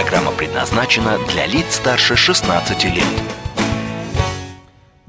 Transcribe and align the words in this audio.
Программа 0.00 0.30
предназначена 0.30 1.18
для 1.26 1.44
лиц 1.46 1.74
старше 1.74 2.14
16 2.14 2.84
лет. 2.84 3.04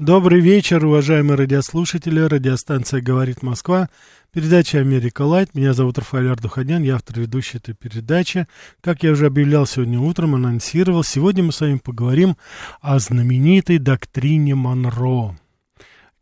Добрый 0.00 0.40
вечер, 0.40 0.84
уважаемые 0.84 1.36
радиослушатели. 1.36 2.18
Радиостанция 2.18 3.00
«Говорит 3.00 3.44
Москва». 3.44 3.88
Передача 4.32 4.78
«Америка 4.78 5.22
Лайт». 5.22 5.54
Меня 5.54 5.74
зовут 5.74 5.98
Рафаэль 5.98 6.32
Ардуханян, 6.32 6.82
я 6.82 6.96
автор 6.96 7.20
ведущей 7.20 7.58
этой 7.58 7.72
передачи. 7.72 8.48
Как 8.80 9.04
я 9.04 9.12
уже 9.12 9.26
объявлял 9.26 9.64
сегодня 9.64 10.00
утром, 10.00 10.34
анонсировал, 10.34 11.04
сегодня 11.04 11.44
мы 11.44 11.52
с 11.52 11.60
вами 11.60 11.76
поговорим 11.76 12.36
о 12.80 12.98
знаменитой 12.98 13.78
доктрине 13.78 14.56
Монро. 14.56 15.36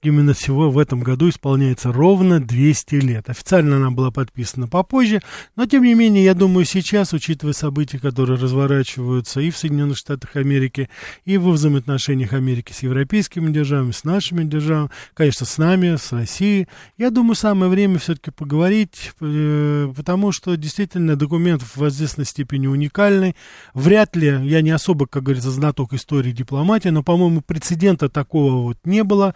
Именно 0.01 0.33
всего 0.33 0.70
в 0.70 0.79
этом 0.79 1.01
году 1.01 1.29
исполняется 1.29 1.91
ровно 1.91 2.41
200 2.41 2.95
лет. 2.97 3.29
Официально 3.29 3.77
она 3.77 3.91
была 3.91 4.12
подписана 4.12 4.69
попозже, 4.69 5.20
но 5.56 5.66
тем 5.66 5.83
не 5.83 5.95
менее, 5.95 6.23
я 6.25 6.34
думаю, 6.34 6.66
сейчас, 6.66 7.12
учитывая 7.12 7.52
события, 7.52 7.98
которые 7.98 8.39
разворачиваются 8.39 9.41
и 9.41 9.51
в 9.51 9.56
Соединенных 9.56 9.97
Штатах 9.97 10.37
Америки, 10.37 10.89
и 11.25 11.37
во 11.37 11.51
взаимоотношениях 11.51 12.33
Америки 12.33 12.73
с 12.73 12.84
европейскими 12.84 13.51
державами, 13.51 13.91
с 13.91 14.05
нашими 14.05 14.45
державами, 14.45 14.91
конечно, 15.14 15.45
с 15.45 15.58
нами, 15.58 15.97
с 15.97 16.12
Россией, 16.12 16.69
я 16.97 17.11
думаю, 17.11 17.34
самое 17.34 17.69
время 17.69 17.98
все-таки 17.98 18.30
поговорить, 18.30 19.11
э, 19.20 19.92
потому 19.97 20.30
что 20.30 20.56
действительно 20.56 21.17
документ 21.17 21.62
в 21.62 21.89
известной 21.89 22.25
степени 22.25 22.69
уникальный. 22.69 23.34
Вряд 23.75 24.14
ли, 24.14 24.28
я 24.45 24.62
не 24.62 24.70
особо, 24.70 25.08
как 25.08 25.25
говорится, 25.25 25.51
знаток 25.51 25.92
истории 25.92 26.30
дипломатии, 26.30 26.91
но, 26.91 27.03
по-моему, 27.03 27.41
прецедента 27.41 28.08
такого 28.08 28.62
вот 28.62 28.78
не 28.84 29.03
было 29.03 29.34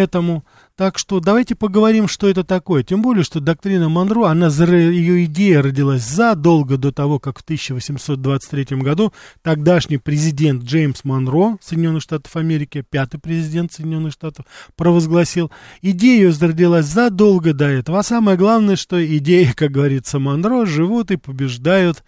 этому. 0.00 0.44
Так 0.80 0.98
что 0.98 1.20
давайте 1.20 1.54
поговорим, 1.54 2.08
что 2.08 2.26
это 2.26 2.42
такое. 2.42 2.82
Тем 2.82 3.02
более, 3.02 3.22
что 3.22 3.38
доктрина 3.38 3.90
Монро, 3.90 4.28
она, 4.28 4.46
ее 4.48 5.26
идея 5.26 5.60
родилась 5.60 6.02
задолго 6.02 6.78
до 6.78 6.90
того, 6.90 7.18
как 7.18 7.38
в 7.38 7.42
1823 7.42 8.78
году 8.78 9.12
тогдашний 9.42 9.98
президент 9.98 10.64
Джеймс 10.64 11.04
Монро 11.04 11.58
Соединенных 11.60 12.02
Штатов 12.02 12.34
Америки, 12.34 12.82
пятый 12.88 13.20
президент 13.20 13.72
Соединенных 13.72 14.14
Штатов, 14.14 14.46
провозгласил. 14.74 15.50
Идея 15.82 16.32
родилась 16.40 16.86
задолго 16.86 17.52
до 17.52 17.66
этого. 17.66 17.98
А 17.98 18.02
самое 18.02 18.38
главное, 18.38 18.76
что 18.76 19.04
идеи, 19.18 19.52
как 19.56 19.72
говорится, 19.72 20.18
Монро 20.18 20.64
живут 20.64 21.10
и 21.10 21.16
побеждают 21.16 22.02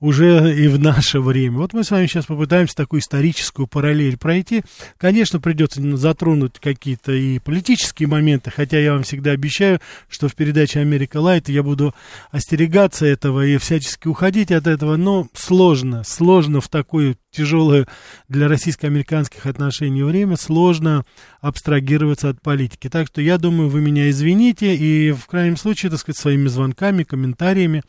уже 0.00 0.54
и 0.56 0.68
в 0.68 0.78
наше 0.78 1.20
время. 1.20 1.58
Вот 1.58 1.72
мы 1.72 1.84
с 1.84 1.90
вами 1.90 2.06
сейчас 2.06 2.26
попытаемся 2.26 2.74
такую 2.74 3.00
историческую 3.00 3.66
параллель 3.66 4.16
пройти. 4.16 4.62
Конечно, 4.98 5.40
придется 5.40 5.80
затронуть 5.96 6.58
какие-то 6.60 7.12
и 7.12 7.38
политические 7.38 8.08
моменты, 8.08 8.50
хотя 8.50 8.78
я 8.78 8.92
вам 8.92 9.02
всегда 9.02 9.32
обещаю, 9.32 9.80
что 10.08 10.28
в 10.28 10.34
передаче 10.34 10.80
«Америка 10.80 11.18
Лайт» 11.18 11.48
я 11.48 11.62
буду 11.62 11.94
остерегаться 12.30 13.06
этого 13.06 13.44
и 13.44 13.56
всячески 13.58 14.08
уходить 14.08 14.52
от 14.52 14.66
этого, 14.66 14.96
но 14.96 15.28
сложно, 15.34 16.02
сложно 16.04 16.60
в 16.60 16.68
такое 16.68 17.16
тяжелое 17.36 17.86
для 18.28 18.48
российско-американских 18.48 19.46
отношений 19.46 20.02
время, 20.02 20.36
сложно 20.36 21.04
абстрагироваться 21.40 22.30
от 22.30 22.40
политики. 22.40 22.88
Так 22.88 23.08
что 23.08 23.20
я 23.20 23.38
думаю, 23.38 23.68
вы 23.68 23.80
меня 23.80 24.10
извините 24.10 24.74
и 24.74 25.12
в 25.12 25.26
крайнем 25.26 25.56
случае, 25.56 25.90
так 25.90 26.00
сказать, 26.00 26.18
своими 26.18 26.48
звонками, 26.48 27.04
комментариями, 27.04 27.82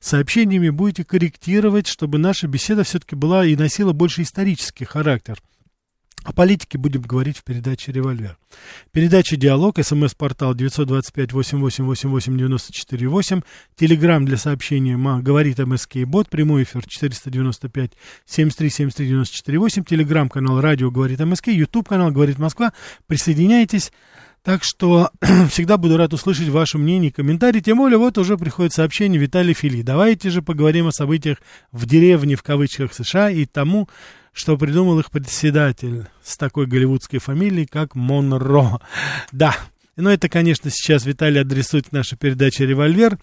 сообщениями 0.00 0.70
будете 0.70 1.04
корректировать, 1.04 1.86
чтобы 1.86 2.18
наша 2.18 2.48
беседа 2.48 2.84
все-таки 2.84 3.14
была 3.14 3.46
и 3.46 3.56
носила 3.56 3.92
больше 3.92 4.22
исторический 4.22 4.84
характер. 4.84 5.38
О 6.24 6.32
политике 6.32 6.78
будем 6.78 7.02
говорить 7.02 7.36
в 7.36 7.44
передаче 7.44 7.92
«Револьвер». 7.92 8.38
Передача 8.92 9.36
«Диалог», 9.36 9.78
смс-портал 9.78 10.54
925-88-88-94-8, 10.54 13.44
телеграмм 13.76 14.24
для 14.24 14.38
сообщения 14.38 14.96
«Говорит 14.96 15.58
МСК 15.58 15.98
бот», 16.06 16.30
прямой 16.30 16.62
эфир 16.62 16.82
495-73-73-94-8, 18.26 19.84
телеграмм-канал 19.84 20.62
«Радио 20.62 20.90
говорит 20.90 21.20
МСК», 21.20 21.48
ютуб-канал 21.48 22.10
«Говорит 22.10 22.38
Москва». 22.38 22.72
Присоединяйтесь. 23.06 23.92
Так 24.42 24.64
что 24.64 25.10
всегда 25.50 25.76
буду 25.76 25.98
рад 25.98 26.14
услышать 26.14 26.48
ваше 26.48 26.78
мнение 26.78 27.10
и 27.10 27.12
комментарии. 27.12 27.60
Тем 27.60 27.76
более, 27.78 27.98
вот 27.98 28.16
уже 28.16 28.38
приходит 28.38 28.72
сообщение 28.72 29.20
Виталий 29.20 29.52
Фили. 29.54 29.82
Давайте 29.82 30.30
же 30.30 30.40
поговорим 30.40 30.86
о 30.86 30.92
событиях 30.92 31.42
в 31.72 31.84
деревне, 31.86 32.36
в 32.36 32.42
кавычках, 32.42 32.94
США 32.94 33.30
и 33.30 33.44
тому, 33.46 33.88
что 34.34 34.58
придумал 34.58 34.98
их 34.98 35.10
председатель 35.10 36.06
с 36.22 36.36
такой 36.36 36.66
голливудской 36.66 37.20
фамилией, 37.20 37.66
как 37.66 37.94
Монро. 37.94 38.80
Да, 39.32 39.56
но 39.96 40.10
это, 40.10 40.28
конечно, 40.28 40.70
сейчас 40.70 41.06
Виталий 41.06 41.40
адресует 41.40 41.92
нашу 41.92 42.16
передачу 42.16 42.64
«Револьвер», 42.64 43.18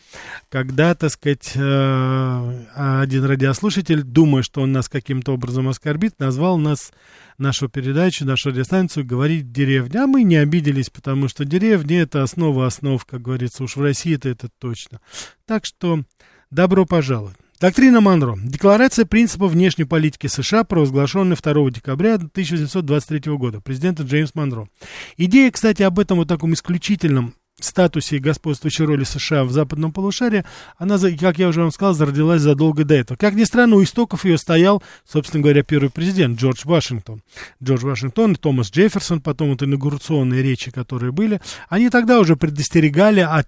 когда, 0.49 0.95
так 0.95 1.11
сказать, 1.11 1.51
э, 1.55 2.65
один 2.73 3.25
радиослушатель, 3.25 4.03
думая, 4.03 4.41
что 4.41 4.61
он 4.61 4.71
нас 4.71 4.87
каким-то 4.87 5.33
образом 5.33 5.67
оскорбит, 5.67 6.17
назвал 6.19 6.57
нас, 6.57 6.93
нашу 7.37 7.67
передачу, 7.67 8.25
нашу 8.25 8.51
радиостанцию 8.51 9.05
«Говорить 9.05 9.51
деревня». 9.51 10.03
А 10.03 10.07
мы 10.07 10.23
не 10.23 10.37
обиделись, 10.37 10.89
потому 10.89 11.27
что 11.27 11.43
деревня— 11.43 12.01
это 12.03 12.23
основа 12.23 12.67
основ, 12.67 13.03
как 13.03 13.21
говорится, 13.21 13.65
уж 13.65 13.75
в 13.75 13.81
России 13.81 14.15
это, 14.15 14.29
это 14.29 14.47
точно. 14.57 15.01
Так 15.45 15.65
что 15.65 16.03
добро 16.51 16.85
пожаловать. 16.85 17.35
Доктрина 17.61 18.01
Монро. 18.01 18.39
Декларация 18.41 19.05
принципов 19.05 19.51
внешней 19.51 19.83
политики 19.83 20.25
США, 20.25 20.63
провозглашенная 20.63 21.37
2 21.37 21.69
декабря 21.69 22.15
1923 22.15 23.33
года. 23.33 23.61
Президента 23.61 24.01
Джеймс 24.01 24.33
Монро. 24.33 24.67
Идея, 25.15 25.51
кстати, 25.51 25.83
об 25.83 25.99
этом 25.99 26.17
вот 26.17 26.27
таком 26.27 26.53
исключительном 26.55 27.35
статусе 27.59 28.15
и 28.15 28.19
господствующей 28.19 28.85
роли 28.85 29.03
США 29.03 29.43
в 29.43 29.51
западном 29.51 29.93
полушарии, 29.93 30.43
она, 30.79 30.97
как 31.19 31.37
я 31.37 31.49
уже 31.49 31.61
вам 31.61 31.71
сказал, 31.71 31.93
зародилась 31.93 32.41
задолго 32.41 32.83
до 32.83 32.95
этого. 32.95 33.15
Как 33.15 33.35
ни 33.35 33.43
странно, 33.43 33.75
у 33.75 33.83
истоков 33.83 34.25
ее 34.25 34.39
стоял, 34.39 34.81
собственно 35.07 35.43
говоря, 35.43 35.61
первый 35.61 35.91
президент 35.91 36.39
Джордж 36.39 36.61
Вашингтон. 36.63 37.21
Джордж 37.63 37.85
Вашингтон, 37.85 38.37
Томас 38.37 38.71
Джефферсон, 38.71 39.21
потом 39.21 39.51
вот 39.51 39.61
инаугурационные 39.61 40.41
речи, 40.41 40.71
которые 40.71 41.11
были, 41.11 41.39
они 41.69 41.91
тогда 41.91 42.21
уже 42.21 42.35
предостерегали 42.35 43.19
от 43.19 43.47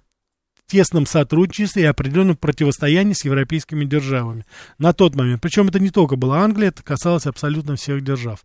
тесном 0.66 1.06
сотрудничестве 1.06 1.82
и 1.82 1.86
определенном 1.86 2.36
противостоянии 2.36 3.12
с 3.12 3.24
европейскими 3.24 3.84
державами 3.84 4.44
на 4.78 4.92
тот 4.92 5.14
момент. 5.14 5.42
Причем 5.42 5.68
это 5.68 5.78
не 5.78 5.90
только 5.90 6.16
была 6.16 6.40
Англия, 6.40 6.68
это 6.68 6.82
касалось 6.82 7.26
абсолютно 7.26 7.76
всех 7.76 8.02
держав. 8.02 8.44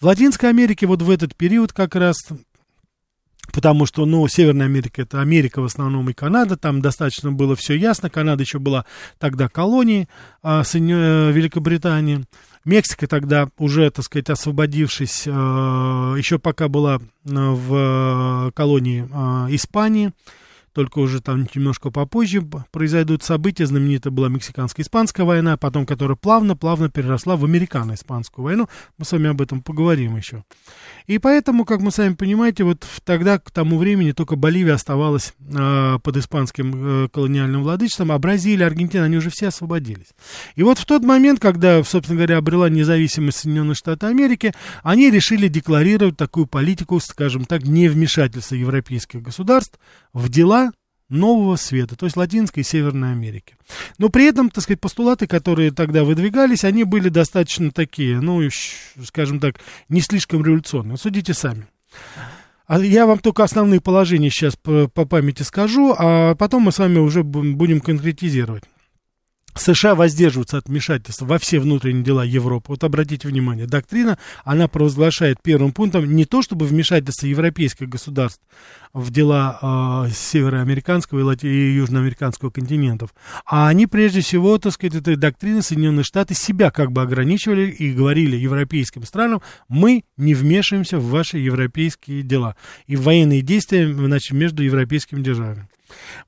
В 0.00 0.06
Латинской 0.06 0.48
Америке 0.48 0.86
вот 0.86 1.02
в 1.02 1.10
этот 1.10 1.36
период 1.36 1.72
как 1.72 1.94
раз 1.94 2.16
потому 3.52 3.84
что, 3.84 4.06
ну, 4.06 4.26
Северная 4.28 4.66
Америка 4.66 5.02
это 5.02 5.20
Америка 5.20 5.60
в 5.60 5.64
основном 5.64 6.08
и 6.08 6.12
Канада, 6.12 6.56
там 6.56 6.80
достаточно 6.80 7.32
было 7.32 7.56
все 7.56 7.74
ясно, 7.74 8.08
Канада 8.08 8.44
еще 8.44 8.60
была 8.60 8.84
тогда 9.18 9.48
колонией 9.48 10.08
а, 10.40 10.62
с, 10.62 10.76
э, 10.76 10.78
Великобритании, 10.78 12.24
Мексика 12.64 13.06
тогда 13.06 13.48
уже, 13.56 13.90
так 13.90 14.04
сказать, 14.04 14.28
освободившись, 14.28 15.22
э, 15.26 15.30
еще 15.30 16.38
пока 16.38 16.68
была 16.68 16.96
э, 16.96 17.00
в 17.24 18.52
колонии 18.54 19.08
э, 19.10 19.54
Испании, 19.54 20.12
только 20.72 20.98
уже 20.98 21.20
там 21.20 21.46
немножко 21.54 21.90
попозже 21.90 22.42
произойдут 22.70 23.22
события. 23.22 23.66
Знаменитая 23.66 24.12
была 24.12 24.28
Мексиканско-Испанская 24.28 25.24
война, 25.24 25.56
потом 25.56 25.86
которая 25.86 26.16
плавно-плавно 26.16 26.88
переросла 26.90 27.36
в 27.36 27.44
Американо-Испанскую 27.44 28.44
войну. 28.44 28.68
Мы 28.98 29.04
с 29.04 29.12
вами 29.12 29.28
об 29.30 29.40
этом 29.40 29.62
поговорим 29.62 30.16
еще. 30.16 30.44
И 31.06 31.18
поэтому, 31.18 31.64
как 31.64 31.80
мы 31.80 31.90
сами 31.90 32.14
понимаете, 32.14 32.64
вот 32.64 32.86
тогда, 33.04 33.38
к 33.38 33.50
тому 33.50 33.78
времени, 33.78 34.12
только 34.12 34.36
Боливия 34.36 34.74
оставалась 34.74 35.34
э, 35.40 35.98
под 36.02 36.16
испанским 36.16 37.04
э, 37.04 37.08
колониальным 37.08 37.62
владычеством, 37.62 38.12
а 38.12 38.18
Бразилия, 38.18 38.66
Аргентина, 38.66 39.04
они 39.04 39.16
уже 39.16 39.30
все 39.30 39.48
освободились. 39.48 40.08
И 40.54 40.62
вот 40.62 40.78
в 40.78 40.86
тот 40.86 41.02
момент, 41.02 41.40
когда, 41.40 41.82
собственно 41.82 42.16
говоря, 42.16 42.38
обрела 42.38 42.68
независимость 42.68 43.38
Соединенных 43.38 43.76
Штатов 43.76 44.10
Америки, 44.10 44.54
они 44.82 45.10
решили 45.10 45.48
декларировать 45.48 46.16
такую 46.16 46.46
политику, 46.46 47.00
скажем 47.00 47.44
так, 47.44 47.64
невмешательства 47.64 48.54
европейских 48.54 49.22
государств 49.22 49.78
в 50.12 50.28
дела 50.28 50.72
нового 51.08 51.56
света, 51.56 51.96
то 51.96 52.06
есть 52.06 52.16
Латинской 52.16 52.62
и 52.62 52.64
Северной 52.64 53.12
Америки. 53.12 53.56
Но 53.98 54.08
при 54.08 54.26
этом, 54.26 54.48
так 54.48 54.62
сказать, 54.62 54.80
постулаты, 54.80 55.26
которые 55.26 55.72
тогда 55.72 56.04
выдвигались, 56.04 56.64
они 56.64 56.84
были 56.84 57.08
достаточно 57.08 57.70
такие, 57.72 58.20
ну, 58.20 58.40
скажем 59.04 59.40
так, 59.40 59.56
не 59.88 60.00
слишком 60.00 60.44
революционные. 60.44 60.96
Судите 60.96 61.34
сами. 61.34 61.66
А 62.66 62.78
я 62.78 63.06
вам 63.06 63.18
только 63.18 63.42
основные 63.42 63.80
положения 63.80 64.30
сейчас 64.30 64.54
по, 64.54 64.86
по 64.86 65.04
памяти 65.04 65.42
скажу, 65.42 65.92
а 65.98 66.36
потом 66.36 66.62
мы 66.62 66.72
с 66.72 66.78
вами 66.78 66.98
уже 66.98 67.24
будем 67.24 67.80
конкретизировать. 67.80 68.62
США 69.54 69.94
воздерживаются 69.94 70.58
от 70.58 70.68
вмешательства 70.68 71.26
во 71.26 71.38
все 71.38 71.60
внутренние 71.60 72.04
дела 72.04 72.24
Европы. 72.24 72.66
Вот 72.68 72.84
обратите 72.84 73.28
внимание, 73.28 73.66
доктрина, 73.66 74.18
она 74.44 74.68
провозглашает 74.68 75.38
первым 75.42 75.72
пунктом 75.72 76.14
не 76.14 76.24
то, 76.24 76.42
чтобы 76.42 76.66
вмешательство 76.66 77.26
европейских 77.26 77.88
государств 77.88 78.40
в 78.92 79.10
дела 79.10 80.06
э, 80.08 80.12
североамериканского 80.12 81.20
и, 81.20 81.22
лати- 81.22 81.46
и 81.46 81.74
южноамериканского 81.74 82.50
континентов, 82.50 83.14
а 83.46 83.68
они 83.68 83.86
прежде 83.86 84.20
всего, 84.20 84.58
так 84.58 84.72
сказать, 84.72 84.96
этой 84.96 85.16
доктрины 85.16 85.62
Соединенные 85.62 86.04
Штаты 86.04 86.34
себя 86.34 86.70
как 86.70 86.90
бы 86.92 87.02
ограничивали 87.02 87.70
и 87.70 87.92
говорили 87.92 88.36
европейским 88.36 89.04
странам, 89.04 89.42
мы 89.68 90.04
не 90.16 90.34
вмешиваемся 90.34 90.98
в 90.98 91.08
ваши 91.08 91.38
европейские 91.38 92.22
дела 92.22 92.56
и 92.86 92.96
в 92.96 93.02
военные 93.02 93.42
действия 93.42 93.92
значит, 93.92 94.32
между 94.32 94.62
европейскими 94.62 95.22
державами. 95.22 95.68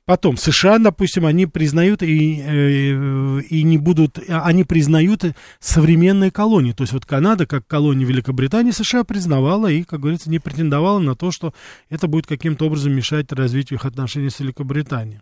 Потом, 0.05 0.37
США, 0.37 0.79
допустим, 0.79 1.27
они 1.27 1.47
признают 1.47 2.03
и, 2.03 2.43
э, 2.45 3.41
и 3.43 3.63
не 3.63 3.79
будут, 3.79 4.19
они 4.29 4.65
признают 4.65 5.25
современные 5.61 6.31
колонии. 6.31 6.73
То 6.73 6.83
есть 6.83 6.93
вот 6.93 7.07
Канада, 7.07 7.47
как 7.47 7.67
колония 7.67 8.07
Великобритании, 8.07 8.73
США 8.73 9.05
признавала 9.05 9.69
и, 9.69 9.83
как 9.83 10.01
говорится, 10.01 10.31
не 10.31 10.39
претендовала 10.39 10.99
на 10.99 11.15
то, 11.15 11.31
что 11.31 11.55
это 11.91 12.09
будет 12.09 12.27
каким-то 12.27 12.67
образом 12.67 12.93
мешать 12.93 13.31
развитию 13.33 13.79
их 13.79 13.85
отношений 13.85 14.31
с 14.31 14.41
Великобританией. 14.41 15.21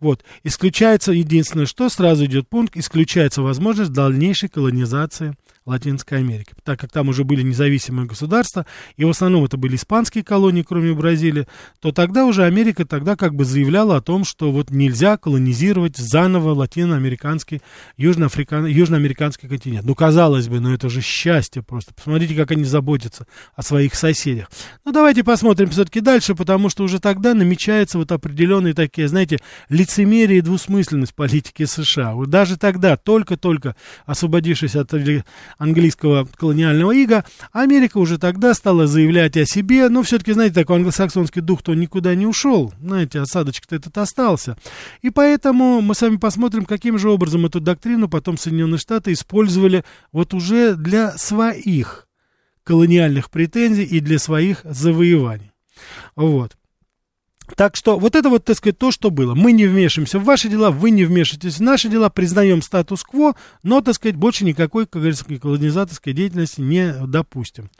Вот. 0.00 0.24
Исключается, 0.42 1.12
единственное, 1.12 1.66
что 1.66 1.88
сразу 1.88 2.26
идет 2.26 2.48
пункт, 2.48 2.76
исключается 2.76 3.42
возможность 3.42 3.92
дальнейшей 3.92 4.48
колонизации 4.48 5.34
Латинской 5.66 6.18
Америки, 6.18 6.52
так 6.62 6.78
как 6.78 6.90
там 6.90 7.08
уже 7.08 7.24
были 7.24 7.40
независимые 7.40 8.06
государства, 8.06 8.66
и 8.96 9.04
в 9.04 9.08
основном 9.08 9.44
это 9.44 9.56
были 9.56 9.76
испанские 9.76 10.22
колонии, 10.22 10.62
кроме 10.62 10.92
Бразилии, 10.92 11.46
то 11.80 11.90
тогда 11.90 12.26
уже 12.26 12.44
Америка 12.44 12.84
тогда 12.84 13.16
как 13.16 13.34
бы 13.34 13.46
заявляла 13.46 13.96
о 13.96 14.02
том, 14.02 14.24
что 14.24 14.52
вот 14.52 14.70
нельзя 14.70 15.16
колонизировать 15.16 15.96
заново 15.96 16.50
латиноамериканский, 16.50 17.62
южноафрикан, 17.96 18.66
южноамериканский 18.66 19.48
континент. 19.48 19.86
Ну, 19.86 19.94
казалось 19.94 20.48
бы, 20.48 20.60
ну 20.60 20.74
это 20.74 20.90
же 20.90 21.00
счастье 21.00 21.62
просто. 21.62 21.94
Посмотрите, 21.94 22.34
как 22.34 22.50
они 22.50 22.64
заботятся 22.64 23.26
о 23.54 23.62
своих 23.62 23.94
соседях. 23.94 24.50
Ну, 24.84 24.92
давайте 24.92 25.24
посмотрим 25.24 25.70
все-таки 25.70 26.00
дальше, 26.00 26.34
потому 26.34 26.68
что 26.68 26.84
уже 26.84 27.00
тогда 27.00 27.32
намечаются 27.32 27.96
вот 27.96 28.12
определенные 28.12 28.74
такие, 28.74 29.08
знаете, 29.08 29.38
лицемерие 29.70 30.38
и 30.38 30.42
двусмысленность 30.42 31.14
политики 31.14 31.64
США. 31.64 32.12
Вот 32.12 32.28
даже 32.28 32.58
тогда, 32.58 32.98
только-только 32.98 33.76
освободившись 34.04 34.76
от 34.76 34.92
английского 35.58 36.28
колониального 36.36 36.92
ига, 36.92 37.24
Америка 37.52 37.98
уже 37.98 38.18
тогда 38.18 38.54
стала 38.54 38.86
заявлять 38.86 39.36
о 39.36 39.46
себе, 39.46 39.88
но 39.88 40.02
все-таки, 40.02 40.32
знаете, 40.32 40.54
такой 40.54 40.76
англосаксонский 40.76 41.42
дух-то 41.42 41.74
никуда 41.74 42.14
не 42.14 42.26
ушел, 42.26 42.72
знаете, 42.80 43.20
осадочек-то 43.20 43.76
этот 43.76 43.96
остался. 43.98 44.56
И 45.02 45.10
поэтому 45.10 45.80
мы 45.80 45.94
с 45.94 46.02
вами 46.02 46.16
посмотрим, 46.16 46.64
каким 46.64 46.98
же 46.98 47.10
образом 47.10 47.46
эту 47.46 47.60
доктрину 47.60 48.08
потом 48.08 48.38
Соединенные 48.38 48.78
Штаты 48.78 49.12
использовали 49.12 49.84
вот 50.12 50.34
уже 50.34 50.74
для 50.74 51.12
своих 51.18 52.08
колониальных 52.64 53.30
претензий 53.30 53.84
и 53.84 54.00
для 54.00 54.18
своих 54.18 54.60
завоеваний. 54.64 55.52
Вот. 56.16 56.56
Так 57.56 57.76
что 57.76 57.98
вот 57.98 58.16
это 58.16 58.30
вот, 58.30 58.44
так 58.44 58.56
сказать, 58.56 58.78
то, 58.78 58.90
что 58.90 59.10
было. 59.10 59.34
Мы 59.34 59.52
не 59.52 59.66
вмешиваемся 59.66 60.18
в 60.18 60.24
ваши 60.24 60.48
дела, 60.48 60.70
вы 60.70 60.90
не 60.90 61.04
вмешиваетесь 61.04 61.58
в 61.58 61.62
наши 61.62 61.88
дела, 61.88 62.08
признаем 62.08 62.62
статус-кво, 62.62 63.34
но, 63.62 63.80
так 63.82 63.94
сказать, 63.94 64.16
больше 64.16 64.44
никакой, 64.44 64.86
как 64.86 65.02
говорится, 65.02 65.24
колонизаторской 65.24 66.14
деятельности 66.14 66.62
не 66.62 66.94
допустим. 67.06 67.70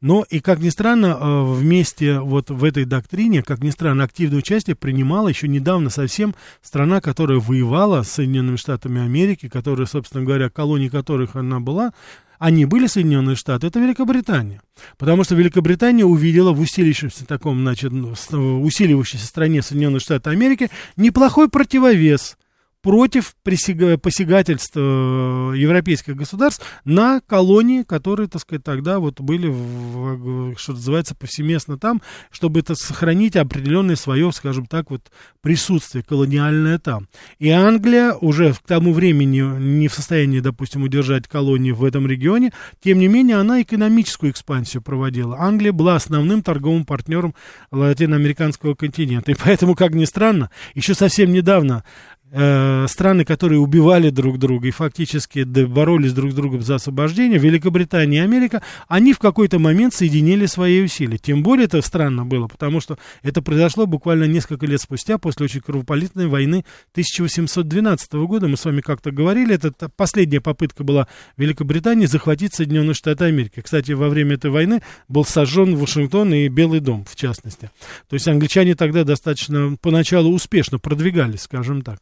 Но 0.00 0.24
и, 0.30 0.38
как 0.38 0.60
ни 0.60 0.68
странно, 0.68 1.18
э, 1.18 1.44
вместе 1.52 2.20
вот 2.20 2.50
в 2.50 2.62
этой 2.62 2.84
доктрине, 2.84 3.42
как 3.42 3.60
ни 3.60 3.70
странно, 3.70 4.04
активное 4.04 4.38
участие 4.38 4.76
принимала 4.76 5.28
еще 5.28 5.48
недавно 5.48 5.90
совсем 5.90 6.36
страна, 6.62 7.00
которая 7.00 7.40
воевала 7.40 8.02
с 8.02 8.12
Соединенными 8.12 8.56
Штатами 8.56 9.02
Америки, 9.02 9.48
которая, 9.48 9.86
собственно 9.88 10.24
говоря, 10.24 10.48
колонией 10.48 10.90
которых 10.90 11.34
она 11.34 11.58
была, 11.58 11.92
они 12.38 12.64
были 12.64 12.86
Соединенные 12.86 13.36
Штаты, 13.36 13.66
это 13.66 13.80
Великобритания. 13.80 14.62
Потому 14.96 15.24
что 15.24 15.34
Великобритания 15.34 16.04
увидела 16.04 16.52
в 16.52 16.60
усиливающемся 16.60 17.26
таком, 17.26 17.60
значит, 17.60 17.92
усиливающейся 17.92 19.26
стране 19.26 19.62
Соединенных 19.62 20.02
Штатов 20.02 20.32
Америки 20.32 20.70
неплохой 20.96 21.48
противовес– 21.48 22.36
против 22.88 23.34
посягательств 23.42 24.72
э, 24.74 24.80
европейских 24.80 26.16
государств 26.16 26.64
на 26.86 27.20
колонии, 27.20 27.82
которые, 27.82 28.30
так 28.30 28.40
сказать, 28.40 28.64
тогда 28.64 28.98
вот 28.98 29.20
были, 29.20 29.46
в, 29.46 30.56
что 30.56 30.72
называется, 30.72 31.14
повсеместно 31.14 31.76
там, 31.78 32.00
чтобы 32.30 32.60
это 32.60 32.74
сохранить 32.74 33.36
определенное 33.36 33.94
свое, 33.94 34.32
скажем 34.32 34.64
так, 34.64 34.90
вот 34.90 35.02
присутствие 35.42 36.02
колониальное 36.02 36.78
там. 36.78 37.08
И 37.38 37.50
Англия 37.50 38.14
уже 38.14 38.54
к 38.54 38.60
тому 38.66 38.94
времени 38.94 39.42
не 39.42 39.88
в 39.88 39.92
состоянии, 39.92 40.40
допустим, 40.40 40.82
удержать 40.82 41.28
колонии 41.28 41.72
в 41.72 41.84
этом 41.84 42.06
регионе, 42.06 42.54
тем 42.82 43.00
не 43.00 43.08
менее 43.08 43.36
она 43.36 43.60
экономическую 43.60 44.32
экспансию 44.32 44.82
проводила. 44.82 45.36
Англия 45.38 45.72
была 45.72 45.96
основным 45.96 46.42
торговым 46.42 46.86
партнером 46.86 47.34
латиноамериканского 47.70 48.74
континента. 48.74 49.30
И 49.30 49.34
поэтому, 49.34 49.74
как 49.74 49.92
ни 49.92 50.06
странно, 50.06 50.50
еще 50.74 50.94
совсем 50.94 51.34
недавно 51.34 51.84
Э, 52.30 52.86
страны, 52.88 53.24
которые 53.24 53.58
убивали 53.58 54.10
друг 54.10 54.38
друга 54.38 54.68
и 54.68 54.70
фактически 54.70 55.44
боролись 55.44 56.12
друг 56.12 56.32
с 56.32 56.34
другом 56.34 56.60
за 56.60 56.74
освобождение, 56.74 57.38
Великобритания 57.38 58.18
и 58.18 58.20
Америка, 58.20 58.62
они 58.86 59.14
в 59.14 59.18
какой-то 59.18 59.58
момент 59.58 59.94
соединили 59.94 60.44
свои 60.44 60.82
усилия. 60.82 61.16
Тем 61.16 61.42
более 61.42 61.64
это 61.64 61.80
странно 61.80 62.26
было, 62.26 62.46
потому 62.46 62.82
что 62.82 62.98
это 63.22 63.40
произошло 63.40 63.86
буквально 63.86 64.24
несколько 64.24 64.66
лет 64.66 64.78
спустя, 64.78 65.16
после 65.16 65.44
очень 65.44 65.62
кровопролитной 65.62 66.26
войны 66.26 66.66
1812 66.92 68.12
года. 68.12 68.46
Мы 68.46 68.58
с 68.58 68.64
вами 68.66 68.82
как-то 68.82 69.10
говорили, 69.10 69.54
это 69.54 69.88
последняя 69.88 70.42
попытка 70.42 70.84
была 70.84 71.08
Великобритании 71.38 72.04
захватить 72.04 72.52
Соединенные 72.52 72.92
Штаты 72.92 73.24
Америки. 73.24 73.62
Кстати, 73.62 73.92
во 73.92 74.10
время 74.10 74.34
этой 74.34 74.50
войны 74.50 74.82
был 75.08 75.24
сожжен 75.24 75.76
Вашингтон 75.76 76.34
и 76.34 76.48
Белый 76.48 76.80
дом, 76.80 77.06
в 77.08 77.16
частности. 77.16 77.70
То 78.06 78.14
есть 78.14 78.28
англичане 78.28 78.74
тогда 78.74 79.04
достаточно 79.04 79.78
поначалу 79.80 80.30
успешно 80.30 80.78
продвигались, 80.78 81.42
скажем 81.42 81.80
так. 81.80 82.00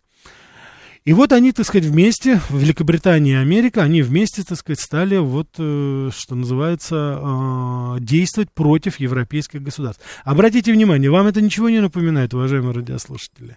И 1.06 1.12
вот 1.12 1.32
они, 1.32 1.53
так 1.53 1.64
сказать, 1.64 1.87
вместе, 1.87 2.41
Великобритания 2.50 3.35
и 3.35 3.37
Америка, 3.37 3.81
они 3.85 4.03
вместе, 4.03 4.43
так 4.43 4.58
сказать, 4.58 4.81
стали, 4.81 5.19
вот, 5.19 5.47
э, 5.56 6.11
что 6.12 6.35
называется, 6.35 7.20
э, 7.23 8.00
действовать 8.00 8.50
против 8.53 8.99
европейских 8.99 9.62
государств. 9.62 10.03
Обратите 10.25 10.73
внимание, 10.73 11.08
вам 11.08 11.29
это 11.29 11.41
ничего 11.41 11.69
не 11.70 11.79
напоминает, 11.79 12.35
уважаемые 12.35 12.75
радиослушатели? 12.75 13.56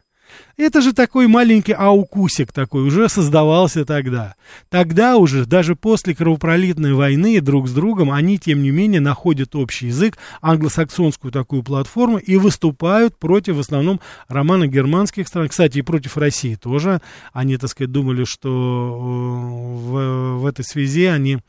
Это 0.58 0.82
же 0.82 0.94
такой 0.94 1.28
маленький 1.28 1.74
аукусик 1.74 2.52
такой 2.52 2.84
уже 2.84 3.08
создавался 3.10 3.86
тогда. 3.86 4.36
Тогда 4.70 5.18
уже, 5.18 5.46
даже 5.46 5.76
после 5.76 6.14
кровопролитной 6.14 6.94
войны 6.94 7.40
друг 7.42 7.68
с 7.68 7.72
другом, 7.72 8.12
они, 8.12 8.38
тем 8.38 8.62
не 8.62 8.72
менее, 8.72 9.02
находят 9.02 9.56
общий 9.56 9.88
язык, 9.88 10.18
англосаксонскую 10.42 11.32
такую 11.32 11.64
платформу 11.64 12.18
и 12.18 12.36
выступают 12.38 13.18
против, 13.18 13.56
в 13.56 13.60
основном, 13.60 14.02
романо-германских 14.28 15.28
стран. 15.28 15.48
Кстати, 15.48 15.80
и 15.80 15.82
против 15.82 16.18
России 16.18 16.56
тоже. 16.56 17.02
Они, 17.34 17.58
так 17.58 17.70
сказать, 17.70 17.92
думали, 17.92 18.24
что 18.26 18.50
э, 18.50 19.88
в, 19.88 20.38
в 20.40 20.46
этой 20.46 20.66
связи 20.66 21.06
они 21.06 21.40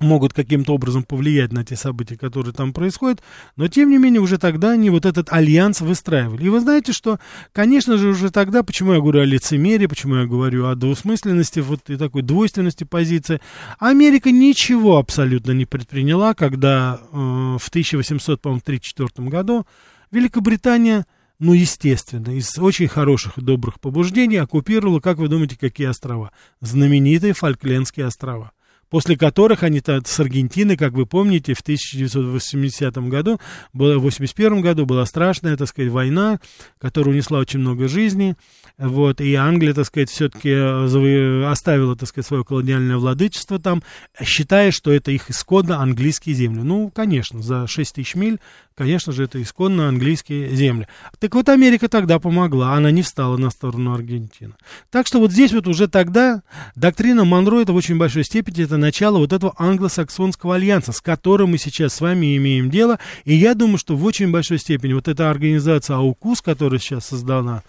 могут 0.00 0.32
каким-то 0.32 0.74
образом 0.74 1.02
повлиять 1.02 1.52
на 1.52 1.64
те 1.64 1.76
события, 1.76 2.16
которые 2.16 2.52
там 2.54 2.72
происходят, 2.72 3.22
но 3.56 3.68
тем 3.68 3.90
не 3.90 3.98
менее 3.98 4.20
уже 4.20 4.38
тогда 4.38 4.72
они 4.72 4.90
вот 4.90 5.06
этот 5.06 5.32
альянс 5.32 5.80
выстраивали. 5.80 6.44
И 6.44 6.48
вы 6.48 6.60
знаете, 6.60 6.92
что, 6.92 7.18
конечно 7.52 7.96
же, 7.96 8.08
уже 8.08 8.30
тогда, 8.30 8.62
почему 8.62 8.92
я 8.92 9.00
говорю 9.00 9.20
о 9.20 9.24
лицемерии, 9.24 9.86
почему 9.86 10.16
я 10.16 10.26
говорю 10.26 10.66
о 10.66 10.74
двусмысленности, 10.74 11.60
вот 11.60 11.88
и 11.90 11.96
такой 11.96 12.22
двойственности 12.22 12.84
позиции, 12.84 13.40
Америка 13.78 14.30
ничего 14.30 14.98
абсолютно 14.98 15.52
не 15.52 15.64
предприняла, 15.64 16.34
когда 16.34 17.00
э, 17.00 17.16
в 17.58 17.68
1834 17.68 19.28
году 19.28 19.66
Великобритания 20.10 21.04
ну, 21.40 21.52
естественно, 21.52 22.36
из 22.36 22.58
очень 22.58 22.88
хороших 22.88 23.38
и 23.38 23.42
добрых 23.42 23.78
побуждений 23.78 24.38
оккупировала, 24.38 24.98
как 24.98 25.18
вы 25.18 25.28
думаете, 25.28 25.56
какие 25.56 25.86
острова? 25.86 26.32
Знаменитые 26.60 27.32
Фольклендские 27.32 28.06
острова 28.06 28.50
после 28.90 29.16
которых 29.16 29.62
они 29.62 29.80
с 29.84 30.20
Аргентиной, 30.20 30.76
как 30.76 30.92
вы 30.92 31.06
помните, 31.06 31.54
в 31.54 31.60
1980 31.60 32.96
году, 33.08 33.38
в 33.72 33.98
81 33.98 34.60
году 34.60 34.86
была 34.86 35.04
страшная, 35.06 35.56
так 35.56 35.68
сказать, 35.68 35.90
война, 35.90 36.40
которая 36.78 37.14
унесла 37.14 37.38
очень 37.38 37.60
много 37.60 37.88
жизней, 37.88 38.34
вот, 38.78 39.20
и 39.20 39.34
Англия, 39.34 39.74
так 39.74 39.86
сказать, 39.86 40.10
все-таки 40.10 40.50
э, 40.50 41.44
оставила, 41.44 41.96
так 41.96 42.08
сказать, 42.08 42.26
свое 42.26 42.44
колониальное 42.44 42.96
владычество 42.96 43.58
там, 43.58 43.82
считая, 44.22 44.70
что 44.70 44.92
это 44.92 45.10
их 45.10 45.30
исконно 45.30 45.78
английские 45.78 46.34
земли. 46.34 46.62
Ну, 46.62 46.90
конечно, 46.94 47.42
за 47.42 47.66
6 47.66 47.94
тысяч 47.96 48.14
миль 48.14 48.38
Конечно 48.78 49.12
же, 49.12 49.24
это 49.24 49.42
исконно 49.42 49.88
английские 49.88 50.54
земли. 50.54 50.86
Так 51.18 51.34
вот, 51.34 51.48
Америка 51.48 51.88
тогда 51.88 52.20
помогла, 52.20 52.74
она 52.74 52.92
не 52.92 53.02
встала 53.02 53.36
на 53.36 53.50
сторону 53.50 53.92
Аргентины. 53.92 54.52
Так 54.88 55.08
что 55.08 55.18
вот 55.18 55.32
здесь 55.32 55.52
вот 55.52 55.66
уже 55.66 55.88
тогда 55.88 56.44
доктрина 56.76 57.24
Монро, 57.24 57.58
это 57.60 57.72
в 57.72 57.76
очень 57.76 57.98
большой 57.98 58.22
степени, 58.22 58.62
это 58.62 58.76
начало 58.78 59.18
вот 59.18 59.32
этого 59.32 59.54
англосаксонского 59.58 60.54
альянса, 60.54 60.92
с 60.92 61.00
которым 61.00 61.50
мы 61.50 61.58
сейчас 61.58 61.94
с 61.94 62.00
вами 62.00 62.36
имеем 62.36 62.70
дело. 62.70 62.98
И 63.24 63.34
я 63.34 63.54
думаю, 63.54 63.78
что 63.78 63.96
в 63.96 64.04
очень 64.04 64.30
большой 64.30 64.58
степени 64.58 64.92
вот 64.94 65.08
эта 65.08 65.30
организация 65.30 65.96
АУКУС, 65.96 66.40
которая 66.40 66.80
сейчас 66.80 67.06
создана, 67.06 67.62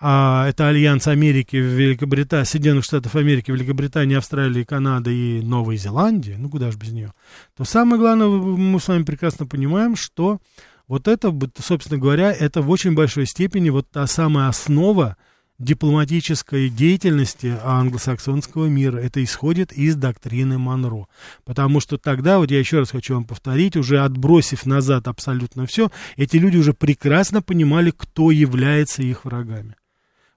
а, 0.00 0.46
это 0.48 0.68
Альянс 0.68 1.06
Америки, 1.08 1.56
Великобритании, 1.56 2.44
Соединенных 2.44 2.84
Штатов 2.84 3.14
Америки, 3.14 3.50
Великобритании, 3.50 4.16
Австралии, 4.16 4.64
Канады 4.64 5.14
и 5.14 5.40
Новой 5.40 5.76
Зеландии, 5.76 6.36
ну 6.36 6.50
куда 6.50 6.70
же 6.70 6.76
без 6.78 6.90
нее, 6.90 7.12
то 7.56 7.64
самое 7.64 8.00
главное, 8.00 8.26
мы 8.26 8.80
с 8.80 8.88
вами 8.88 9.04
прекрасно 9.04 9.46
понимаем, 9.46 9.96
что 9.96 10.40
вот 10.88 11.08
это, 11.08 11.34
собственно 11.58 11.98
говоря, 11.98 12.32
это 12.32 12.60
в 12.60 12.70
очень 12.70 12.94
большой 12.94 13.26
степени 13.26 13.70
вот 13.70 13.88
та 13.90 14.06
самая 14.06 14.48
основа, 14.48 15.16
дипломатической 15.58 16.68
деятельности 16.68 17.56
англосаксонского 17.62 18.66
мира. 18.66 18.98
Это 18.98 19.22
исходит 19.22 19.72
из 19.72 19.96
доктрины 19.96 20.58
Монро. 20.58 21.06
Потому 21.44 21.80
что 21.80 21.98
тогда, 21.98 22.38
вот 22.38 22.50
я 22.50 22.58
еще 22.58 22.80
раз 22.80 22.90
хочу 22.90 23.14
вам 23.14 23.24
повторить, 23.24 23.76
уже 23.76 24.00
отбросив 24.00 24.66
назад 24.66 25.08
абсолютно 25.08 25.66
все, 25.66 25.90
эти 26.16 26.36
люди 26.36 26.56
уже 26.56 26.72
прекрасно 26.72 27.42
понимали, 27.42 27.92
кто 27.96 28.30
является 28.30 29.02
их 29.02 29.24
врагами 29.24 29.74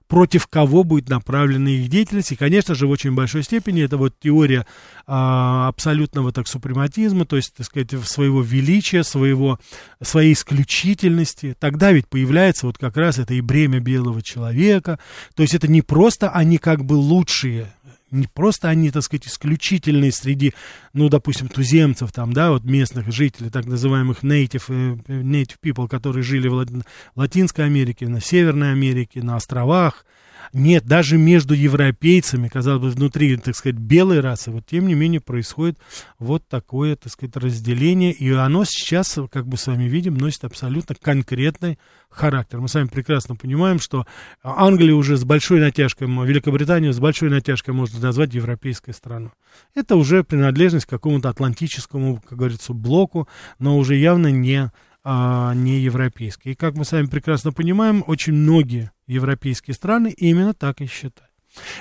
против 0.08 0.46
кого 0.46 0.82
будет 0.82 1.08
направлена 1.08 1.70
их 1.70 1.88
деятельность. 1.88 2.32
И, 2.32 2.36
конечно 2.36 2.74
же, 2.74 2.86
в 2.86 2.90
очень 2.90 3.14
большой 3.14 3.42
степени 3.42 3.82
это 3.82 3.96
вот 3.96 4.14
теория 4.18 4.66
а, 5.06 5.68
абсолютного 5.68 6.32
так 6.32 6.48
супрематизма, 6.48 7.26
то 7.26 7.36
есть, 7.36 7.54
так 7.54 7.66
сказать, 7.66 7.90
своего 8.04 8.42
величия, 8.42 9.04
своего, 9.04 9.60
своей 10.02 10.32
исключительности. 10.32 11.54
Тогда 11.60 11.92
ведь 11.92 12.08
появляется 12.08 12.66
вот 12.66 12.78
как 12.78 12.96
раз 12.96 13.18
это 13.18 13.34
и 13.34 13.40
бремя 13.40 13.80
белого 13.80 14.22
человека. 14.22 14.98
То 15.34 15.42
есть 15.42 15.54
это 15.54 15.68
не 15.68 15.82
просто 15.82 16.30
они 16.30 16.58
как 16.58 16.84
бы 16.84 16.94
лучшие, 16.94 17.72
не 18.10 18.26
просто 18.26 18.68
они, 18.68 18.90
так 18.90 19.02
сказать, 19.02 19.26
исключительные 19.26 20.12
среди, 20.12 20.54
ну, 20.92 21.08
допустим, 21.08 21.48
туземцев, 21.48 22.12
там, 22.12 22.32
да, 22.32 22.50
вот 22.50 22.64
местных 22.64 23.12
жителей, 23.12 23.50
так 23.50 23.66
называемых 23.66 24.22
native, 24.22 24.64
э, 24.68 25.20
native 25.22 25.56
people, 25.62 25.88
которые 25.88 26.22
жили 26.22 26.48
в 26.48 26.84
Латинской 27.16 27.64
Америке, 27.64 28.08
на 28.08 28.20
Северной 28.20 28.72
Америке, 28.72 29.22
на 29.22 29.36
островах, 29.36 30.04
нет, 30.52 30.84
даже 30.84 31.18
между 31.18 31.54
европейцами, 31.54 32.48
казалось 32.48 32.82
бы, 32.82 32.90
внутри, 32.90 33.36
так 33.36 33.54
сказать, 33.56 33.78
белой 33.78 34.20
расы, 34.20 34.50
вот 34.50 34.66
тем 34.66 34.86
не 34.86 34.94
менее 34.94 35.20
происходит 35.20 35.78
вот 36.18 36.46
такое, 36.48 36.96
так 36.96 37.12
сказать, 37.12 37.36
разделение, 37.36 38.12
и 38.12 38.30
оно 38.32 38.64
сейчас, 38.64 39.18
как 39.30 39.46
бы 39.46 39.56
с 39.56 39.66
вами 39.66 39.84
видим, 39.84 40.16
носит 40.16 40.44
абсолютно 40.44 40.94
конкретный 40.94 41.78
характер. 42.10 42.60
Мы 42.60 42.68
с 42.68 42.74
вами 42.74 42.88
прекрасно 42.88 43.36
понимаем, 43.36 43.78
что 43.78 44.06
Англия 44.42 44.94
уже 44.94 45.16
с 45.16 45.24
большой 45.24 45.60
натяжкой, 45.60 46.08
Великобританию 46.08 46.92
с 46.92 46.98
большой 46.98 47.30
натяжкой 47.30 47.74
можно 47.74 48.00
назвать 48.00 48.34
европейской 48.34 48.92
страной. 48.92 49.30
Это 49.74 49.96
уже 49.96 50.24
принадлежность 50.24 50.86
к 50.86 50.90
какому-то 50.90 51.28
атлантическому, 51.28 52.20
как 52.26 52.38
говорится, 52.38 52.72
блоку, 52.72 53.28
но 53.58 53.76
уже 53.76 53.96
явно 53.96 54.28
не 54.28 54.70
а, 55.04 55.54
не 55.54 55.80
европейские. 55.80 56.52
И 56.52 56.56
как 56.56 56.74
мы 56.74 56.84
с 56.84 56.92
вами 56.92 57.06
прекрасно 57.06 57.52
понимаем, 57.52 58.04
очень 58.06 58.34
многие 58.34 58.90
европейские 59.06 59.74
страны 59.74 60.12
именно 60.16 60.54
так 60.54 60.80
и 60.80 60.86
считают. 60.86 61.28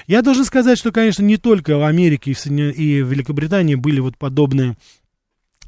Я 0.08 0.22
должен 0.22 0.46
сказать, 0.46 0.78
что, 0.78 0.92
конечно, 0.92 1.24
не 1.24 1.38
только 1.38 1.78
в 1.78 1.84
Америке 1.84 2.32
и 2.32 3.02
в 3.02 3.12
Великобритании 3.12 3.76
были 3.76 4.00
вот 4.00 4.18
подобные 4.18 4.76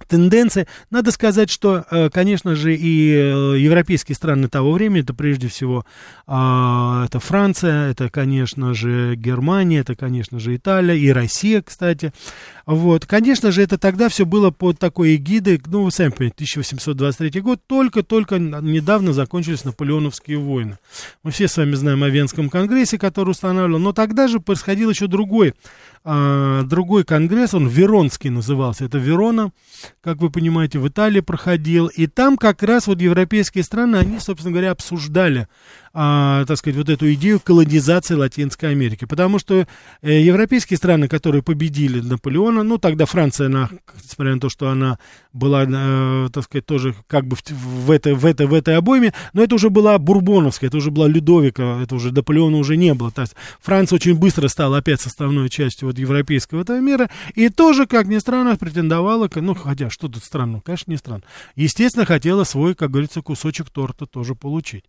тенденции. 0.07 0.67
Надо 0.89 1.11
сказать, 1.11 1.49
что, 1.49 1.85
э, 1.91 2.09
конечно 2.09 2.55
же, 2.55 2.75
и 2.75 3.13
э, 3.13 3.57
европейские 3.59 4.15
страны 4.15 4.47
того 4.47 4.71
времени, 4.71 5.01
это 5.01 5.13
прежде 5.13 5.47
всего 5.47 5.85
а, 6.25 7.05
это 7.05 7.19
Франция, 7.19 7.91
это, 7.91 8.09
конечно 8.09 8.73
же, 8.73 9.15
Германия, 9.15 9.79
это, 9.79 9.95
конечно 9.95 10.39
же, 10.39 10.55
Италия 10.55 10.97
и 10.97 11.11
Россия, 11.11 11.61
кстати. 11.61 12.13
Вот, 12.71 13.07
конечно 13.07 13.51
же, 13.51 13.63
это 13.63 13.79
тогда 13.79 14.09
все 14.09 14.27
было 14.27 14.51
под 14.51 14.77
такой 14.77 15.15
эгидой, 15.15 15.59
ну, 15.65 15.85
вы 15.85 15.91
сами 15.91 16.09
понимаете, 16.09 16.35
1823 16.35 17.41
год, 17.41 17.59
только-только 17.65 18.37
недавно 18.37 19.11
закончились 19.11 19.65
наполеоновские 19.65 20.37
войны. 20.37 20.77
Мы 21.23 21.31
все 21.31 21.47
с 21.47 21.57
вами 21.57 21.73
знаем 21.73 22.03
о 22.03 22.09
Венском 22.09 22.47
конгрессе, 22.47 22.99
который 22.99 23.31
устанавливал, 23.31 23.79
но 23.79 23.91
тогда 23.91 24.27
же 24.27 24.39
происходил 24.39 24.91
еще 24.91 25.07
другой 25.07 25.55
а, 26.03 26.61
другой 26.61 27.05
конгресс, 27.05 27.55
он 27.55 27.67
Веронский 27.67 28.29
назывался, 28.29 28.85
это 28.85 28.99
Верона, 28.99 29.51
как 30.01 30.19
вы 30.19 30.29
понимаете, 30.29 30.77
в 30.77 30.87
Италии 30.87 31.21
проходил, 31.21 31.87
и 31.87 32.05
там 32.05 32.37
как 32.37 32.61
раз 32.61 32.85
вот 32.85 33.01
европейские 33.01 33.63
страны, 33.63 33.95
они, 33.97 34.19
собственно 34.19 34.51
говоря, 34.51 34.71
обсуждали 34.71 35.47
а, 35.93 36.45
так 36.45 36.57
сказать, 36.57 36.77
вот 36.77 36.89
эту 36.89 37.11
идею 37.13 37.39
колонизации 37.39 38.15
Латинской 38.15 38.71
Америки. 38.71 39.05
Потому 39.05 39.39
что 39.39 39.67
э, 40.01 40.21
европейские 40.21 40.77
страны, 40.77 41.07
которые 41.07 41.43
победили 41.43 41.99
Наполеона, 41.99 42.63
ну, 42.63 42.77
тогда 42.77 43.05
Франция, 43.05 43.47
она, 43.47 43.69
несмотря 44.03 44.35
на 44.35 44.39
то, 44.39 44.49
что 44.49 44.69
она 44.69 44.99
была, 45.33 45.65
э, 45.67 46.29
так 46.33 46.43
сказать, 46.43 46.65
тоже 46.65 46.95
как 47.07 47.25
бы 47.25 47.35
в, 47.35 47.51
в, 47.51 47.91
этой, 47.91 48.13
в, 48.13 48.25
этой, 48.25 48.47
в 48.47 48.53
этой 48.53 48.77
обойме, 48.77 49.13
но 49.33 49.43
это 49.43 49.55
уже 49.55 49.69
была 49.69 49.97
Бурбоновская, 49.97 50.69
это 50.69 50.77
уже 50.77 50.91
была 50.91 51.07
Людовика, 51.07 51.81
это 51.81 51.95
уже 51.95 52.11
Наполеона 52.11 52.57
уже 52.57 52.77
не 52.77 52.93
было. 52.93 53.11
То 53.11 53.21
есть 53.21 53.35
Франция 53.61 53.97
очень 53.97 54.15
быстро 54.15 54.47
стала 54.47 54.77
опять 54.77 55.01
составной 55.01 55.49
частью 55.49 55.87
вот 55.87 55.97
европейского 55.97 56.61
этого 56.61 56.79
мира, 56.79 57.09
и 57.35 57.49
тоже, 57.49 57.85
как 57.85 58.07
ни 58.07 58.17
странно, 58.17 58.55
претендовала, 58.57 59.29
ну, 59.35 59.55
хотя, 59.55 59.89
что 59.89 60.07
тут 60.07 60.23
странно, 60.23 60.61
конечно, 60.61 60.91
не 60.91 60.97
странно. 60.97 61.23
Естественно, 61.55 62.05
хотела 62.05 62.43
свой, 62.43 62.75
как 62.75 62.91
говорится, 62.91 63.21
кусочек 63.21 63.69
торта 63.69 64.05
тоже 64.05 64.35
получить. 64.35 64.85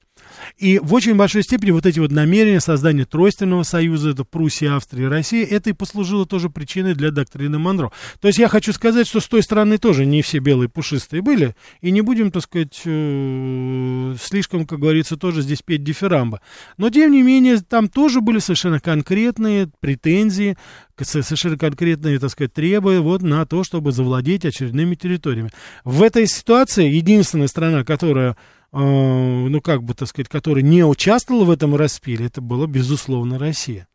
И 0.58 0.78
в 0.78 0.92
очень 0.94 1.16
большой 1.16 1.42
степени 1.42 1.70
вот 1.70 1.86
эти 1.86 1.98
вот 1.98 2.10
намерения 2.10 2.60
создания 2.60 3.04
тройственного 3.04 3.62
союза, 3.62 4.10
это 4.10 4.24
Пруссия, 4.24 4.74
Австрия 4.74 5.04
и 5.04 5.08
Россия, 5.08 5.46
это 5.46 5.70
и 5.70 5.72
послужило 5.72 6.26
тоже 6.26 6.50
причиной 6.50 6.94
для 6.94 7.10
доктрины 7.10 7.58
Монро. 7.58 7.92
То 8.20 8.28
есть 8.28 8.38
я 8.38 8.48
хочу 8.48 8.72
сказать, 8.72 9.06
что 9.06 9.20
с 9.20 9.26
той 9.26 9.42
стороны 9.42 9.78
тоже 9.78 10.06
не 10.06 10.22
все 10.22 10.38
белые 10.38 10.68
пушистые 10.68 11.22
были, 11.22 11.54
и 11.80 11.90
не 11.90 12.00
будем, 12.00 12.30
так 12.30 12.42
сказать, 12.42 12.80
э, 12.84 14.16
слишком, 14.20 14.66
как 14.66 14.78
говорится, 14.78 15.16
тоже 15.16 15.42
здесь 15.42 15.62
петь 15.62 15.84
дифирамба. 15.84 16.40
Но, 16.76 16.90
тем 16.90 17.12
не 17.12 17.22
менее, 17.22 17.58
там 17.58 17.88
тоже 17.88 18.20
были 18.20 18.38
совершенно 18.38 18.80
конкретные 18.80 19.70
претензии, 19.80 20.56
совершенно 21.02 21.56
конкретные, 21.56 22.18
так 22.18 22.30
сказать, 22.30 22.52
требования 22.52 23.00
вот 23.00 23.22
на 23.22 23.46
то, 23.46 23.64
чтобы 23.64 23.92
завладеть 23.92 24.44
очередными 24.44 24.94
территориями. 24.94 25.50
В 25.84 26.02
этой 26.02 26.26
ситуации 26.26 26.88
единственная 26.88 27.48
страна, 27.48 27.84
которая 27.84 28.36
ну, 28.72 29.60
как 29.60 29.82
бы, 29.82 29.94
так 29.94 30.08
сказать, 30.08 30.28
который 30.28 30.62
не 30.62 30.84
участвовал 30.84 31.44
в 31.44 31.50
этом 31.50 31.74
распиле, 31.74 32.26
это 32.26 32.40
была, 32.40 32.66
безусловно, 32.66 33.38
Россия. 33.38 33.88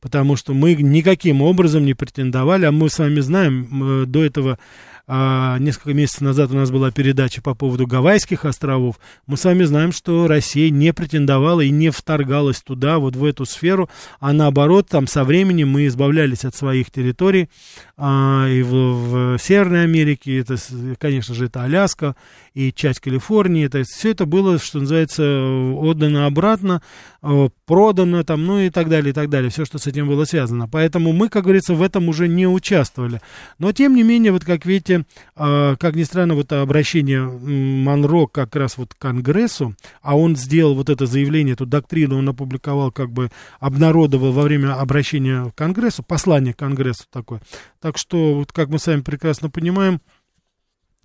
Потому 0.00 0.34
что 0.34 0.52
мы 0.52 0.74
никаким 0.74 1.42
образом 1.42 1.84
не 1.84 1.94
претендовали, 1.94 2.64
а 2.64 2.72
мы 2.72 2.90
с 2.90 2.98
вами 2.98 3.20
знаем, 3.20 4.10
до 4.10 4.24
этого 4.24 4.58
а, 5.06 5.58
несколько 5.58 5.94
месяцев 5.94 6.20
назад 6.20 6.50
у 6.52 6.54
нас 6.54 6.70
была 6.70 6.90
передача 6.90 7.42
по 7.42 7.54
поводу 7.54 7.86
Гавайских 7.86 8.44
островов. 8.44 9.00
Мы 9.26 9.36
с 9.36 9.44
вами 9.44 9.64
знаем, 9.64 9.92
что 9.92 10.28
Россия 10.28 10.70
не 10.70 10.92
претендовала 10.92 11.60
и 11.60 11.70
не 11.70 11.90
вторгалась 11.90 12.62
туда, 12.62 12.98
вот 12.98 13.16
в 13.16 13.24
эту 13.24 13.44
сферу, 13.44 13.90
а 14.20 14.32
наоборот, 14.32 14.88
там 14.88 15.06
со 15.06 15.24
временем 15.24 15.70
мы 15.70 15.86
избавлялись 15.86 16.44
от 16.44 16.54
своих 16.54 16.90
территорий, 16.90 17.48
а, 17.96 18.48
и 18.48 18.62
в, 18.62 19.36
в 19.36 19.38
Северной 19.38 19.84
Америке, 19.84 20.38
это, 20.38 20.56
конечно 20.98 21.34
же, 21.34 21.46
это 21.46 21.64
Аляска 21.64 22.14
и 22.54 22.72
часть 22.72 23.00
Калифорнии, 23.00 23.66
это 23.66 23.82
все 23.84 24.10
это 24.10 24.26
было, 24.26 24.58
что 24.58 24.78
называется, 24.78 25.22
отдано 25.22 26.26
обратно, 26.26 26.82
а, 27.22 27.48
продано 27.66 28.22
там, 28.22 28.44
ну 28.44 28.60
и 28.60 28.70
так 28.70 28.88
далее, 28.88 29.10
и 29.10 29.14
так 29.14 29.30
далее, 29.30 29.50
все, 29.50 29.64
что 29.64 29.78
с 29.78 29.86
этим 29.86 30.08
было 30.08 30.24
связано. 30.24 30.68
Поэтому 30.68 31.12
мы, 31.12 31.28
как 31.28 31.44
говорится, 31.44 31.74
в 31.74 31.82
этом 31.82 32.08
уже 32.08 32.28
не 32.28 32.46
участвовали. 32.46 33.20
Но, 33.58 33.72
тем 33.72 33.94
не 33.94 34.02
менее, 34.02 34.32
вот 34.32 34.44
как 34.44 34.66
видите, 34.66 34.91
а, 35.36 35.76
как 35.76 35.94
ни 35.94 36.02
странно, 36.04 36.34
вот 36.34 36.52
обращение 36.52 37.22
Монро 37.22 38.26
как 38.26 38.56
раз 38.56 38.78
вот 38.78 38.94
к 38.94 38.98
Конгрессу, 38.98 39.74
а 40.00 40.16
он 40.16 40.36
сделал 40.36 40.74
вот 40.74 40.90
это 40.90 41.06
заявление, 41.06 41.54
эту 41.54 41.66
доктрину 41.66 42.18
он 42.18 42.28
опубликовал, 42.28 42.90
как 42.92 43.10
бы 43.10 43.30
обнародовал 43.60 44.32
во 44.32 44.42
время 44.42 44.74
обращения 44.74 45.50
к 45.50 45.54
Конгрессу, 45.54 46.02
послание 46.02 46.54
к 46.54 46.58
Конгрессу 46.58 47.04
такое. 47.10 47.40
Так 47.80 47.98
что, 47.98 48.34
вот 48.34 48.52
как 48.52 48.68
мы 48.68 48.78
сами 48.78 49.00
прекрасно 49.00 49.50
понимаем, 49.50 50.00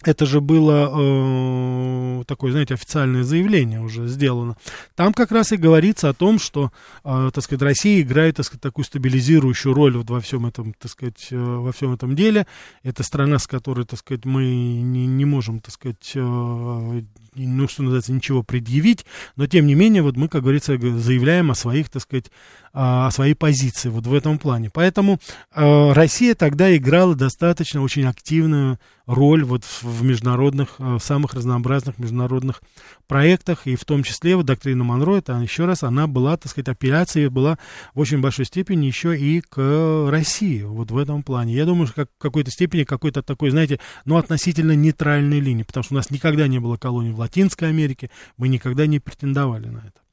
это 0.04 0.27
же 0.27 0.42
было 0.42 0.92
э, 0.94 2.24
такое, 2.27 2.51
знаете, 2.51 2.75
официальное 2.75 3.24
заявление 3.24 3.82
уже 3.82 4.08
сделано. 4.08 4.56
Там 4.96 5.12
как 5.12 5.32
раз 5.32 5.51
и 5.51 5.58
говорится 5.58 6.10
о 6.10 6.13
том, 6.13 6.38
что, 6.38 6.72
э, 7.04 7.32
так 7.34 7.44
сказать, 7.44 7.63
Россия 7.63 8.01
играет, 8.01 8.36
так 8.36 8.46
сказать, 8.46 8.62
такую 8.62 8.86
стабилизирующую 8.86 9.74
роль 9.74 9.98
вот 9.98 10.10
во 10.10 10.22
всем 10.22 10.46
этом, 10.46 10.74
так 10.74 10.92
сказать, 10.92 11.30
э, 11.32 11.36
во 11.36 11.72
всем 11.72 11.94
этом 11.94 12.16
деле. 12.16 12.46
Это 12.84 13.01
страна, 13.01 13.39
с 13.39 13.48
которой, 13.48 13.86
так 13.86 13.98
сказать, 13.98 14.24
мы 14.24 14.44
не, 14.46 15.08
не 15.08 15.25
можем, 15.25 15.62
так 15.62 15.74
сказать, 15.74 16.12
э, 16.13 16.20
ну, 16.20 17.68
что 17.68 17.84
называется, 17.84 18.13
ничего 18.13 18.44
предъявить, 18.44 19.06
но, 19.36 19.48
тем 19.48 19.66
не 19.66 19.74
менее, 19.74 20.04
вот 20.04 20.16
мы, 20.16 20.27
как 20.27 20.44
говорится, 20.44 20.77
заявляем 20.77 21.50
о 21.50 21.56
своих, 21.56 21.89
так 21.89 22.04
сказать, 22.04 22.32
о 22.74 23.10
своей 23.10 23.34
позиции 23.34 23.89
вот 23.89 24.06
в 24.06 24.13
этом 24.13 24.38
плане. 24.38 24.70
Поэтому 24.72 25.20
э, 25.56 25.92
Россия 25.94 26.36
тогда 26.36 26.75
играла 26.75 27.16
достаточно 27.16 27.82
очень 27.82 28.06
активную 28.06 28.77
роль 29.08 29.44
вот 29.44 29.63
в 29.82 29.97
международных, 30.04 30.75
э, 30.80 30.96
в 30.96 31.00
самых 31.00 31.34
разнообразных 31.34 31.98
международных 31.98 32.62
проектах, 33.08 33.68
и 33.68 33.75
в 33.75 33.86
том 33.86 34.04
числе 34.04 34.36
вот 34.36 34.46
доктрина 34.46 34.84
Монро, 34.84 35.18
это 35.18 35.34
еще 35.34 35.66
раз, 35.66 35.84
она 35.84 36.08
была, 36.08 36.38
так 36.38 36.51
сказать, 36.51 36.70
апелляция 36.70 37.30
была 37.30 37.58
в 37.94 38.00
очень 38.00 38.20
большой 38.20 38.46
степени 38.46 38.86
еще 38.86 39.18
и 39.18 39.42
к 39.42 40.08
России, 40.10 40.63
вот 40.63 40.92
в 40.92 40.98
этом 40.98 41.24
плане. 41.24 41.54
Я 41.54 41.66
думаю, 41.66 41.88
что 41.88 41.96
как, 41.96 42.10
в 42.18 42.22
какой-то 42.22 42.51
степени 42.51 42.84
какой-то 42.84 43.24
такой, 43.24 43.50
знаете, 43.50 43.80
ну, 44.06 44.18
относительно 44.18 44.74
нейтральной 44.74 45.39
линии, 45.39 45.63
потому 45.63 45.84
что 45.84 45.94
у 45.94 45.98
нас 45.98 46.12
никогда 46.12 46.48
не 46.48 46.60
было 46.60 46.77
колоний 46.77 47.12
в 47.12 47.20
Латинской 47.20 47.70
Америке, 47.70 48.10
мы 48.38 48.48
никогда 48.48 48.88
не 48.88 49.00
претендовали 49.00 49.68
на 49.68 49.80
это. 49.80 50.07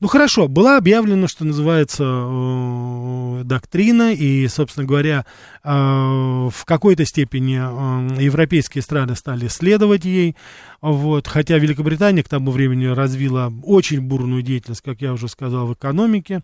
Ну 0.00 0.08
хорошо, 0.08 0.48
была 0.48 0.76
объявлена, 0.78 1.28
что 1.28 1.44
называется, 1.44 2.04
э, 2.04 3.42
доктрина, 3.44 4.12
и, 4.12 4.46
собственно 4.48 4.86
говоря, 4.86 5.24
э, 5.62 5.68
в 5.70 6.64
какой-то 6.64 7.04
степени 7.04 7.56
э, 7.56 8.22
европейские 8.22 8.82
страны 8.82 9.16
стали 9.16 9.48
следовать 9.48 10.04
ей, 10.04 10.36
вот, 10.80 11.26
хотя 11.26 11.58
Великобритания 11.58 12.22
к 12.22 12.28
тому 12.28 12.50
времени 12.50 12.86
развила 12.86 13.52
очень 13.62 14.00
бурную 14.00 14.42
деятельность, 14.42 14.82
как 14.82 15.00
я 15.00 15.12
уже 15.12 15.28
сказал, 15.28 15.66
в 15.66 15.74
экономике, 15.74 16.42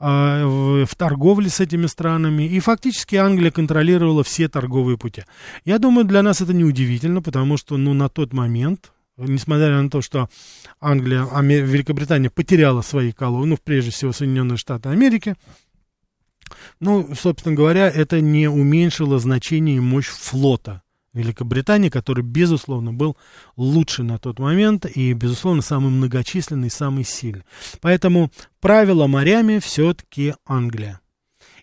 э, 0.00 0.44
в, 0.44 0.86
в 0.86 0.94
торговле 0.94 1.50
с 1.50 1.60
этими 1.60 1.86
странами, 1.86 2.44
и 2.44 2.60
фактически 2.60 3.16
Англия 3.16 3.50
контролировала 3.50 4.22
все 4.24 4.48
торговые 4.48 4.98
пути. 4.98 5.24
Я 5.64 5.78
думаю, 5.78 6.04
для 6.04 6.22
нас 6.22 6.40
это 6.40 6.52
неудивительно, 6.52 7.22
потому 7.22 7.56
что, 7.56 7.76
ну, 7.76 7.94
на 7.94 8.08
тот 8.08 8.32
момент 8.32 8.92
несмотря 9.26 9.80
на 9.80 9.90
то, 9.90 10.02
что 10.02 10.28
Англия, 10.80 11.24
Великобритания 11.24 12.30
потеряла 12.30 12.82
свои 12.82 13.12
колонии, 13.12 13.50
ну, 13.50 13.58
прежде 13.62 13.90
всего 13.90 14.12
Соединенные 14.12 14.56
Штаты 14.56 14.88
Америки, 14.88 15.34
ну, 16.80 17.14
собственно 17.14 17.54
говоря, 17.54 17.88
это 17.88 18.20
не 18.20 18.48
уменьшило 18.48 19.18
значение 19.18 19.76
и 19.76 19.80
мощь 19.80 20.08
флота 20.08 20.82
Великобритании, 21.12 21.90
который, 21.90 22.24
безусловно, 22.24 22.92
был 22.92 23.16
лучше 23.56 24.02
на 24.02 24.18
тот 24.18 24.38
момент 24.38 24.86
и, 24.86 25.12
безусловно, 25.12 25.60
самый 25.60 25.90
многочисленный, 25.90 26.70
самый 26.70 27.04
сильный. 27.04 27.44
Поэтому 27.80 28.30
правила 28.60 29.06
морями 29.06 29.58
все-таки 29.58 30.34
Англия. 30.46 31.01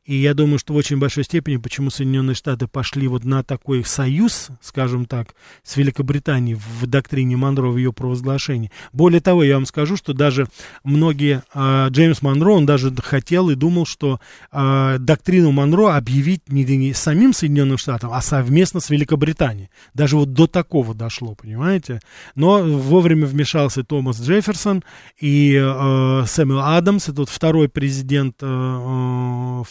И 0.06 0.16
я 0.16 0.34
думаю, 0.34 0.60
что 0.60 0.74
в 0.74 0.76
очень 0.76 0.98
большой 0.98 1.24
степени, 1.24 1.58
почему 1.58 1.90
Соединенные 1.90 2.36
Штаты 2.36 2.68
пошли 2.68 3.08
вот 3.08 3.26
на 3.26 3.44
такой 3.44 3.84
союз, 3.86 4.50
скажем 4.62 5.06
так, 5.06 5.36
с 5.64 5.78
Великобританией 5.78 6.56
в 6.56 6.88
доктрине 6.88 7.38
Монро, 7.38 7.68
в 7.68 7.78
ее 7.78 7.94
провозглашении. 7.94 8.72
Более 8.92 9.22
того, 9.22 9.44
я 9.44 9.56
вам 9.56 9.66
скажу, 9.66 9.98
что 9.98 10.14
даже 10.14 10.48
многие, 10.84 11.44
э, 11.54 11.88
Джеймс 11.90 12.22
Монро, 12.22 12.52
он 12.52 12.66
даже 12.66 12.94
хотел 12.96 13.50
и 13.50 13.56
думал, 13.56 13.86
что 13.86 14.20
э, 14.52 14.98
доктрину 15.00 15.52
Монро 15.52 15.96
объявить 15.96 16.50
не, 16.50 16.64
не 16.64 16.94
самим 16.94 17.34
Соединенным 17.34 17.78
Штатам, 17.78 18.12
а 18.14 18.22
совместно 18.22 18.80
с 18.80 18.90
Великобританией. 18.90 19.70
Даже 19.94 20.18
вот 20.18 20.34
до 20.34 20.48
такого 20.48 20.96
дошло, 20.96 21.36
понимаете? 21.36 22.00
Но 22.36 22.64
вовремя 22.64 23.26
вмешался 23.26 23.84
Томас 23.84 24.20
Джефферсон 24.22 24.84
и 25.20 25.54
э, 25.54 26.24
Сэмюэл 26.26 26.62
Адамс, 26.62 27.10
это 27.10 27.22
вот 27.22 27.30
второй 27.30 27.70
президент 27.70 28.36
э, 28.42 28.46
э, 28.48 29.64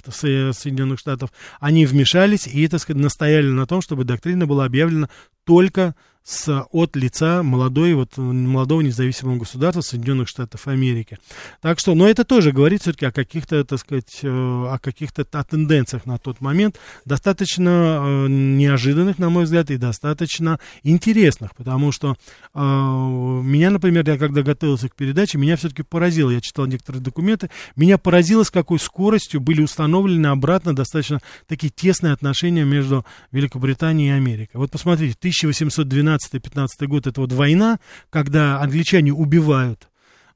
Соединенных 0.53 0.99
Штатов, 0.99 1.31
они 1.61 1.87
вмешались 1.87 2.47
и, 2.47 2.67
так 2.69 2.81
сказать, 2.81 3.03
настояли 3.03 3.49
на 3.49 3.67
том, 3.67 3.81
чтобы 3.81 4.05
доктрина 4.05 4.47
была 4.47 4.65
объявлена 4.65 5.09
только 5.45 5.95
с, 6.29 6.63
от 6.73 6.95
лица 6.95 7.43
молодой, 7.43 7.95
вот, 7.95 8.19
молодого 8.19 8.83
независимого 8.83 9.37
государства 9.37 9.81
Соединенных 9.81 10.29
Штатов 10.29 10.69
Америки. 10.69 11.17
Так 11.63 11.79
что, 11.79 11.95
но 11.95 12.07
это 12.07 12.23
тоже 12.23 12.53
говорит 12.53 12.83
все-таки 12.83 13.07
о 13.07 13.13
каких-то, 13.13 13.65
так 13.65 13.79
сказать, 13.79 14.21
э, 14.23 14.29
о 14.29 14.79
каких-то 14.79 15.27
о 15.33 15.45
тенденциях 15.45 16.05
на 16.05 16.19
тот 16.19 16.43
момент, 16.43 16.79
достаточно 17.07 17.71
э, 17.71 18.27
неожиданных, 18.29 19.19
на 19.19 19.31
мой 19.31 19.45
взгляд, 19.45 19.71
и 19.71 19.79
достаточно 19.79 20.61
интересных, 20.83 21.57
потому 21.57 21.93
что 21.93 22.19
э, 22.55 22.61
меня, 22.61 23.71
например, 23.71 24.07
я 24.07 24.19
когда 24.19 24.43
готовился 24.43 24.91
к 24.91 24.97
передаче, 24.97 25.39
меня 25.39 25.57
все-таки 25.57 25.83
поразило, 25.83 26.29
я 26.29 26.43
читал 26.43 26.67
некоторые 26.67 27.01
документы, 27.01 27.49
меня 27.75 27.97
поразило, 27.97 28.43
с 28.43 28.51
какой 28.51 28.79
скоростью 28.79 29.41
были 29.41 29.63
установлены 29.63 30.27
обратно 30.27 30.77
достаточно 30.77 31.21
такие 31.47 31.71
тесные 31.71 32.13
отношения 32.13 32.65
между 32.65 33.07
Великобританией 33.33 34.11
и 34.11 34.13
Америкой. 34.13 34.61
Вот 34.61 34.71
посмотрите, 34.71 35.17
1812 35.19 36.18
15 36.23 36.89
год, 36.89 37.07
это 37.07 37.21
вот 37.21 37.33
война, 37.33 37.79
когда 38.11 38.61
англичане 38.61 39.13
убивают, 39.13 39.89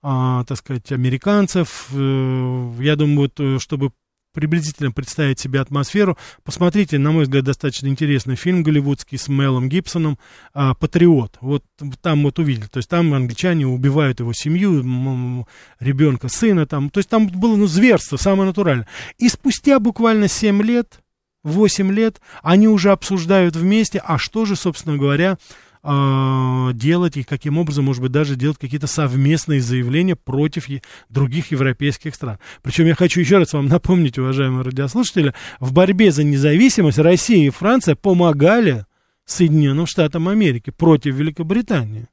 а, 0.02 0.44
так 0.44 0.58
сказать, 0.58 0.90
американцев. 0.92 1.88
Э, 1.92 2.72
я 2.80 2.96
думаю, 2.96 3.20
вот, 3.20 3.40
э, 3.40 3.58
чтобы 3.60 3.92
приблизительно 4.32 4.90
представить 4.90 5.38
себе 5.38 5.60
атмосферу, 5.60 6.16
посмотрите, 6.42 6.98
на 6.98 7.12
мой 7.12 7.24
взгляд, 7.24 7.44
достаточно 7.44 7.86
интересный 7.88 8.36
фильм 8.36 8.62
голливудский 8.62 9.18
с 9.18 9.28
Мелом 9.28 9.68
Гибсоном 9.68 10.18
а, 10.54 10.74
«Патриот». 10.74 11.36
Вот 11.40 11.64
там 12.00 12.22
вот 12.22 12.38
увидели, 12.38 12.66
то 12.66 12.78
есть 12.78 12.88
там 12.88 13.12
англичане 13.14 13.66
убивают 13.66 14.20
его 14.20 14.32
семью, 14.32 15.46
ребенка, 15.80 16.28
сына 16.28 16.66
там, 16.66 16.90
то 16.90 16.98
есть 16.98 17.10
там 17.10 17.26
было, 17.28 17.56
ну, 17.56 17.66
зверство, 17.66 18.16
самое 18.16 18.46
натуральное. 18.46 18.88
И 19.18 19.28
спустя 19.28 19.78
буквально 19.78 20.28
7 20.28 20.62
лет, 20.62 21.00
8 21.44 21.92
лет, 21.92 22.20
они 22.42 22.68
уже 22.68 22.90
обсуждают 22.90 23.56
вместе, 23.56 24.02
а 24.04 24.16
что 24.18 24.44
же, 24.44 24.56
собственно 24.56 24.96
говоря, 24.96 25.38
э, 25.82 26.70
делать 26.74 27.16
и 27.16 27.22
каким 27.22 27.58
образом, 27.58 27.86
может 27.86 28.02
быть, 28.02 28.12
даже 28.12 28.36
делать 28.36 28.58
какие-то 28.58 28.86
совместные 28.86 29.60
заявления 29.60 30.16
против 30.16 30.66
других 31.08 31.50
европейских 31.50 32.14
стран. 32.14 32.38
Причем 32.62 32.86
я 32.86 32.94
хочу 32.94 33.20
еще 33.20 33.38
раз 33.38 33.52
вам 33.52 33.66
напомнить, 33.66 34.18
уважаемые 34.18 34.62
радиослушатели, 34.62 35.34
в 35.60 35.72
борьбе 35.72 36.12
за 36.12 36.24
независимость 36.24 36.98
Россия 36.98 37.46
и 37.46 37.50
Франция 37.50 37.94
помогали 37.94 38.86
Соединенным 39.24 39.86
Штатам 39.86 40.28
Америки 40.28 40.70
против 40.70 41.14
Великобритании. 41.14 42.08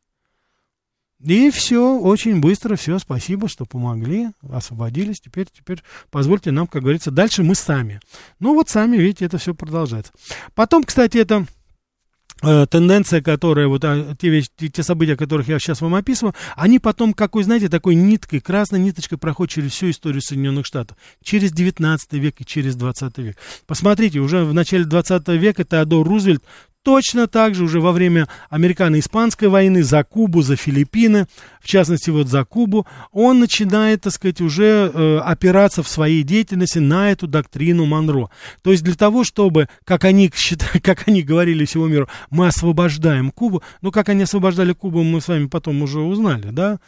И 1.21 1.49
все, 1.51 1.99
очень 1.99 2.39
быстро, 2.39 2.77
все, 2.77 2.97
спасибо, 2.97 3.49
что 3.49 3.65
помогли, 3.65 4.29
освободились. 4.49 5.19
Теперь, 5.19 5.47
теперь 5.51 5.83
позвольте 6.11 6.51
нам, 6.51 6.65
как 6.65 6.83
говорится, 6.83 7.11
дальше 7.11 7.43
мы 7.43 7.55
сами. 7.55 7.99
Ну 8.39 8.53
вот 8.53 8.69
сами, 8.69 8.95
видите, 8.95 9.25
это 9.25 9.37
все 9.37 9.53
продолжается. 9.53 10.13
Потом, 10.55 10.83
кстати, 10.83 11.17
это 11.17 11.45
тенденция, 12.41 13.21
которая, 13.21 13.67
вот 13.67 13.83
а, 13.83 14.15
те, 14.19 14.29
вещи, 14.29 14.49
те 14.57 14.83
события, 14.83 15.15
которых 15.15 15.47
я 15.47 15.59
сейчас 15.59 15.81
вам 15.81 15.95
описываю, 15.95 16.33
они 16.55 16.79
потом, 16.79 17.13
какой, 17.13 17.43
знаете, 17.43 17.69
такой 17.69 17.95
ниткой, 17.95 18.39
красной 18.39 18.79
ниточкой 18.79 19.17
проходят 19.17 19.51
через 19.51 19.71
всю 19.71 19.89
историю 19.89 20.21
Соединенных 20.21 20.65
Штатов, 20.65 20.97
через 21.23 21.51
19 21.51 22.13
век 22.13 22.35
и 22.39 22.45
через 22.45 22.75
20 22.75 23.17
век. 23.17 23.37
Посмотрите, 23.67 24.19
уже 24.19 24.43
в 24.43 24.53
начале 24.53 24.85
20 24.85 25.27
века 25.29 25.63
Теодор 25.63 26.07
Рузвельт 26.07 26.43
Точно 26.89 27.27
так 27.27 27.53
же 27.53 27.65
уже 27.65 27.79
во 27.79 27.91
время 27.91 28.27
американо-испанской 28.49 29.47
войны 29.47 29.83
за 29.83 30.03
Кубу, 30.03 30.41
за 30.41 30.55
Филиппины, 30.55 31.27
в 31.61 31.67
частности 31.67 32.09
вот 32.09 32.29
за 32.29 32.43
Кубу, 32.45 32.87
он 33.11 33.39
начинает, 33.39 34.01
так 34.01 34.13
сказать, 34.13 34.41
уже 34.41 34.91
э, 34.91 35.17
опираться 35.19 35.83
в 35.83 35.87
своей 35.87 36.23
деятельности 36.23 36.79
на 36.79 37.11
эту 37.11 37.27
доктрину 37.27 37.85
Монро. 37.85 38.31
То 38.63 38.71
есть 38.71 38.83
для 38.83 38.95
того, 38.95 39.23
чтобы, 39.23 39.69
как 39.85 40.03
они, 40.03 40.31
считали, 40.33 40.79
как 40.83 41.07
они 41.07 41.21
говорили 41.21 41.63
всему 41.65 41.85
миру, 41.85 42.09
мы 42.31 42.47
освобождаем 42.47 43.29
Кубу, 43.29 43.61
ну 43.81 43.91
как 43.91 44.09
они 44.09 44.23
освобождали 44.23 44.73
Кубу, 44.73 45.03
мы 45.03 45.21
с 45.21 45.27
вами 45.27 45.45
потом 45.45 45.83
уже 45.83 45.99
узнали, 45.99 46.49
да, 46.49 46.79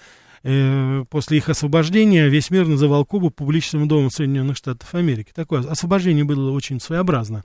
э, 0.43 1.03
после 1.09 1.37
их 1.37 1.49
освобождения 1.49 2.27
весь 2.27 2.49
мир 2.49 2.67
называл 2.67 3.05
Кубу 3.05 3.29
публичным 3.29 3.87
домом 3.87 4.09
Соединенных 4.09 4.57
Штатов 4.57 4.93
Америки. 4.93 5.31
Такое 5.33 5.61
освобождение 5.61 6.23
было 6.23 6.51
очень 6.51 6.79
своеобразно. 6.79 7.43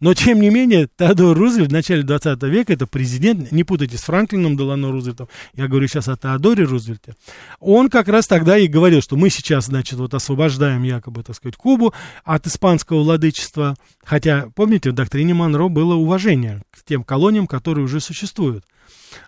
Но, 0.00 0.14
тем 0.14 0.40
не 0.40 0.50
менее, 0.50 0.88
Теодор 0.96 1.36
Рузвельт 1.36 1.70
в 1.70 1.72
начале 1.72 2.02
20 2.02 2.42
века, 2.44 2.72
это 2.72 2.86
президент, 2.86 3.52
не 3.52 3.64
путайте 3.64 3.98
с 3.98 4.02
Франклином 4.02 4.56
Делано 4.56 4.90
Рузвельтом, 4.90 5.28
я 5.54 5.68
говорю 5.68 5.88
сейчас 5.88 6.08
о 6.08 6.16
Теодоре 6.16 6.64
Рузвельте, 6.64 7.14
он 7.60 7.88
как 7.88 8.08
раз 8.08 8.26
тогда 8.26 8.58
и 8.58 8.66
говорил, 8.66 9.02
что 9.02 9.16
мы 9.16 9.30
сейчас, 9.30 9.66
значит, 9.66 9.98
вот 9.98 10.14
освобождаем 10.14 10.82
якобы, 10.82 11.22
так 11.22 11.36
сказать, 11.36 11.56
Кубу 11.56 11.94
от 12.24 12.46
испанского 12.46 13.02
владычества, 13.02 13.76
хотя, 14.04 14.48
помните, 14.54 14.90
в 14.90 14.94
доктрине 14.94 15.34
Монро 15.34 15.68
было 15.68 15.94
уважение 15.94 16.62
к 16.70 16.84
тем 16.84 17.04
колониям, 17.04 17.46
которые 17.46 17.84
уже 17.84 18.00
существуют. 18.00 18.64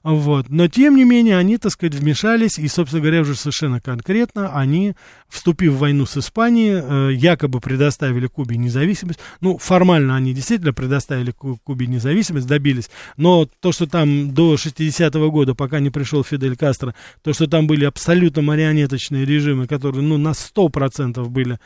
Вот. 0.02 0.48
Но, 0.48 0.68
тем 0.68 0.96
не 0.96 1.04
менее, 1.04 1.36
они, 1.36 1.58
так 1.58 1.72
сказать, 1.72 1.94
вмешались, 1.94 2.58
и, 2.58 2.68
собственно 2.68 3.02
говоря, 3.02 3.20
уже 3.22 3.34
совершенно 3.34 3.80
конкретно 3.80 4.54
они, 4.54 4.94
вступив 5.28 5.74
в 5.74 5.78
войну 5.78 6.06
с 6.06 6.16
Испанией, 6.16 6.80
э, 6.82 7.14
якобы 7.14 7.60
предоставили 7.60 8.26
Кубе 8.26 8.56
независимость. 8.56 9.20
Ну, 9.40 9.58
формально 9.58 10.16
они 10.16 10.34
действительно 10.34 10.72
предоставили 10.72 11.32
Кубе 11.32 11.86
независимость, 11.86 12.46
добились. 12.46 12.90
Но 13.16 13.48
то, 13.60 13.72
что 13.72 13.86
там 13.86 14.32
до 14.32 14.54
60-го 14.54 15.30
года, 15.30 15.54
пока 15.54 15.80
не 15.80 15.90
пришел 15.90 16.24
Фидель 16.24 16.56
Кастро, 16.56 16.94
то, 17.22 17.32
что 17.32 17.46
там 17.46 17.66
были 17.66 17.84
абсолютно 17.84 18.42
марионеточные 18.42 19.24
режимы, 19.24 19.66
которые, 19.66 20.02
ну, 20.02 20.16
на 20.16 20.32
100% 20.32 21.28
были 21.28 21.58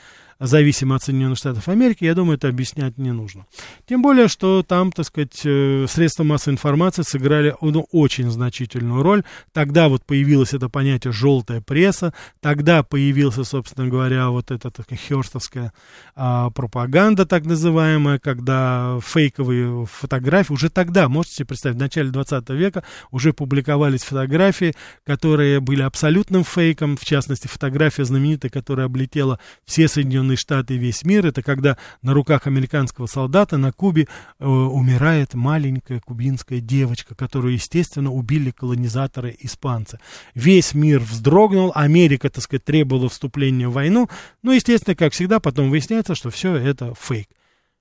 зависимы 0.46 0.96
от 0.96 1.02
Соединенных 1.02 1.38
Штатов 1.38 1.68
Америки, 1.68 2.05
я 2.05 2.14
думаю, 2.14 2.37
это 2.37 2.48
объяснять 2.48 2.98
не 2.98 3.12
нужно. 3.12 3.46
Тем 3.87 4.02
более, 4.02 4.28
что 4.28 4.62
там, 4.62 4.92
так 4.92 5.07
сказать, 5.07 5.40
э, 5.44 5.87
средства 5.88 6.24
массовой 6.24 6.55
информации 6.55 7.02
сыграли 7.02 7.55
ну, 7.61 7.87
очень 7.92 8.31
значительную 8.31 9.02
роль. 9.02 9.22
Тогда 9.52 9.88
вот 9.88 10.05
появилось 10.05 10.55
это 10.55 10.68
понятие 10.68 11.12
«желтая 11.12 11.61
пресса», 11.61 12.12
тогда 12.40 12.83
появился, 12.83 13.44
собственно 13.44 13.88
говоря, 13.88 14.31
вот 14.31 14.50
эта 14.50 14.70
такая 14.70 14.98
херстовская 14.98 15.72
а, 16.14 16.50
пропаганда, 16.50 17.26
так 17.26 17.44
называемая, 17.44 18.18
когда 18.18 18.98
фейковые 19.05 19.87
фотографии, 19.87 20.52
уже 20.52 20.70
тогда, 20.70 21.09
можете 21.09 21.37
себе 21.37 21.46
представить, 21.46 21.76
в 21.76 21.81
начале 21.81 22.11
20 22.11 22.50
века 22.50 22.83
уже 23.11 23.33
публиковались 23.33 24.02
фотографии, 24.02 24.74
которые 25.05 25.61
были 25.61 25.83
абсолютным 25.83 26.44
фейком, 26.44 26.96
в 26.96 27.05
частности, 27.05 27.46
фотография 27.46 28.05
знаменитая, 28.05 28.50
которая 28.50 28.87
облетела 28.87 29.38
все 29.64 29.88
Соединенные 29.88 30.32
Соединенные 30.33 30.37
Штаты 30.37 30.75
и 30.75 30.79
весь 30.79 31.05
мир, 31.05 31.27
это 31.27 31.42
когда 31.42 31.77
на 32.03 32.14
руках 32.14 32.47
американского 32.47 33.07
солдата 33.07 33.57
на 33.59 33.73
Кубе 33.73 34.09
э, 34.38 34.47
умирает 34.47 35.35
маленькая 35.35 36.01
кубинская 36.01 36.61
девочка, 36.61 37.14
которую, 37.14 37.55
естественно, 37.55 38.11
убили 38.11 38.51
колонизаторы 38.51 39.37
испанцы. 39.40 39.99
Весь 40.35 40.75
мир 40.75 41.01
вздрогнул, 41.01 41.73
Америка, 41.75 42.29
так 42.29 42.42
сказать, 42.42 42.64
требовала 42.64 43.09
вступления 43.09 43.68
в 43.68 43.73
войну, 43.73 44.09
но, 44.42 44.53
естественно, 44.53 44.95
как 44.97 45.12
всегда, 45.12 45.40
потом 45.40 45.71
выясняется, 45.71 46.14
что 46.14 46.31
все 46.31 46.55
это 46.55 46.95
фейк. 46.99 47.29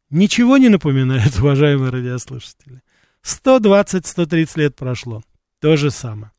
Ничего 0.10 0.58
не 0.58 0.70
напоминает, 0.70 1.40
уважаемые 1.40 1.92
радиослушатели. 1.92 2.82
120-130 3.24 4.50
лет 4.56 4.76
прошло. 4.76 5.24
То 5.60 5.78
же 5.78 5.92
самое. 5.92 6.32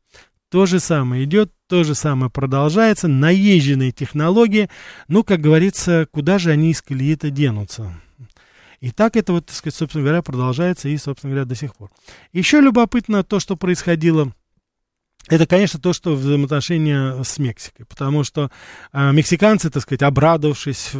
То 0.53 0.67
же 0.67 0.79
самое 0.79 1.23
идет, 1.23 1.51
то 1.67 1.83
же 1.83 1.95
самое 1.95 2.29
продолжается. 2.29 3.07
Наезженные 3.07 3.91
технологии. 3.91 4.69
Ну, 5.07 5.23
как 5.23 5.41
говорится, 5.41 6.07
куда 6.11 6.37
же 6.37 6.51
они 6.51 6.69
из 6.69 6.83
колеи-то 6.83 7.31
денутся? 7.31 7.91
И 8.79 8.91
так 8.91 9.15
это 9.15 9.33
вот, 9.33 9.47
так 9.47 9.55
сказать, 9.55 9.73
собственно 9.73 10.03
говоря, 10.03 10.21
продолжается 10.21 10.89
и, 10.89 10.97
собственно 10.97 11.31
говоря, 11.31 11.45
до 11.45 11.55
сих 11.55 11.73
пор. 11.75 11.89
Еще 12.33 12.61
любопытно 12.61 13.23
то, 13.23 13.39
что 13.39 13.55
происходило 13.55 14.31
это, 15.29 15.47
конечно, 15.47 15.79
то, 15.79 15.93
что 15.93 16.15
взаимоотношения 16.15 17.23
с 17.23 17.37
Мексикой, 17.37 17.85
потому 17.85 18.25
что 18.25 18.51
э, 18.91 19.11
мексиканцы, 19.13 19.69
так 19.69 19.81
сказать, 19.81 20.01
обрадовавшись 20.01 20.91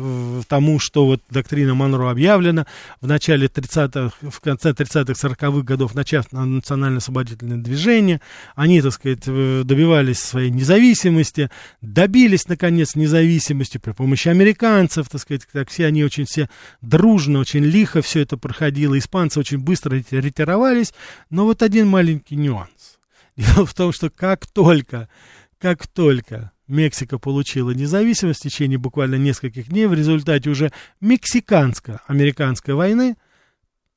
тому, 0.48 0.80
что 0.80 1.06
вот 1.06 1.22
доктрина 1.30 1.74
Монро 1.74 2.10
объявлена, 2.10 2.66
в 3.02 3.08
начале 3.08 3.48
30-х, 3.48 4.16
в 4.22 4.40
конце 4.40 4.72
30-х, 4.72 5.28
40-х 5.28 5.64
годов 5.64 5.94
начав 5.94 6.32
национально-освободительное 6.32 7.58
движение, 7.58 8.22
они, 8.56 8.82
так 8.82 8.94
сказать, 8.94 9.24
э, 9.28 9.64
добивались 9.66 10.20
своей 10.20 10.52
независимости, 10.52 11.50
добились, 11.82 12.48
наконец, 12.48 12.96
независимости 12.96 13.78
при 13.78 13.92
помощи 13.92 14.30
американцев, 14.30 15.10
так 15.10 15.20
сказать, 15.20 15.42
так 15.52 15.70
все 15.70 15.88
они 15.88 16.02
очень 16.02 16.24
все 16.24 16.50
дружно, 16.82 17.40
очень 17.40 17.66
лихо 17.66 18.02
все 18.02 18.22
это 18.22 18.38
проходило, 18.38 18.98
испанцы 18.98 19.38
очень 19.38 19.60
быстро 19.60 19.96
ретировались, 19.96 20.94
но 21.30 21.44
вот 21.44 21.62
один 21.62 21.88
маленький 21.88 22.38
нюанс. 22.38 22.93
Дело 23.36 23.66
в 23.66 23.74
том, 23.74 23.92
что 23.92 24.10
как 24.10 24.46
только, 24.48 25.10
как 25.58 25.88
только 25.88 26.52
Мексика 26.68 27.20
получила 27.20 27.72
независимость 27.72 28.40
в 28.40 28.44
течение 28.44 28.78
буквально 28.78 29.16
нескольких 29.16 29.70
дней 29.70 29.86
в 29.88 29.94
результате 29.94 30.50
уже 30.50 30.72
мексиканско-американской 31.02 32.74
войны, 32.74 33.18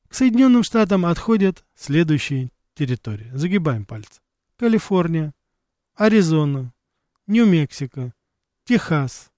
к 0.09 0.15
Соединенным 0.15 0.63
Штатам 0.63 1.07
отходят 1.07 1.65
следующие 1.75 2.51
территории. 2.75 3.31
Загибаем 3.33 3.85
пальцы. 3.85 4.21
Калифорния, 4.57 5.33
Аризона, 5.95 6.73
Нью-Мексико, 7.27 8.13
Техас, 8.65 9.31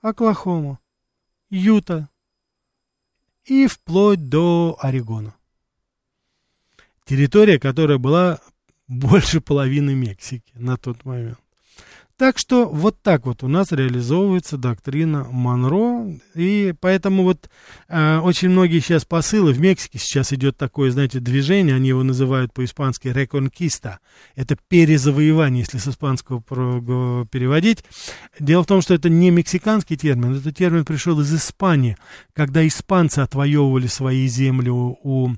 Оклахома, 0.00 0.78
Юта 1.50 2.08
и 3.44 3.66
вплоть 3.66 4.28
до 4.28 4.76
Орегона. 4.80 5.34
Территория, 7.04 7.58
которая 7.58 7.98
была 7.98 8.40
больше 8.88 9.40
половины 9.40 9.94
Мексики 9.94 10.52
на 10.54 10.76
тот 10.76 11.04
момент. 11.04 11.38
Так 12.16 12.38
что 12.38 12.68
вот 12.68 13.02
так 13.02 13.26
вот 13.26 13.42
у 13.42 13.48
нас 13.48 13.72
реализовывается 13.72 14.56
доктрина 14.56 15.26
Монро, 15.32 16.16
и 16.36 16.72
поэтому 16.78 17.24
вот 17.24 17.50
э, 17.88 18.18
очень 18.18 18.50
многие 18.50 18.78
сейчас 18.78 19.04
посылы 19.04 19.52
в 19.52 19.58
Мексике 19.60 19.98
сейчас 19.98 20.32
идет 20.32 20.56
такое, 20.56 20.92
знаете, 20.92 21.18
движение, 21.18 21.74
они 21.74 21.88
его 21.88 22.04
называют 22.04 22.52
по-испански 22.52 23.08
реконкиста, 23.08 23.98
это 24.36 24.56
перезавоевание, 24.68 25.62
если 25.62 25.78
с 25.78 25.88
испанского 25.88 26.40
переводить. 26.40 27.84
Дело 28.38 28.62
в 28.62 28.68
том, 28.68 28.80
что 28.80 28.94
это 28.94 29.08
не 29.08 29.32
мексиканский 29.32 29.96
термин, 29.96 30.36
этот 30.36 30.56
термин 30.56 30.84
пришел 30.84 31.18
из 31.18 31.34
Испании, 31.34 31.96
когда 32.32 32.64
испанцы 32.64 33.18
отвоевывали 33.18 33.88
свои 33.88 34.28
земли 34.28 34.70
у, 34.70 34.96
у, 35.02 35.30
э, 35.30 35.34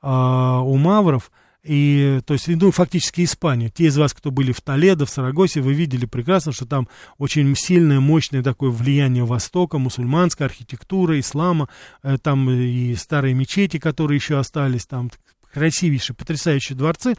у 0.00 0.76
мавров, 0.76 1.32
и, 1.62 2.20
то 2.24 2.34
есть, 2.34 2.48
ну, 2.48 2.70
фактически 2.70 3.24
Испанию. 3.24 3.70
Те 3.70 3.84
из 3.84 3.96
вас, 3.98 4.14
кто 4.14 4.30
были 4.30 4.52
в 4.52 4.60
Толедо, 4.60 5.04
в 5.04 5.10
Сарагосе, 5.10 5.60
вы 5.60 5.74
видели 5.74 6.06
прекрасно, 6.06 6.52
что 6.52 6.66
там 6.66 6.88
очень 7.18 7.54
сильное, 7.54 8.00
мощное 8.00 8.42
такое 8.42 8.70
влияние 8.70 9.24
Востока, 9.24 9.78
мусульманская 9.78 10.48
архитектура, 10.48 11.18
ислама, 11.20 11.68
э, 12.02 12.16
там 12.18 12.48
и 12.50 12.94
старые 12.94 13.34
мечети, 13.34 13.78
которые 13.78 14.16
еще 14.16 14.38
остались, 14.38 14.86
там 14.86 15.10
красивейшие, 15.52 16.16
потрясающие 16.16 16.76
дворцы. 16.76 17.14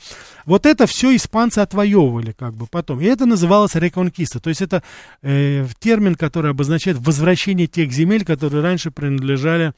Вот 0.45 0.65
это 0.65 0.87
все 0.87 1.15
испанцы 1.15 1.59
отвоевывали 1.59 2.31
как 2.31 2.53
бы 2.55 2.65
потом. 2.65 3.01
И 3.01 3.05
это 3.05 3.25
называлось 3.25 3.75
реконкиста. 3.75 4.39
То 4.39 4.49
есть 4.49 4.61
это 4.61 4.83
э, 5.21 5.67
термин, 5.79 6.15
который 6.15 6.51
обозначает 6.51 6.97
возвращение 6.97 7.67
тех 7.67 7.91
земель, 7.91 8.25
которые 8.25 8.63
раньше 8.63 8.89
принадлежали 8.89 9.73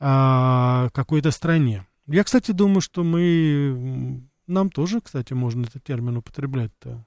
э, 0.00 0.88
какой-то 0.92 1.30
стране. 1.30 1.84
Я, 2.10 2.24
кстати, 2.24 2.50
думаю, 2.50 2.80
что 2.80 3.04
мы... 3.04 4.22
Нам 4.46 4.70
тоже, 4.70 5.00
кстати, 5.00 5.32
можно 5.32 5.64
этот 5.64 5.84
термин 5.84 6.16
употреблять-то. 6.16 7.04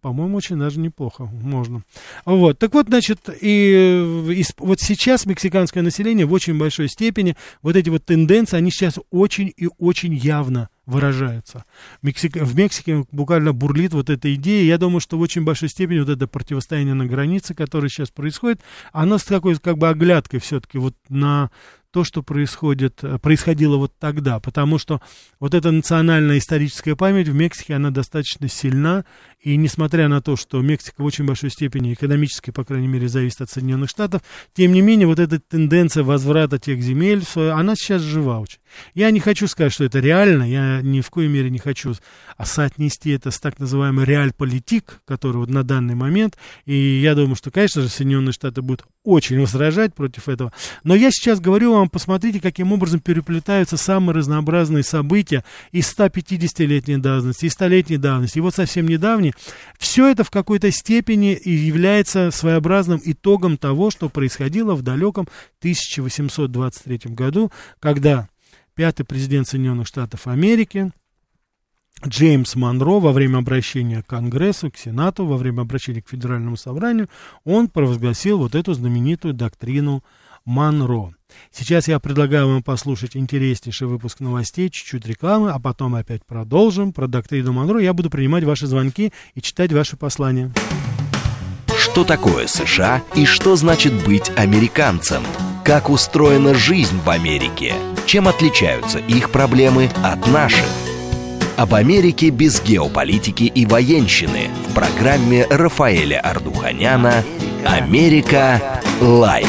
По-моему, 0.00 0.36
очень 0.36 0.58
даже 0.58 0.78
неплохо 0.78 1.24
можно. 1.24 1.82
Вот, 2.24 2.58
так 2.58 2.74
вот, 2.74 2.86
значит, 2.86 3.28
и, 3.40 4.30
и 4.30 4.44
вот 4.58 4.80
сейчас 4.80 5.26
мексиканское 5.26 5.82
население 5.82 6.26
в 6.26 6.32
очень 6.32 6.58
большой 6.58 6.88
степени, 6.88 7.36
вот 7.62 7.76
эти 7.76 7.88
вот 7.88 8.04
тенденции, 8.04 8.56
они 8.56 8.70
сейчас 8.70 8.98
очень 9.10 9.52
и 9.56 9.68
очень 9.78 10.14
явно 10.14 10.68
выражаются. 10.84 11.64
Мексик, 12.02 12.36
в 12.36 12.56
Мексике 12.56 13.04
буквально 13.10 13.52
бурлит 13.52 13.94
вот 13.94 14.10
эта 14.10 14.32
идея. 14.34 14.64
Я 14.64 14.78
думаю, 14.78 15.00
что 15.00 15.18
в 15.18 15.20
очень 15.20 15.44
большой 15.44 15.68
степени 15.68 16.00
вот 16.00 16.08
это 16.08 16.28
противостояние 16.28 16.94
на 16.94 17.06
границе, 17.06 17.54
которое 17.54 17.88
сейчас 17.88 18.10
происходит, 18.10 18.60
оно 18.92 19.18
с 19.18 19.24
такой 19.24 19.56
как 19.56 19.78
бы 19.78 19.88
оглядкой 19.88 20.38
все-таки 20.40 20.78
вот 20.78 20.94
на 21.08 21.50
то, 21.96 22.04
что 22.04 22.22
происходит, 22.22 23.02
э, 23.04 23.18
происходило 23.18 23.78
вот 23.78 23.90
тогда, 23.98 24.38
потому 24.38 24.76
что 24.76 25.00
вот 25.40 25.54
эта 25.54 25.70
национальная 25.70 26.36
историческая 26.36 26.94
память 26.94 27.26
в 27.26 27.34
Мексике, 27.34 27.72
она 27.72 27.90
достаточно 27.90 28.48
сильна, 28.48 29.06
и 29.40 29.56
несмотря 29.56 30.08
на 30.08 30.20
то, 30.20 30.34
что 30.36 30.60
Мексика 30.60 31.02
в 31.02 31.04
очень 31.04 31.24
большой 31.24 31.50
степени 31.50 31.92
экономически, 31.92 32.50
по 32.50 32.64
крайней 32.64 32.88
мере, 32.88 33.08
зависит 33.08 33.42
от 33.42 33.50
Соединенных 33.50 33.88
Штатов, 33.88 34.22
тем 34.54 34.72
не 34.72 34.80
менее, 34.80 35.06
вот 35.06 35.20
эта 35.20 35.38
тенденция 35.38 36.02
возврата 36.02 36.58
тех 36.58 36.82
земель, 36.82 37.22
она 37.36 37.76
сейчас 37.76 38.02
жива 38.02 38.40
очень. 38.40 38.58
Я 38.94 39.10
не 39.10 39.20
хочу 39.20 39.46
сказать, 39.46 39.72
что 39.72 39.84
это 39.84 40.00
реально, 40.00 40.42
я 40.50 40.80
ни 40.82 41.00
в 41.00 41.10
коей 41.10 41.28
мере 41.28 41.50
не 41.50 41.58
хочу 41.58 41.94
соотнести 42.42 43.10
это 43.10 43.30
с 43.30 43.38
так 43.38 43.58
называемой 43.58 44.04
реаль-политик, 44.04 45.00
который 45.04 45.36
вот 45.36 45.50
на 45.50 45.62
данный 45.62 45.94
момент, 45.94 46.36
и 46.64 46.74
я 46.74 47.14
думаю, 47.14 47.36
что, 47.36 47.50
конечно 47.50 47.82
же, 47.82 47.88
Соединенные 47.88 48.32
Штаты 48.32 48.62
будут 48.62 48.84
очень 49.04 49.40
возражать 49.40 49.94
против 49.94 50.28
этого, 50.28 50.52
но 50.82 50.94
я 50.94 51.10
сейчас 51.10 51.40
говорю 51.40 51.72
вам, 51.72 51.88
посмотрите, 51.88 52.40
каким 52.40 52.72
образом 52.72 52.98
переплетаются 53.00 53.76
самые 53.76 54.16
разнообразные 54.16 54.82
события 54.82 55.44
из 55.70 55.94
150-летней 55.96 56.96
давности, 56.96 57.46
и 57.46 57.48
100-летней 57.48 57.98
давности, 57.98 58.38
и 58.38 58.40
вот 58.40 58.54
совсем 58.54 58.88
недавней, 58.88 59.34
все 59.78 60.08
это 60.08 60.24
в 60.24 60.30
какой-то 60.30 60.70
степени 60.70 61.38
является 61.44 62.30
своеобразным 62.30 63.00
итогом 63.04 63.56
того, 63.56 63.90
что 63.90 64.08
происходило 64.08 64.74
в 64.74 64.82
далеком 64.82 65.28
1823 65.60 67.12
году, 67.12 67.50
когда 67.80 68.28
пятый 68.74 69.04
президент 69.04 69.48
Соединенных 69.48 69.86
Штатов 69.86 70.26
Америки 70.26 70.92
Джеймс 72.06 72.54
Монро 72.56 73.00
во 73.00 73.12
время 73.12 73.38
обращения 73.38 74.02
к 74.02 74.06
Конгрессу, 74.06 74.70
к 74.70 74.76
Сенату, 74.76 75.24
во 75.24 75.36
время 75.36 75.62
обращения 75.62 76.02
к 76.02 76.08
Федеральному 76.08 76.56
собранию, 76.56 77.08
он 77.44 77.68
провозгласил 77.68 78.38
вот 78.38 78.54
эту 78.54 78.74
знаменитую 78.74 79.32
доктрину 79.32 80.04
Монро. 80.46 81.12
Сейчас 81.52 81.88
я 81.88 81.98
предлагаю 81.98 82.48
вам 82.48 82.62
послушать 82.62 83.16
интереснейший 83.16 83.88
выпуск 83.88 84.20
новостей, 84.20 84.70
чуть-чуть 84.70 85.04
рекламы, 85.04 85.50
а 85.50 85.58
потом 85.58 85.96
опять 85.96 86.24
продолжим 86.24 86.92
про 86.92 87.08
доктрину 87.08 87.52
Монро. 87.52 87.80
Я 87.80 87.92
буду 87.92 88.10
принимать 88.10 88.44
ваши 88.44 88.66
звонки 88.66 89.12
и 89.34 89.42
читать 89.42 89.72
ваши 89.72 89.96
послания. 89.96 90.52
Что 91.76 92.04
такое 92.04 92.46
США 92.46 93.02
и 93.14 93.26
что 93.26 93.56
значит 93.56 93.92
быть 94.04 94.30
американцем? 94.36 95.22
Как 95.64 95.90
устроена 95.90 96.54
жизнь 96.54 96.98
в 97.04 97.10
Америке? 97.10 97.74
Чем 98.06 98.28
отличаются 98.28 99.00
их 99.00 99.30
проблемы 99.30 99.90
от 100.04 100.26
наших? 100.28 100.66
Об 101.56 101.74
Америке 101.74 102.30
без 102.30 102.62
геополитики 102.62 103.44
и 103.44 103.66
военщины 103.66 104.48
в 104.68 104.74
программе 104.74 105.46
Рафаэля 105.46 106.20
Ардуханяна 106.20 107.24
«Америка. 107.64 108.80
Light». 109.00 109.48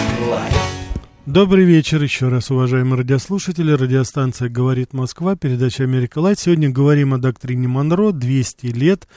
Добрый 1.27 1.65
вечер 1.65 2.01
еще 2.01 2.29
раз, 2.29 2.49
уважаемые 2.51 2.99
радиослушатели. 2.99 3.73
Радиостанция 3.73 4.47
«Говорит 4.47 4.93
Москва», 4.93 5.35
передача 5.35 5.83
«Америка 5.83 6.19
Light». 6.19 6.39
Сегодня 6.39 6.69
говорим 6.69 7.13
о 7.13 7.17
доктрине 7.17 7.67
Монро, 7.67 8.13
200 8.13 8.67
лет. 8.67 9.09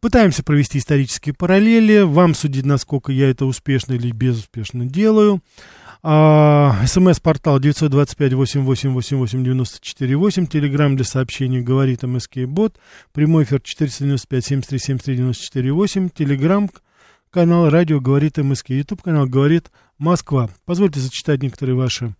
Пытаемся 0.00 0.42
провести 0.42 0.78
исторические 0.78 1.32
параллели. 1.32 2.00
Вам 2.00 2.34
судить, 2.34 2.66
насколько 2.66 3.12
я 3.12 3.30
это 3.30 3.46
успешно 3.46 3.92
или 3.92 4.10
безуспешно 4.10 4.84
делаю. 4.84 5.40
А, 6.02 6.74
СМС-портал 6.84 7.60
925-8888-94-8. 7.60 10.46
Телеграмм 10.48 10.96
для 10.96 11.04
сообщений 11.04 11.60
говорит 11.60 12.02
МСК 12.02 12.38
Бот. 12.48 12.80
Прямой 13.12 13.44
эфир 13.44 13.60
495-73-73-94-8. 13.60 16.10
Телеграмм 16.12 16.68
канал 17.30 17.70
радио 17.70 18.00
говорит 18.00 18.38
МСК. 18.38 18.70
Ютуб 18.70 19.02
канал 19.02 19.26
говорит 19.26 19.70
Москва. 20.02 20.50
Позвольте 20.64 21.00
зачитать 21.00 21.42
некоторые 21.42 21.76
ваши 21.76 22.14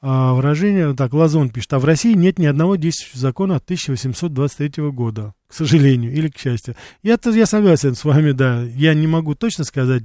а, 0.00 0.34
выражения. 0.34 0.94
Так, 0.94 1.12
Лазон 1.12 1.50
пишет, 1.50 1.72
а 1.72 1.80
в 1.80 1.84
России 1.84 2.14
нет 2.14 2.38
ни 2.38 2.46
одного 2.46 2.76
действующего 2.76 3.18
закона 3.18 3.56
от 3.56 3.64
1823 3.64 4.90
года, 4.90 5.34
к 5.48 5.54
сожалению, 5.54 6.12
или 6.12 6.28
к 6.28 6.38
счастью. 6.38 6.76
Я, 7.02 7.18
я 7.24 7.46
согласен 7.46 7.96
с 7.96 8.04
вами, 8.04 8.30
да, 8.30 8.62
я 8.62 8.94
не 8.94 9.08
могу 9.08 9.34
точно 9.34 9.64
сказать, 9.64 10.04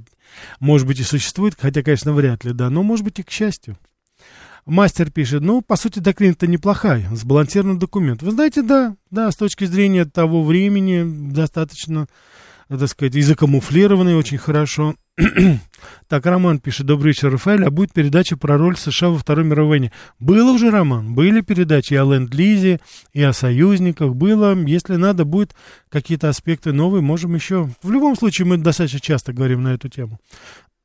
может 0.58 0.86
быть 0.88 0.98
и 0.98 1.04
существует, 1.04 1.54
хотя, 1.56 1.82
конечно, 1.82 2.12
вряд 2.12 2.44
ли, 2.44 2.52
да, 2.52 2.68
но 2.70 2.82
может 2.82 3.04
быть 3.04 3.20
и 3.20 3.22
к 3.22 3.30
счастью. 3.30 3.78
Мастер 4.66 5.10
пишет, 5.10 5.42
ну, 5.42 5.60
по 5.60 5.76
сути, 5.76 5.98
доктрина-то 6.00 6.46
неплохая, 6.46 7.08
сбалансированный 7.14 7.78
документ. 7.78 8.22
Вы 8.22 8.32
знаете, 8.32 8.62
да, 8.62 8.96
да, 9.10 9.30
с 9.30 9.36
точки 9.36 9.66
зрения 9.66 10.06
того 10.06 10.42
времени 10.42 11.30
достаточно, 11.30 12.08
так 12.68 12.88
сказать, 12.88 13.14
и 13.14 13.22
закамуфлированный 13.22 14.14
очень 14.14 14.38
хорошо. 14.38 14.94
так, 16.08 16.26
Роман 16.26 16.58
пишет, 16.58 16.86
добрый 16.86 17.12
вечер, 17.12 17.30
Рафаэль, 17.30 17.64
а 17.64 17.70
будет 17.70 17.92
передача 17.92 18.36
про 18.36 18.58
роль 18.58 18.76
США 18.76 19.10
во 19.10 19.18
Второй 19.18 19.44
мировой 19.44 19.70
войне? 19.70 19.92
Было 20.18 20.50
уже, 20.50 20.70
Роман, 20.70 21.14
были 21.14 21.40
передачи 21.40 21.94
и 21.94 21.96
о 21.96 22.04
Ленд-Лизе, 22.04 22.80
и 23.12 23.22
о 23.22 23.32
союзниках, 23.32 24.14
было, 24.14 24.54
если 24.66 24.96
надо 24.96 25.24
будет 25.24 25.54
какие-то 25.88 26.28
аспекты 26.28 26.72
новые, 26.72 27.02
можем 27.02 27.34
еще, 27.34 27.70
в 27.82 27.90
любом 27.90 28.16
случае 28.16 28.46
мы 28.46 28.56
достаточно 28.56 29.00
часто 29.00 29.32
говорим 29.32 29.62
на 29.62 29.74
эту 29.74 29.88
тему 29.88 30.18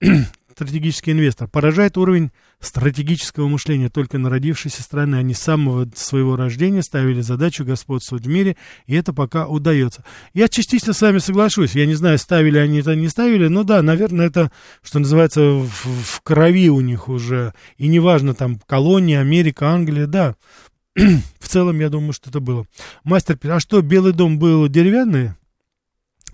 стратегический 0.59 1.13
инвестор. 1.13 1.47
Поражает 1.47 1.97
уровень 1.97 2.31
стратегического 2.59 3.47
мышления 3.47 3.87
только 3.87 4.17
народившейся 4.17 4.83
страны. 4.83 5.15
Они 5.15 5.33
с 5.33 5.39
самого 5.39 5.87
своего 5.95 6.35
рождения 6.35 6.83
ставили 6.83 7.21
задачу 7.21 7.63
господствовать 7.63 8.25
в 8.25 8.29
мире, 8.29 8.57
и 8.85 8.95
это 8.95 9.13
пока 9.13 9.47
удается. 9.47 10.03
Я 10.33 10.49
частично 10.49 10.91
с 10.91 11.01
вами 11.01 11.19
соглашусь. 11.19 11.75
Я 11.75 11.85
не 11.85 11.95
знаю, 11.95 12.17
ставили 12.17 12.57
они 12.57 12.79
это, 12.79 12.93
не 12.93 13.07
ставили, 13.07 13.47
но 13.47 13.63
да, 13.63 13.81
наверное, 13.81 14.27
это, 14.27 14.51
что 14.81 14.99
называется, 14.99 15.39
в, 15.41 15.69
в 15.69 16.21
крови 16.23 16.69
у 16.69 16.81
них 16.81 17.07
уже. 17.07 17.53
И 17.77 17.87
неважно, 17.87 18.33
там, 18.33 18.59
колония, 18.67 19.21
Америка, 19.21 19.69
Англия, 19.69 20.07
да. 20.07 20.35
в 20.95 21.47
целом, 21.47 21.79
я 21.79 21.89
думаю, 21.89 22.11
что 22.11 22.29
это 22.29 22.41
было. 22.41 22.65
Мастер, 23.05 23.39
а 23.43 23.61
что, 23.61 23.81
Белый 23.81 24.11
дом 24.11 24.39
был 24.39 24.67
деревянный? 24.67 25.31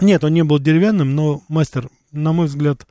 Нет, 0.02 0.24
он 0.24 0.34
не 0.34 0.44
был 0.44 0.58
деревянным, 0.58 1.14
но 1.14 1.44
мастер, 1.48 1.90
на 2.12 2.34
мой 2.34 2.48
взгляд, 2.48 2.88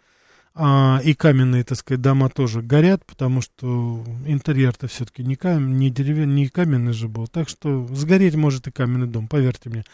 а, 0.57 1.01
и 1.03 1.14
каменные, 1.14 1.64
так 1.64 1.79
сказать, 1.79 2.01
дома 2.01 2.29
тоже 2.29 2.62
горят, 2.62 3.05
потому 3.05 3.40
что 3.40 4.05
интерьер-то 4.25 4.87
все-таки 4.87 5.25
не, 5.25 5.35
кам... 5.35 5.77
не, 5.77 5.90
деревянный, 5.90 6.35
не 6.35 6.49
каменный 6.49 6.93
же 6.93 7.09
был. 7.09 7.27
Так 7.27 7.49
что 7.49 7.87
сгореть 7.88 8.37
может 8.37 8.69
и 8.69 8.71
каменный 8.71 9.09
дом, 9.09 9.27
поверьте 9.27 9.69
мне. 9.69 9.85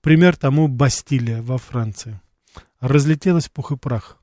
Пример 0.00 0.36
тому 0.36 0.66
Бастилия 0.66 1.40
во 1.40 1.58
Франции. 1.58 2.20
Разлетелась 2.80 3.48
пух 3.48 3.72
и 3.72 3.76
прах. 3.76 4.18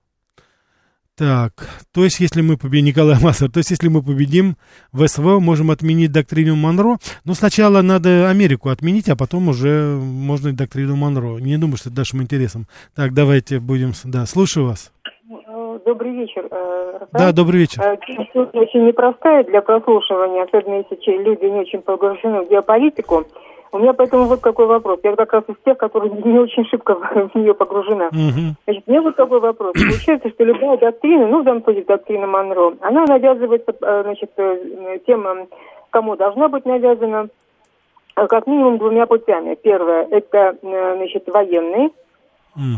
Так, 1.15 1.69
то 1.93 2.03
есть, 2.03 2.19
если 2.19 2.41
мы 2.41 2.57
победим, 2.57 2.87
Николай 2.87 3.17
Массер, 3.21 3.49
то 3.49 3.59
есть, 3.59 3.71
если 3.71 3.87
мы 3.87 4.03
победим 4.03 4.57
в 4.91 5.07
СВО, 5.07 5.39
можем 5.39 5.71
отменить 5.71 6.11
доктрину 6.11 6.57
Монро. 6.57 6.97
Но 7.23 7.33
сначала 7.33 7.81
надо 7.81 8.29
Америку 8.29 8.67
отменить, 8.67 9.07
а 9.07 9.15
потом 9.15 9.47
уже 9.47 9.95
можно 9.95 10.49
и 10.49 10.51
доктрину 10.51 10.97
Монро. 10.97 11.37
Не 11.37 11.57
думаю, 11.57 11.77
что 11.77 11.87
это 11.87 11.99
нашим 11.99 12.21
интересом. 12.21 12.67
Так, 12.95 13.13
давайте 13.13 13.61
будем, 13.61 13.93
да, 14.03 14.25
слушаю 14.25 14.65
вас. 14.65 14.91
Добрый 15.85 16.13
вечер. 16.13 16.47
Э, 16.49 17.05
да, 17.11 17.31
добрый 17.31 17.59
вечер. 17.59 17.79
Э, 17.83 17.95
тема 18.07 18.49
очень 18.53 18.87
непростая 18.87 19.43
для 19.43 19.61
прослушивания, 19.61 20.41
особенно 20.41 20.83
если 20.89 21.17
люди 21.17 21.45
не 21.45 21.59
очень 21.59 21.81
погружены 21.81 22.41
в 22.41 22.49
геополитику. 22.49 23.25
У 23.71 23.77
меня 23.77 23.93
поэтому 23.93 24.23
вот 24.23 24.39
какой 24.39 24.65
вопрос. 24.65 24.99
Я 25.03 25.15
как 25.15 25.33
раз 25.33 25.43
из 25.47 25.55
тех, 25.63 25.77
которые 25.77 26.11
не 26.25 26.39
очень 26.39 26.65
шибко 26.65 26.95
в 27.33 27.35
нее 27.35 27.53
погружена. 27.53 28.07
Угу. 28.07 28.55
Значит, 28.65 28.87
мне 28.87 28.99
вот 28.99 29.15
такой 29.15 29.39
вопрос. 29.39 29.73
Получается, 29.73 30.29
что 30.29 30.43
любая 30.43 30.77
доктрина, 30.77 31.27
ну, 31.27 31.41
в 31.41 31.43
данном 31.43 31.63
случае 31.63 31.85
доктрина 31.85 32.25
Монро, 32.25 32.73
она 32.81 33.05
навязывается, 33.05 33.75
э, 33.79 34.03
значит, 34.03 34.31
тем, 35.05 35.47
кому 35.91 36.15
должна 36.15 36.47
быть 36.47 36.65
навязана, 36.65 37.27
как 38.15 38.47
минимум 38.47 38.79
двумя 38.79 39.05
путями. 39.05 39.55
Первое, 39.61 40.07
это, 40.09 40.57
значит, 40.61 41.27
военные, 41.27 41.91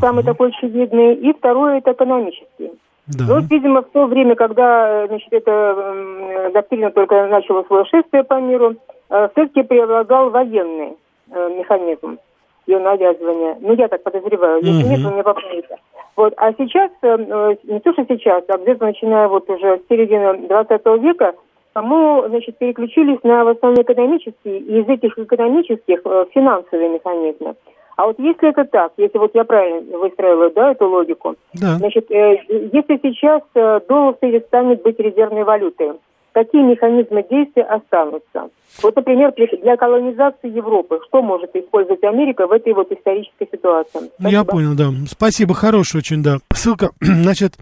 самый 0.02 0.26
такой 0.26 0.50
очевидный, 0.50 1.14
и 1.14 1.32
второе, 1.32 1.78
это 1.78 1.94
экономический. 1.94 2.72
Да. 3.08 3.24
Ну, 3.26 3.36
вот, 3.36 3.50
видимо, 3.50 3.82
в 3.84 3.90
то 3.92 4.06
время, 4.06 4.36
когда 4.36 5.08
значит, 5.08 5.32
эта 5.32 6.52
доктрина 6.54 6.92
только 6.92 7.28
начала 7.28 7.64
свое 7.64 7.86
шествие 7.86 8.24
по 8.24 8.40
миру, 8.42 8.76
э, 9.10 9.30
все-таки 9.32 9.64
преобладал 9.64 10.30
военный 10.30 10.98
э, 11.32 11.50
механизм 11.58 12.20
ее 12.66 12.80
навязывания. 12.80 13.58
Ну, 13.62 13.74
я 13.76 13.88
так 13.88 14.04
подозреваю. 14.04 14.62
Если 14.62 14.84
угу. 14.84 14.90
нет, 14.90 15.00
вы 15.00 15.12
меня 15.14 15.24
поправите. 15.24 15.78
Вот. 16.18 16.34
А 16.36 16.52
сейчас, 16.52 16.92
э, 17.02 17.56
не 17.64 17.80
то, 17.80 17.94
что 17.94 18.06
сейчас, 18.10 18.44
а 18.50 18.58
где-то 18.58 18.86
начиная 18.86 19.30
вот 19.30 19.50
уже 19.50 19.78
с 19.78 19.88
середины 19.88 20.46
20 20.48 20.86
века, 21.02 21.34
мы, 21.76 22.26
значит, 22.28 22.58
переключились 22.58 23.20
на 23.24 23.46
в 23.46 23.50
основном 23.50 23.84
экономические, 23.84 24.58
и 24.58 24.82
из 24.82 24.90
этих 24.90 25.18
экономических 25.18 26.02
финансовые 26.34 26.90
механизмы. 26.90 27.56
А 27.98 28.06
вот 28.06 28.20
если 28.20 28.50
это 28.50 28.64
так, 28.66 28.94
если 28.98 29.18
вот 29.18 29.32
я 29.34 29.44
правильно 29.44 29.98
выстроила, 29.98 30.52
да, 30.52 30.72
эту 30.72 30.88
логику, 30.88 31.36
да. 31.56 31.78
значит, 31.78 32.10
э, 32.12 32.38
если 32.48 33.00
сейчас 33.02 33.42
э, 33.56 33.80
доллар 33.90 34.14
перестанет 34.14 34.84
быть 34.84 35.00
резервной 35.00 35.44
валютой, 35.44 35.94
какие 36.32 36.62
механизмы 36.62 37.26
действия 37.28 37.64
останутся? 37.64 38.50
Вот, 38.84 38.96
например, 38.96 39.34
для 39.36 39.76
колонизации 39.78 40.56
Европы, 40.56 41.00
что 41.08 41.24
может 41.24 41.56
использовать 41.56 42.04
Америка 42.04 42.46
в 42.46 42.52
этой 42.52 42.74
вот 42.74 42.92
исторической 42.92 43.50
ситуации? 43.52 44.12
Спасибо. 44.14 44.30
Я 44.30 44.44
понял, 44.44 44.76
да. 44.76 44.90
Спасибо, 45.08 45.56
хороший 45.56 45.98
очень, 45.98 46.22
да. 46.22 46.38
Ссылка, 46.54 46.92
значит, 47.02 47.54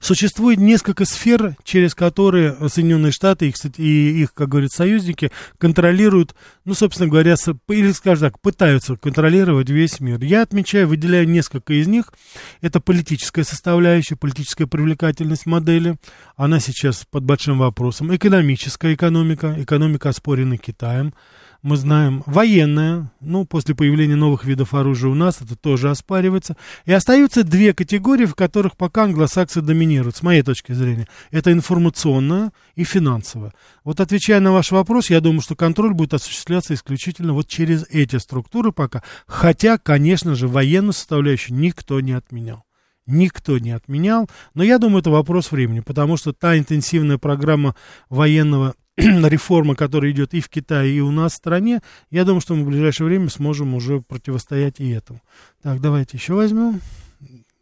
Существует 0.00 0.58
несколько 0.58 1.04
сфер, 1.04 1.56
через 1.64 1.94
которые 1.94 2.56
Соединенные 2.68 3.12
Штаты 3.12 3.48
и, 3.48 3.52
кстати, 3.52 3.80
и 3.80 4.22
их, 4.22 4.34
как 4.34 4.48
говорят, 4.48 4.70
союзники 4.72 5.30
контролируют, 5.58 6.34
ну, 6.64 6.74
собственно 6.74 7.08
говоря, 7.08 7.34
или, 7.68 7.92
скажем 7.92 8.30
так, 8.30 8.40
пытаются 8.40 8.96
контролировать 8.96 9.70
весь 9.70 10.00
мир. 10.00 10.22
Я 10.22 10.42
отмечаю, 10.42 10.88
выделяю 10.88 11.28
несколько 11.28 11.74
из 11.74 11.86
них. 11.86 12.12
Это 12.60 12.80
политическая 12.80 13.44
составляющая, 13.44 14.16
политическая 14.16 14.66
привлекательность 14.66 15.46
модели. 15.46 15.96
Она 16.36 16.60
сейчас 16.60 17.04
под 17.10 17.24
большим 17.24 17.58
вопросом. 17.58 18.14
Экономическая 18.14 18.94
экономика, 18.94 19.54
экономика 19.58 20.10
оспорена 20.10 20.58
Китаем 20.58 21.14
мы 21.62 21.76
знаем, 21.76 22.22
военная, 22.26 23.10
ну, 23.20 23.44
после 23.44 23.74
появления 23.74 24.14
новых 24.14 24.44
видов 24.44 24.74
оружия 24.74 25.10
у 25.10 25.14
нас 25.14 25.40
это 25.40 25.56
тоже 25.56 25.90
оспаривается. 25.90 26.56
И 26.84 26.92
остаются 26.92 27.42
две 27.42 27.74
категории, 27.74 28.26
в 28.26 28.36
которых 28.36 28.76
пока 28.76 29.04
англосаксы 29.04 29.60
доминируют, 29.60 30.16
с 30.16 30.22
моей 30.22 30.42
точки 30.42 30.72
зрения. 30.72 31.08
Это 31.30 31.50
информационная 31.50 32.52
и 32.76 32.84
финансовая. 32.84 33.52
Вот 33.82 33.98
отвечая 34.00 34.38
на 34.40 34.52
ваш 34.52 34.70
вопрос, 34.70 35.10
я 35.10 35.20
думаю, 35.20 35.40
что 35.40 35.56
контроль 35.56 35.94
будет 35.94 36.14
осуществляться 36.14 36.74
исключительно 36.74 37.32
вот 37.32 37.48
через 37.48 37.84
эти 37.90 38.16
структуры 38.16 38.70
пока. 38.70 39.02
Хотя, 39.26 39.78
конечно 39.78 40.36
же, 40.36 40.46
военную 40.46 40.92
составляющую 40.92 41.56
никто 41.58 42.00
не 42.00 42.12
отменял 42.12 42.64
никто 43.08 43.58
не 43.58 43.70
отменял. 43.72 44.28
Но 44.54 44.62
я 44.62 44.78
думаю, 44.78 45.00
это 45.00 45.10
вопрос 45.10 45.50
времени, 45.50 45.80
потому 45.80 46.16
что 46.16 46.32
та 46.32 46.58
интенсивная 46.58 47.18
программа 47.18 47.74
военного 48.10 48.74
реформа, 49.28 49.76
которая 49.76 50.10
идет 50.10 50.34
и 50.34 50.40
в 50.40 50.48
Китае, 50.48 50.92
и 50.92 51.00
у 51.00 51.10
нас 51.10 51.32
в 51.32 51.36
стране, 51.36 51.80
я 52.10 52.24
думаю, 52.24 52.40
что 52.40 52.54
мы 52.54 52.64
в 52.64 52.68
ближайшее 52.68 53.06
время 53.06 53.28
сможем 53.28 53.74
уже 53.74 54.00
противостоять 54.00 54.80
и 54.80 54.90
этому. 54.90 55.20
Так, 55.62 55.80
давайте 55.80 56.16
еще 56.16 56.34
возьмем. 56.34 56.80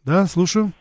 Да, 0.03 0.25
слушаю. 0.25 0.71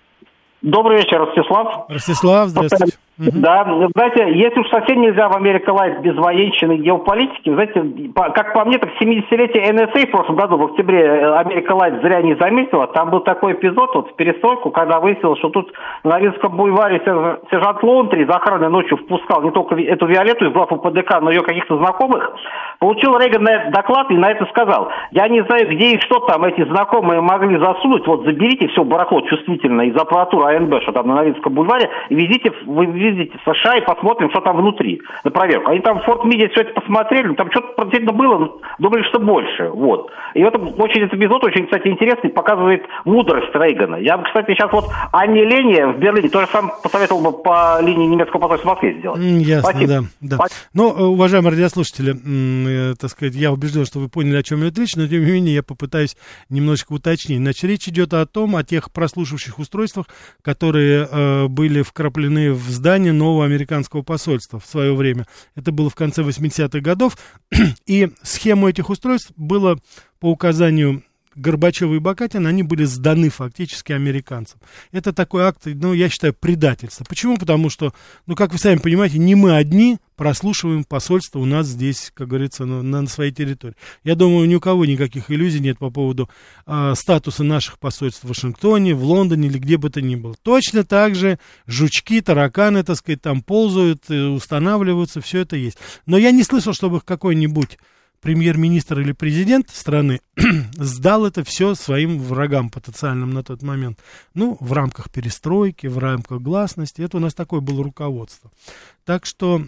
Добрый 0.63 0.99
вечер, 0.99 1.19
Ростислав. 1.19 1.89
Ростислав, 1.89 2.49
здравствуйте. 2.49 2.97
Да, 3.19 3.65
знаете, 3.95 4.31
если 4.35 4.61
уж 4.61 4.69
совсем 4.69 5.01
нельзя 5.01 5.31
в 5.31 5.37
Америка 5.37 5.71
Light 5.71 6.01
без 6.03 6.15
военщины 6.17 6.77
и 6.77 6.83
геополитики, 6.83 7.51
знаете, 7.51 7.83
как 8.15 8.53
по 8.53 8.65
мне, 8.67 8.77
так 8.77 8.91
70-летие 9.01 9.73
NSA 9.73 10.07
в 10.07 10.11
прошлом 10.11 10.37
году, 10.37 10.59
в 10.59 10.65
октябре, 10.65 11.01
э, 11.01 11.35
Америка 11.35 11.73
Light 11.73 12.03
зря 12.03 12.21
не 12.21 12.35
заметила. 12.37 12.87
Там 12.89 13.09
был 13.09 13.21
такой 13.21 13.55
эпизод, 13.55 13.95
вот 13.95 14.11
в 14.11 14.17
перестройку, 14.17 14.71
когда 14.71 15.01
выяснилось, 15.01 15.39
что 15.39 15.49
тут 15.49 15.73
на 16.05 16.19
Новинском 16.19 16.57
бульваре 16.57 17.01
сержант 17.51 17.83
Лоунтри 17.83 18.25
из 18.25 18.29
охраны 18.29 18.69
ночью 18.69 18.99
впускал 18.99 19.43
не 19.43 19.51
только 19.51 19.77
эту 19.77 20.07
Виолетту 20.07 20.47
из 20.47 20.53
ГлавУПДК, 20.53 21.19
но 21.23 21.31
ее 21.31 21.43
каких-то 21.43 21.79
знакомых. 21.79 22.33
Получил 22.81 23.17
Рейган 23.17 23.43
на 23.43 23.51
этот 23.51 23.73
доклад 23.73 24.11
и 24.11 24.15
на 24.15 24.31
это 24.31 24.45
сказал. 24.47 24.91
Я 25.13 25.29
не 25.29 25.43
знаю, 25.45 25.69
где 25.69 25.95
и 25.95 26.01
что 26.01 26.21
там 26.21 26.45
эти 26.45 26.63
знакомые 26.65 27.23
могли 27.23 27.57
засунуть. 27.57 28.07
Вот 28.07 28.25
заберите 28.27 28.69
все 28.69 28.85
барахло 28.85 29.23
чувствительно 29.23 29.83
из 29.83 29.97
аппаратуры 29.97 30.55
АНБ, 30.55 30.83
что 30.83 30.93
там 30.93 31.09
на 31.09 31.15
Новинском 31.15 31.55
бульваре, 31.55 31.89
и 32.11 32.15
везите, 32.15 32.53
вы 32.67 32.85
съездить 33.07 33.33
в 33.35 33.55
США 33.55 33.79
и 33.79 33.85
посмотрим, 33.85 34.31
что 34.31 34.41
там 34.41 34.57
внутри, 34.57 35.01
на 35.25 35.31
проверку. 35.31 35.71
Они 35.71 35.81
там 35.81 36.01
в 36.01 36.05
Форт 36.05 36.25
Миде 36.25 36.49
все 36.49 36.63
это 36.63 36.81
посмотрели, 36.81 37.35
там 37.35 37.51
что-то 37.51 37.83
действительно 37.85 38.13
было, 38.13 38.59
думали, 38.79 39.03
что 39.05 39.19
больше. 39.19 39.69
Вот. 39.69 40.11
И 40.35 40.41
это 40.41 40.59
очень 40.59 41.03
этот 41.03 41.19
эпизод 41.19 41.45
очень, 41.45 41.65
кстати, 41.65 41.89
интересный, 41.89 42.31
показывает 42.31 42.83
мудрость 43.05 43.55
Рейгана. 43.55 43.97
Я, 43.97 44.19
кстати, 44.19 44.53
сейчас 44.53 44.73
вот 44.73 44.87
Анне 45.13 45.45
Лене 45.45 45.87
в 45.89 45.99
Берлине 45.99 46.29
тоже 46.29 46.47
сам 46.49 46.73
посоветовал 46.83 47.23
бы 47.23 47.43
по 47.43 47.79
линии 47.81 48.07
немецкого 48.07 48.41
посольства 48.41 48.71
в 48.71 48.73
Москве 48.73 48.99
сделать. 48.99 49.21
Ясно, 49.21 49.71
Спасибо. 49.71 49.89
да. 49.89 50.01
да. 50.21 50.37
Спасибо. 50.37 50.61
Ну, 50.75 50.89
уважаемые 51.13 51.53
радиослушатели, 51.53 52.15
э, 52.15 52.95
так 53.01 53.11
сказать, 53.11 53.35
я 53.35 53.53
убежден, 53.53 53.85
что 53.85 53.99
вы 53.99 54.09
поняли, 54.09 54.37
о 54.37 54.43
чем 54.43 54.61
идет 54.61 54.79
речь, 54.79 54.97
но 54.97 55.07
тем 55.07 55.25
не 55.25 55.33
менее 55.33 55.55
я 55.55 55.63
попытаюсь 55.63 56.17
немножечко 56.49 56.93
уточнить. 56.93 57.39
Значит, 57.39 57.65
речь 57.65 57.89
идет 57.89 58.15
о 58.15 58.27
том, 58.27 58.57
о 58.57 58.65
тех 58.65 58.93
прослушивающих 58.93 59.59
устройствах, 59.59 60.07
которые 60.43 61.09
э, 61.11 61.47
были 61.49 61.83
вкраплены 61.83 62.53
в 62.53 62.69
здание 62.69 62.96
нового 62.99 63.45
американского 63.45 64.03
посольства 64.03 64.59
в 64.59 64.67
свое 64.67 64.95
время. 64.95 65.27
Это 65.55 65.73
было 65.73 65.91
в 65.91 65.95
конце 65.95 66.23
80-х 66.23 66.81
годов, 66.81 67.17
и 67.87 68.11
схему 68.23 68.69
этих 68.69 68.91
устройств 68.91 69.33
было 69.37 69.79
по 70.19 70.31
указанию 70.31 71.03
Горбачева 71.37 71.95
и 71.95 71.99
Бакатин, 71.99 72.47
они 72.47 72.63
были 72.63 72.85
сданы 72.85 73.29
фактически 73.29 73.93
американцам. 73.93 74.59
Это 74.91 75.13
такой 75.13 75.45
акт, 75.45 75.63
ну, 75.67 75.93
я 75.93 76.09
считаю, 76.09 76.35
предательства. 76.35 77.05
Почему? 77.05 77.37
Потому 77.37 77.71
что, 77.71 77.93
ну, 78.27 78.35
как 78.35 78.53
вы 78.53 78.59
сами 78.59 78.79
понимаете, 78.79 79.19
не 79.19 79.35
мы 79.35 79.55
одни 79.55 79.99
прослушиваем 80.17 80.85
посольство 80.85 81.39
у 81.39 81.45
нас 81.45 81.67
здесь, 81.67 82.11
как 82.15 82.29
говорится, 82.29 82.65
на, 82.65 82.83
на 82.83 83.07
своей 83.07 83.33
территории. 83.33 83.77
Я 84.03 84.15
думаю, 84.15 84.49
ни 84.49 84.55
у 84.55 84.61
кого 84.61 84.87
никаких 84.87 85.31
иллюзий 85.31 85.61
нет 85.61 85.79
по 85.79 85.91
поводу 85.91 86.31
э, 86.67 86.95
статуса 86.97 87.45
наших 87.45 87.79
посольств 87.79 88.25
в 88.25 88.29
Вашингтоне, 88.29 88.95
в 88.95 89.05
Лондоне 89.05 89.49
или 89.49 89.59
где 89.59 89.77
бы 89.77 89.91
то 89.91 90.01
ни 90.01 90.17
было. 90.17 90.35
Точно 90.43 90.85
так 90.85 91.15
же 91.15 91.39
жучки, 91.67 92.23
тараканы, 92.23 92.83
так 92.83 92.97
сказать, 92.97 93.21
там 93.21 93.43
ползают, 93.43 94.05
э, 94.09 94.25
устанавливаются, 94.25 95.21
все 95.21 95.41
это 95.41 95.57
есть. 95.57 95.77
Но 96.07 96.17
я 96.17 96.31
не 96.31 96.43
слышал, 96.43 96.73
чтобы 96.73 97.01
какой-нибудь 97.03 97.79
премьер-министр 98.21 99.01
или 99.01 99.13
президент 99.13 99.71
страны 99.71 100.21
сдал 100.73 101.27
это 101.27 101.45
все 101.45 101.75
своим 101.75 102.19
врагам 102.19 102.71
потенциальным 102.71 103.31
на 103.31 103.43
тот 103.43 103.63
момент. 103.63 104.01
Ну, 104.35 104.57
в 104.61 104.73
рамках 104.73 105.11
перестройки, 105.11 105.87
в 105.87 105.99
рамках 105.99 106.41
гласности. 106.41 107.03
Это 107.03 107.17
у 107.17 107.21
нас 107.21 107.35
такое 107.35 107.61
было 107.61 107.83
руководство. 107.83 108.51
Так 109.05 109.27
что 109.27 109.67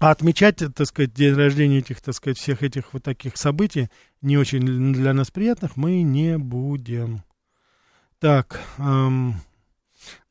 а 0.00 0.10
отмечать, 0.10 0.56
так 0.74 0.86
сказать, 0.86 1.14
день 1.14 1.34
рождения 1.34 1.78
этих, 1.78 2.00
так 2.00 2.14
сказать, 2.14 2.36
всех 2.38 2.62
этих 2.62 2.92
вот 2.92 3.04
таких 3.04 3.36
событий, 3.36 3.88
не 4.22 4.36
очень 4.36 4.92
для 4.92 5.12
нас 5.12 5.30
приятных, 5.30 5.76
мы 5.76 6.02
не 6.02 6.36
будем. 6.36 7.22
Так, 8.18 8.60
эм, 8.78 9.36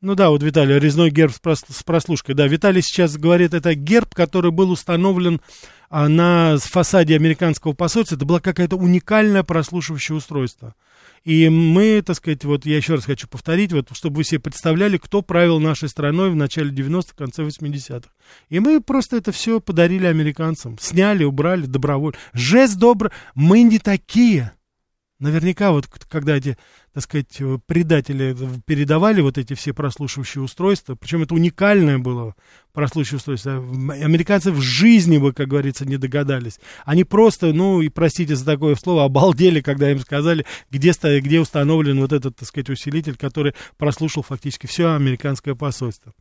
ну 0.00 0.14
да, 0.14 0.30
вот 0.30 0.42
Виталий, 0.42 0.78
резной 0.78 1.10
герб 1.10 1.32
с 1.32 1.82
прослушкой. 1.82 2.34
Да, 2.34 2.46
Виталий 2.46 2.82
сейчас 2.82 3.16
говорит, 3.16 3.54
это 3.54 3.74
герб, 3.74 4.14
который 4.14 4.50
был 4.50 4.70
установлен 4.70 5.40
а, 5.90 6.08
на 6.08 6.56
фасаде 6.58 7.16
американского 7.16 7.72
посольства. 7.72 8.16
Это 8.16 8.24
было 8.24 8.40
какое-то 8.40 8.76
уникальное 8.76 9.42
прослушивающее 9.42 10.16
устройство. 10.16 10.74
И 11.24 11.48
мы, 11.48 12.02
так 12.04 12.16
сказать, 12.16 12.44
вот 12.44 12.66
я 12.66 12.76
еще 12.76 12.96
раз 12.96 13.06
хочу 13.06 13.26
повторить, 13.26 13.72
вот, 13.72 13.88
чтобы 13.92 14.16
вы 14.16 14.24
себе 14.24 14.40
представляли, 14.40 14.98
кто 14.98 15.22
правил 15.22 15.58
нашей 15.58 15.88
страной 15.88 16.30
в 16.30 16.36
начале 16.36 16.70
90-х, 16.70 17.14
конце 17.16 17.42
80-х. 17.42 18.10
И 18.50 18.60
мы 18.60 18.82
просто 18.82 19.16
это 19.16 19.32
все 19.32 19.58
подарили 19.58 20.06
американцам. 20.06 20.76
Сняли, 20.78 21.24
убрали 21.24 21.64
добровольно. 21.64 22.18
Жест 22.34 22.76
добрый. 22.76 23.10
Мы 23.34 23.62
не 23.62 23.78
такие. 23.78 24.52
Наверняка 25.20 25.70
вот 25.70 25.86
когда 25.86 26.36
эти, 26.36 26.58
так 26.92 27.04
сказать, 27.04 27.40
предатели 27.66 28.36
передавали 28.66 29.20
вот 29.20 29.38
эти 29.38 29.54
все 29.54 29.72
прослушивающие 29.72 30.42
устройства, 30.42 30.96
причем 30.96 31.22
это 31.22 31.34
уникальное 31.34 31.98
было 31.98 32.34
прослушивающее 32.72 33.18
устройство, 33.18 33.52
американцы 33.52 34.50
в 34.50 34.60
жизни 34.60 35.18
бы, 35.18 35.32
как 35.32 35.46
говорится, 35.46 35.86
не 35.86 35.98
догадались. 35.98 36.58
Они 36.84 37.04
просто, 37.04 37.52
ну, 37.52 37.80
и 37.80 37.90
простите 37.90 38.34
за 38.34 38.44
такое 38.44 38.74
слово, 38.74 39.04
обалдели, 39.04 39.60
когда 39.60 39.90
им 39.92 40.00
сказали, 40.00 40.44
где, 40.70 40.92
где 41.20 41.40
установлен 41.40 42.00
вот 42.00 42.12
этот, 42.12 42.34
так 42.36 42.48
сказать, 42.48 42.70
усилитель, 42.70 43.16
который 43.16 43.54
прослушал 43.76 44.24
фактически 44.24 44.66
все 44.66 44.94
американское 44.94 45.54
посольство. 45.54 46.12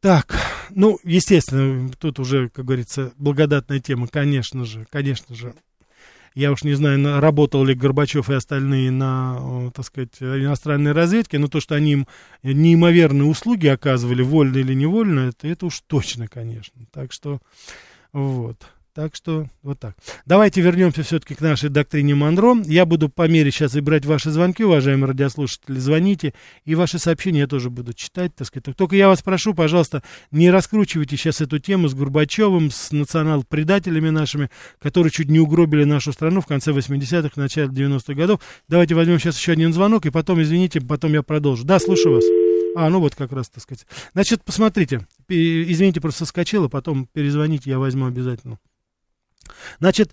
Так, 0.00 0.40
ну, 0.70 1.00
естественно, 1.02 1.90
тут 1.98 2.20
уже, 2.20 2.48
как 2.50 2.64
говорится, 2.64 3.12
благодатная 3.16 3.80
тема, 3.80 4.06
конечно 4.06 4.64
же, 4.64 4.86
конечно 4.90 5.34
же, 5.34 5.54
я 6.38 6.52
уж 6.52 6.62
не 6.62 6.74
знаю, 6.74 7.20
работал 7.20 7.64
ли 7.64 7.74
Горбачев 7.74 8.30
и 8.30 8.34
остальные 8.34 8.92
на, 8.92 9.72
так 9.74 9.84
сказать, 9.84 10.20
иностранной 10.20 10.92
разведке, 10.92 11.36
но 11.40 11.48
то, 11.48 11.58
что 11.58 11.74
они 11.74 11.92
им 11.92 12.06
неимоверные 12.44 13.28
услуги 13.28 13.66
оказывали, 13.66 14.22
вольно 14.22 14.58
или 14.58 14.72
невольно, 14.72 15.30
это, 15.30 15.48
это 15.48 15.66
уж 15.66 15.80
точно, 15.80 16.28
конечно. 16.28 16.86
Так 16.92 17.12
что, 17.12 17.40
вот. 18.12 18.68
Так 18.98 19.14
что 19.14 19.46
вот 19.62 19.78
так. 19.78 19.94
Давайте 20.26 20.60
вернемся 20.60 21.04
все-таки 21.04 21.36
к 21.36 21.40
нашей 21.40 21.68
доктрине 21.68 22.16
Монро. 22.16 22.56
Я 22.64 22.84
буду 22.84 23.08
по 23.08 23.28
мере 23.28 23.52
сейчас 23.52 23.76
и 23.76 23.80
брать 23.80 24.04
ваши 24.04 24.32
звонки, 24.32 24.64
уважаемые 24.64 25.06
радиослушатели, 25.06 25.78
звоните, 25.78 26.34
и 26.64 26.74
ваши 26.74 26.98
сообщения 26.98 27.38
я 27.38 27.46
тоже 27.46 27.70
буду 27.70 27.92
читать, 27.92 28.34
так 28.34 28.48
сказать. 28.48 28.74
Только 28.76 28.96
я 28.96 29.06
вас 29.06 29.22
прошу, 29.22 29.54
пожалуйста, 29.54 30.02
не 30.32 30.50
раскручивайте 30.50 31.16
сейчас 31.16 31.40
эту 31.40 31.60
тему 31.60 31.86
с 31.86 31.94
Горбачевым, 31.94 32.72
с 32.72 32.90
национал-предателями 32.90 34.08
нашими, 34.08 34.50
которые 34.80 35.12
чуть 35.12 35.30
не 35.30 35.38
угробили 35.38 35.84
нашу 35.84 36.12
страну 36.12 36.40
в 36.40 36.46
конце 36.46 36.72
80-х, 36.72 37.40
начале 37.40 37.68
90-х 37.68 38.14
годов. 38.14 38.40
Давайте 38.66 38.96
возьмем 38.96 39.20
сейчас 39.20 39.38
еще 39.38 39.52
один 39.52 39.72
звонок, 39.72 40.06
и 40.06 40.10
потом, 40.10 40.42
извините, 40.42 40.80
потом 40.80 41.12
я 41.12 41.22
продолжу. 41.22 41.64
Да, 41.64 41.78
слушаю 41.78 42.16
вас. 42.16 42.24
А, 42.74 42.90
ну 42.90 42.98
вот 42.98 43.14
как 43.14 43.30
раз, 43.30 43.48
так 43.48 43.62
сказать. 43.62 43.86
Значит, 44.12 44.42
посмотрите, 44.44 45.06
извините, 45.28 46.00
просто 46.00 46.24
соскочила, 46.24 46.66
потом 46.66 47.06
перезвоните, 47.12 47.70
я 47.70 47.78
возьму 47.78 48.06
обязательно. 48.06 48.58
Значит, 49.78 50.12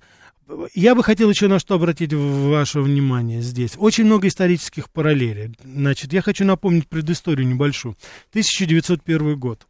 я 0.73 0.95
бы 0.95 1.03
хотел 1.03 1.29
еще 1.29 1.47
на 1.47 1.59
что 1.59 1.75
обратить 1.75 2.13
ваше 2.13 2.81
внимание 2.81 3.41
здесь. 3.41 3.73
Очень 3.77 4.05
много 4.05 4.27
исторических 4.27 4.89
параллелей. 4.89 5.55
Значит, 5.63 6.13
я 6.13 6.21
хочу 6.21 6.45
напомнить 6.45 6.87
предысторию 6.87 7.47
небольшую. 7.47 7.95
1901 8.31 9.39
год. 9.39 9.67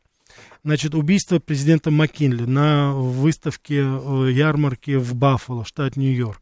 Значит, 0.63 0.95
убийство 0.95 1.39
президента 1.39 1.91
Маккинли 1.91 2.43
на 2.43 2.93
выставке 2.93 3.83
э, 3.83 4.29
ярмарки 4.31 4.95
в 4.95 5.15
Баффало, 5.15 5.63
штат 5.63 5.95
Нью-Йорк. 5.95 6.41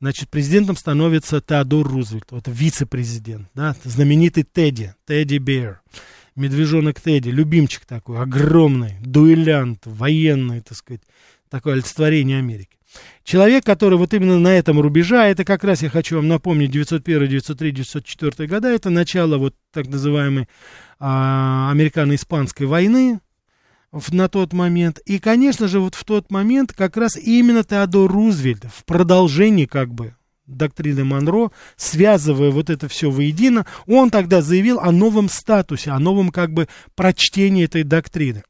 Значит, 0.00 0.28
президентом 0.30 0.76
становится 0.76 1.40
Теодор 1.40 1.86
Рузвельт, 1.86 2.32
вот 2.32 2.48
вице-президент, 2.48 3.48
да, 3.54 3.76
знаменитый 3.84 4.42
Тедди, 4.42 4.96
Тедди 5.06 5.36
Бер, 5.36 5.80
медвежонок 6.34 7.00
Тедди, 7.00 7.28
любимчик 7.28 7.84
такой, 7.86 8.18
огромный, 8.18 8.96
дуэлянт, 9.00 9.82
военный, 9.84 10.60
так 10.60 10.76
сказать, 10.76 11.02
такое 11.52 11.74
олицетворение 11.74 12.38
Америки. 12.38 12.78
Человек, 13.24 13.64
который 13.64 13.98
вот 13.98 14.14
именно 14.14 14.38
на 14.38 14.56
этом 14.56 14.80
рубеже, 14.80 15.18
а 15.18 15.26
это 15.26 15.44
как 15.44 15.64
раз 15.64 15.82
я 15.82 15.90
хочу 15.90 16.16
вам 16.16 16.26
напомнить, 16.26 16.70
901, 16.70 17.28
903, 17.28 17.70
904 17.70 18.48
года, 18.48 18.68
это 18.68 18.88
начало 18.88 19.36
вот 19.36 19.54
так 19.70 19.86
называемой 19.86 20.48
а, 20.98 21.70
американо-испанской 21.70 22.66
войны 22.66 23.20
в, 23.92 24.14
на 24.14 24.28
тот 24.28 24.54
момент. 24.54 24.98
И, 25.04 25.18
конечно 25.18 25.68
же, 25.68 25.78
вот 25.78 25.94
в 25.94 26.04
тот 26.04 26.30
момент 26.30 26.72
как 26.72 26.96
раз 26.96 27.16
именно 27.16 27.64
Теодор 27.64 28.10
Рузвельт 28.10 28.64
в 28.74 28.84
продолжении 28.86 29.66
как 29.66 29.92
бы 29.92 30.14
доктрины 30.46 31.04
Монро, 31.04 31.50
связывая 31.76 32.50
вот 32.50 32.70
это 32.70 32.88
все 32.88 33.10
воедино, 33.10 33.66
он 33.86 34.10
тогда 34.10 34.40
заявил 34.40 34.80
о 34.80 34.90
новом 34.90 35.28
статусе, 35.28 35.90
о 35.90 35.98
новом 35.98 36.30
как 36.30 36.52
бы 36.52 36.66
прочтении 36.94 37.64
этой 37.64 37.82
доктрины. 37.84 38.42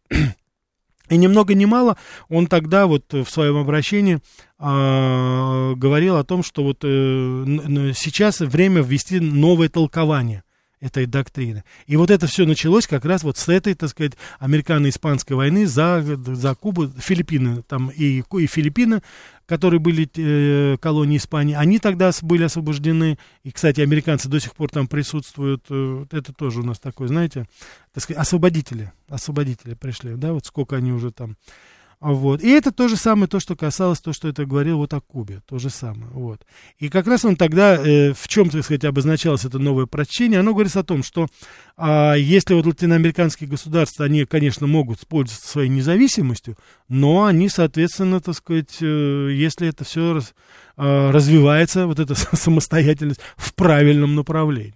И 1.12 1.16
ни 1.18 1.26
много 1.26 1.54
ни 1.54 1.66
мало 1.66 1.98
он 2.30 2.46
тогда 2.46 2.86
вот 2.86 3.12
в 3.12 3.26
своем 3.26 3.58
обращении 3.58 4.20
э, 4.58 5.74
говорил 5.76 6.16
о 6.16 6.24
том, 6.24 6.42
что 6.42 6.64
вот 6.64 6.78
э, 6.84 7.92
сейчас 7.94 8.40
время 8.40 8.80
ввести 8.80 9.20
новое 9.20 9.68
толкование 9.68 10.42
этой 10.82 11.06
доктрины. 11.06 11.62
И 11.86 11.96
вот 11.96 12.10
это 12.10 12.26
все 12.26 12.44
началось 12.44 12.88
как 12.88 13.04
раз 13.04 13.22
вот 13.22 13.38
с 13.38 13.48
этой, 13.48 13.74
так 13.74 13.88
сказать, 13.88 14.14
американо-испанской 14.40 15.36
войны 15.36 15.66
за, 15.66 16.02
за 16.02 16.54
Кубу, 16.56 16.88
Филиппины, 16.98 17.62
там 17.62 17.88
и, 17.90 18.20
и 18.20 18.46
Филиппины, 18.46 19.00
которые 19.46 19.78
были 19.78 20.10
э, 20.16 20.76
колонии 20.78 21.18
Испании, 21.18 21.54
они 21.54 21.78
тогда 21.78 22.10
были 22.22 22.42
освобождены. 22.42 23.16
И, 23.44 23.52
кстати, 23.52 23.80
американцы 23.80 24.28
до 24.28 24.40
сих 24.40 24.54
пор 24.56 24.70
там 24.70 24.88
присутствуют. 24.88 25.64
Э, 25.70 26.04
это 26.10 26.32
тоже 26.32 26.60
у 26.60 26.64
нас 26.64 26.80
такое, 26.80 27.06
знаете, 27.06 27.46
так 27.94 28.02
сказать, 28.02 28.20
освободители, 28.20 28.92
освободители 29.08 29.74
пришли, 29.74 30.16
да, 30.16 30.32
вот 30.32 30.46
сколько 30.46 30.76
они 30.76 30.92
уже 30.92 31.12
там 31.12 31.36
вот. 32.02 32.42
И 32.42 32.48
это 32.50 32.72
то 32.72 32.88
же 32.88 32.96
самое, 32.96 33.28
то, 33.28 33.38
что 33.38 33.54
касалось, 33.54 34.00
то, 34.00 34.12
что 34.12 34.26
это 34.26 34.44
говорил 34.44 34.78
вот 34.78 34.92
о 34.92 35.00
Кубе, 35.00 35.40
то 35.46 35.60
же 35.60 35.70
самое. 35.70 36.10
Вот. 36.10 36.44
И 36.80 36.88
как 36.88 37.06
раз 37.06 37.24
он 37.24 37.36
тогда, 37.36 37.76
э, 37.76 38.12
в 38.12 38.26
чем, 38.26 38.50
так 38.50 38.64
сказать, 38.64 38.84
обозначалось 38.84 39.44
это 39.44 39.60
новое 39.60 39.86
прочтение, 39.86 40.40
оно 40.40 40.52
говорит 40.52 40.74
о 40.74 40.82
том, 40.82 41.04
что 41.04 41.28
э, 41.76 42.14
если 42.18 42.54
вот 42.54 42.66
латиноамериканские 42.66 43.48
государства, 43.48 44.04
они, 44.04 44.24
конечно, 44.24 44.66
могут 44.66 45.06
пользоваться 45.06 45.48
своей 45.48 45.68
независимостью, 45.68 46.58
но 46.88 47.24
они, 47.24 47.48
соответственно, 47.48 48.20
так 48.20 48.34
сказать, 48.34 48.78
э, 48.80 49.28
если 49.32 49.68
это 49.68 49.84
все 49.84 50.14
раз, 50.14 50.34
э, 50.76 51.10
развивается, 51.10 51.86
вот 51.86 52.00
эта 52.00 52.16
самостоятельность 52.36 53.20
в 53.36 53.54
правильном 53.54 54.16
направлении, 54.16 54.74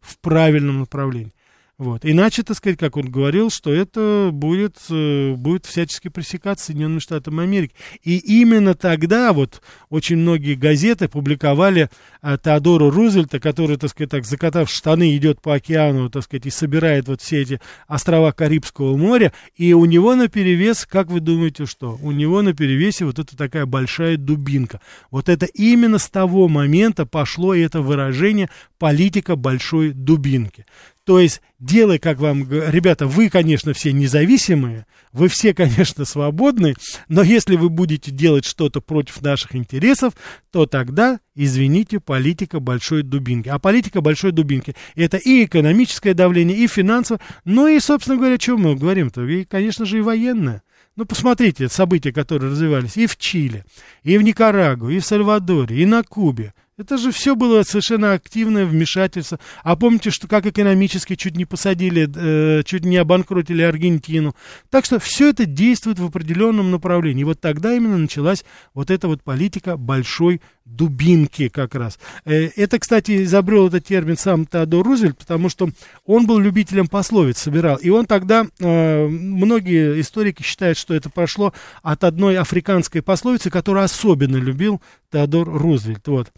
в 0.00 0.18
правильном 0.18 0.80
направлении. 0.80 1.32
Вот. 1.78 2.04
Иначе, 2.04 2.42
так 2.42 2.56
сказать, 2.56 2.76
как 2.76 2.96
он 2.96 3.08
говорил, 3.08 3.50
что 3.50 3.72
это 3.72 4.30
будет, 4.32 4.78
э, 4.90 5.34
будет 5.36 5.64
всячески 5.64 6.08
пресекаться 6.08 6.66
Соединенными 6.66 6.98
Штатами 6.98 7.44
Америки. 7.44 7.72
И 8.02 8.18
именно 8.18 8.74
тогда 8.74 9.32
вот 9.32 9.62
очень 9.88 10.16
многие 10.16 10.54
газеты 10.54 11.06
публиковали 11.06 11.88
а, 12.20 12.36
Теодора 12.36 12.90
Рузвельта, 12.90 13.38
который, 13.38 13.76
так 13.76 13.90
сказать, 13.90 14.10
так, 14.10 14.24
закатав 14.24 14.68
штаны, 14.68 15.16
идет 15.16 15.40
по 15.40 15.54
океану, 15.54 16.10
так 16.10 16.24
сказать, 16.24 16.46
и 16.46 16.50
собирает 16.50 17.06
вот 17.06 17.22
все 17.22 17.42
эти 17.42 17.60
острова 17.86 18.32
Карибского 18.32 18.96
моря, 18.96 19.32
и 19.54 19.72
у 19.72 19.84
него 19.84 20.16
на 20.16 20.26
перевес, 20.26 20.84
как 20.84 21.08
вы 21.12 21.20
думаете, 21.20 21.64
что? 21.66 21.96
У 22.02 22.10
него 22.10 22.42
на 22.42 22.54
перевесе 22.54 23.04
вот 23.04 23.20
эта 23.20 23.36
такая 23.36 23.66
большая 23.66 24.16
дубинка. 24.16 24.80
Вот 25.12 25.28
это 25.28 25.46
именно 25.46 25.98
с 25.98 26.08
того 26.08 26.48
момента 26.48 27.06
пошло 27.06 27.54
это 27.54 27.82
выражение 27.82 28.50
политика 28.78 29.36
большой 29.36 29.92
дубинки. 29.92 30.66
То 31.08 31.20
есть, 31.20 31.40
делай, 31.58 31.98
как 31.98 32.18
вам, 32.18 32.46
ребята, 32.50 33.06
вы, 33.06 33.30
конечно, 33.30 33.72
все 33.72 33.94
независимые, 33.94 34.84
вы 35.10 35.28
все, 35.28 35.54
конечно, 35.54 36.04
свободны, 36.04 36.74
но 37.08 37.22
если 37.22 37.56
вы 37.56 37.70
будете 37.70 38.10
делать 38.10 38.44
что-то 38.44 38.82
против 38.82 39.22
наших 39.22 39.56
интересов, 39.56 40.12
то 40.52 40.66
тогда, 40.66 41.18
извините, 41.34 41.98
политика 41.98 42.60
большой 42.60 43.04
дубинки. 43.04 43.48
А 43.48 43.58
политика 43.58 44.02
большой 44.02 44.32
дубинки– 44.32 44.76
это 44.96 45.16
и 45.16 45.46
экономическое 45.46 46.12
давление, 46.12 46.58
и 46.58 46.66
финансовое, 46.66 47.22
ну 47.46 47.68
и, 47.68 47.80
собственно 47.80 48.18
говоря, 48.18 48.34
о 48.34 48.38
чем 48.38 48.60
мы 48.60 48.76
говорим-то, 48.76 49.26
и, 49.26 49.46
конечно 49.46 49.86
же, 49.86 49.96
и 49.96 50.02
военное. 50.02 50.62
Ну, 50.94 51.06
посмотрите 51.06 51.70
события, 51.70 52.12
которые 52.12 52.50
развивались 52.50 52.98
и 52.98 53.06
в 53.06 53.16
Чили, 53.16 53.64
и 54.02 54.18
в 54.18 54.22
Никарагуа, 54.22 54.90
и 54.90 54.98
в 54.98 55.06
Сальвадоре, 55.06 55.74
и 55.74 55.86
на 55.86 56.02
Кубе. 56.02 56.52
Это 56.78 56.96
же 56.96 57.10
все 57.10 57.34
было 57.34 57.64
совершенно 57.64 58.12
активное 58.12 58.64
вмешательство. 58.64 59.40
А 59.64 59.74
помните, 59.74 60.10
что 60.10 60.28
как 60.28 60.46
экономически 60.46 61.16
чуть 61.16 61.36
не 61.36 61.44
посадили, 61.44 62.08
э, 62.14 62.62
чуть 62.62 62.84
не 62.84 62.96
обанкротили 62.98 63.62
Аргентину. 63.62 64.36
Так 64.70 64.84
что 64.84 65.00
все 65.00 65.30
это 65.30 65.44
действует 65.44 65.98
в 65.98 66.04
определенном 66.04 66.70
направлении. 66.70 67.22
И 67.22 67.24
вот 67.24 67.40
тогда 67.40 67.74
именно 67.74 67.98
началась 67.98 68.44
вот 68.74 68.92
эта 68.92 69.08
вот 69.08 69.24
политика 69.24 69.76
большой 69.76 70.40
дубинки 70.64 71.48
как 71.48 71.74
раз. 71.74 71.98
Э, 72.24 72.48
это, 72.54 72.78
кстати, 72.78 73.24
изобрел 73.24 73.66
этот 73.66 73.84
термин 73.84 74.16
сам 74.16 74.46
Теодор 74.46 74.86
Рузвельт, 74.86 75.18
потому 75.18 75.48
что 75.48 75.70
он 76.06 76.26
был 76.28 76.38
любителем 76.38 76.86
пословиц, 76.86 77.38
собирал. 77.38 77.78
И 77.78 77.90
он 77.90 78.06
тогда, 78.06 78.46
э, 78.60 79.06
многие 79.08 80.00
историки 80.00 80.44
считают, 80.44 80.78
что 80.78 80.94
это 80.94 81.10
прошло 81.10 81.52
от 81.82 82.04
одной 82.04 82.38
африканской 82.38 83.02
пословицы, 83.02 83.50
которую 83.50 83.82
особенно 83.82 84.36
любил 84.36 84.80
Теодор 85.10 85.48
Рузвельт. 85.48 86.06
Вот. 86.06 86.30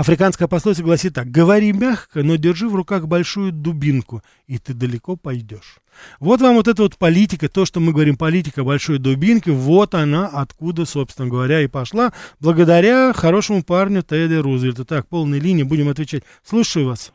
Африканская 0.00 0.48
пословица 0.48 0.82
гласит 0.82 1.12
так. 1.12 1.26
Говори 1.26 1.74
мягко, 1.74 2.22
но 2.22 2.36
держи 2.36 2.70
в 2.70 2.74
руках 2.74 3.06
большую 3.06 3.52
дубинку, 3.52 4.22
и 4.46 4.56
ты 4.56 4.72
далеко 4.72 5.14
пойдешь. 5.14 5.76
Вот 6.20 6.40
вам 6.40 6.54
вот 6.54 6.68
эта 6.68 6.80
вот 6.80 6.96
политика, 6.96 7.50
то, 7.50 7.66
что 7.66 7.80
мы 7.80 7.92
говорим, 7.92 8.16
политика 8.16 8.64
большой 8.64 8.96
дубинки, 8.96 9.50
вот 9.50 9.94
она 9.94 10.26
откуда, 10.26 10.86
собственно 10.86 11.28
говоря, 11.28 11.60
и 11.60 11.66
пошла, 11.66 12.14
благодаря 12.40 13.12
хорошему 13.12 13.62
парню 13.62 14.02
Тедди 14.02 14.36
Рузвельту. 14.36 14.86
Так, 14.86 15.06
полной 15.06 15.38
линии, 15.38 15.64
будем 15.64 15.90
отвечать. 15.90 16.22
Слушаю 16.42 16.86
вас. 16.86 17.12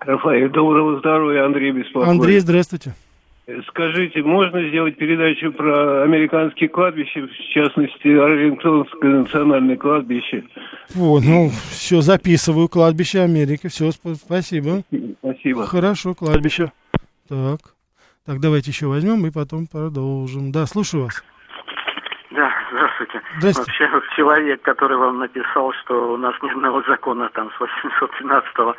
Рафаэль, 0.00 0.50
доброго 0.50 0.98
здоровья, 0.98 1.46
Андрей 1.46 1.72
беспокоит. 1.72 2.06
Андрей, 2.06 2.40
здравствуйте. 2.40 2.94
Скажите, 3.68 4.22
можно 4.24 4.68
сделать 4.68 4.96
передачу 4.96 5.52
про 5.52 6.02
американские 6.02 6.68
кладбища, 6.68 7.20
в 7.20 7.30
частности, 7.54 8.08
Арlingtonское 8.08 9.20
национальное 9.20 9.76
кладбище? 9.76 10.42
Вот, 10.96 11.22
ну, 11.24 11.50
все, 11.70 12.00
записываю, 12.00 12.68
кладбище 12.68 13.20
Америки, 13.20 13.68
все, 13.68 13.92
спасибо. 13.92 14.82
Спасибо. 15.20 15.64
Хорошо, 15.64 16.14
кладбище. 16.14 16.72
Так, 17.28 17.60
так, 18.26 18.40
давайте 18.40 18.72
еще 18.72 18.86
возьмем 18.86 19.24
и 19.26 19.30
потом 19.30 19.68
продолжим. 19.68 20.50
Да, 20.50 20.66
слушаю 20.66 21.04
вас. 21.04 21.22
Да, 22.32 22.50
здравствуйте. 22.72 23.20
Здравствуйте. 23.38 23.88
Вообще, 23.92 24.16
человек, 24.16 24.62
который 24.62 24.96
вам 24.98 25.18
написал, 25.18 25.72
что 25.84 26.14
у 26.14 26.16
нас 26.16 26.34
ни 26.42 26.50
одного 26.50 26.82
закона 26.82 27.30
там 27.32 27.48
с 27.52 27.60
813-го 27.62 28.74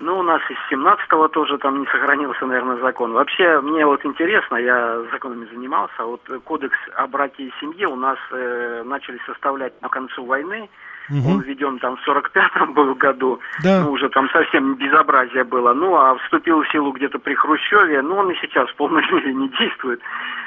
ну, 0.00 0.18
у 0.18 0.22
нас 0.22 0.40
из 0.50 0.56
17-го 0.72 1.28
тоже 1.28 1.58
там 1.58 1.80
не 1.80 1.86
сохранился, 1.86 2.46
наверное, 2.46 2.78
закон. 2.78 3.12
Вообще, 3.12 3.60
мне 3.60 3.84
вот 3.84 4.04
интересно, 4.04 4.56
я 4.56 5.02
законами 5.12 5.46
занимался, 5.52 5.94
а 5.98 6.06
вот 6.06 6.22
кодекс 6.44 6.76
о 6.96 7.06
браке 7.06 7.44
и 7.44 7.52
семье 7.60 7.86
у 7.86 7.96
нас 7.96 8.18
э, 8.30 8.82
начали 8.84 9.20
составлять 9.26 9.80
на 9.82 9.88
концу 9.88 10.24
войны. 10.24 10.68
Угу. 11.10 11.28
Он 11.28 11.40
введен 11.40 11.78
там 11.78 11.96
в 11.96 12.08
45-м 12.08 12.72
был 12.72 12.94
году, 12.94 13.40
да. 13.64 13.82
ну, 13.82 13.92
уже 13.92 14.08
там 14.08 14.28
совсем 14.30 14.74
безобразие 14.74 15.44
было. 15.44 15.72
Ну, 15.72 15.96
а 15.96 16.16
вступил 16.18 16.62
в 16.62 16.68
силу 16.70 16.92
где-то 16.92 17.18
при 17.18 17.34
Хрущеве, 17.34 18.00
ну, 18.02 18.16
он 18.16 18.30
и 18.30 18.36
сейчас 18.40 18.68
в 18.70 18.76
полной 18.76 19.02
мере 19.12 19.34
не 19.34 19.48
действует. 19.48 20.00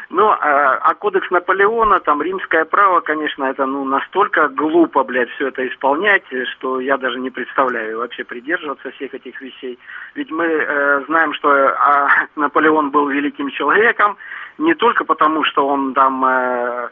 Ну, 0.10 0.30
а, 0.30 0.76
а 0.82 0.94
кодекс 0.94 1.30
Наполеона, 1.32 2.00
там, 2.00 2.22
римское 2.22 2.66
право, 2.66 3.02
конечно, 3.02 3.46
это, 3.46 3.66
ну, 3.66 3.84
настолько 3.84 4.48
глупо, 4.48 5.04
блядь, 5.04 5.30
все 5.32 5.48
это 5.48 5.68
исполнять, 5.68 6.24
что 6.54 6.80
я 6.80 6.98
даже 6.98 7.20
не 7.20 7.30
представляю 7.30 7.98
вообще 7.98 8.24
придерживаться 8.24 8.92
всех 8.92 9.14
этих 9.14 9.42
вещей. 9.42 9.80
Ведь 10.16 10.30
мы 10.32 10.46
э, 10.46 11.04
знаем, 11.08 11.34
что 11.34 11.50
э, 11.52 11.74
Наполеон 12.36 12.92
был 12.92 13.10
великим 13.10 13.50
человеком, 13.50 14.18
не 14.60 14.76
только 14.76 15.04
потому, 15.04 15.44
что 15.44 15.68
он 15.68 15.94
там 15.94 16.24
э 16.24 16.90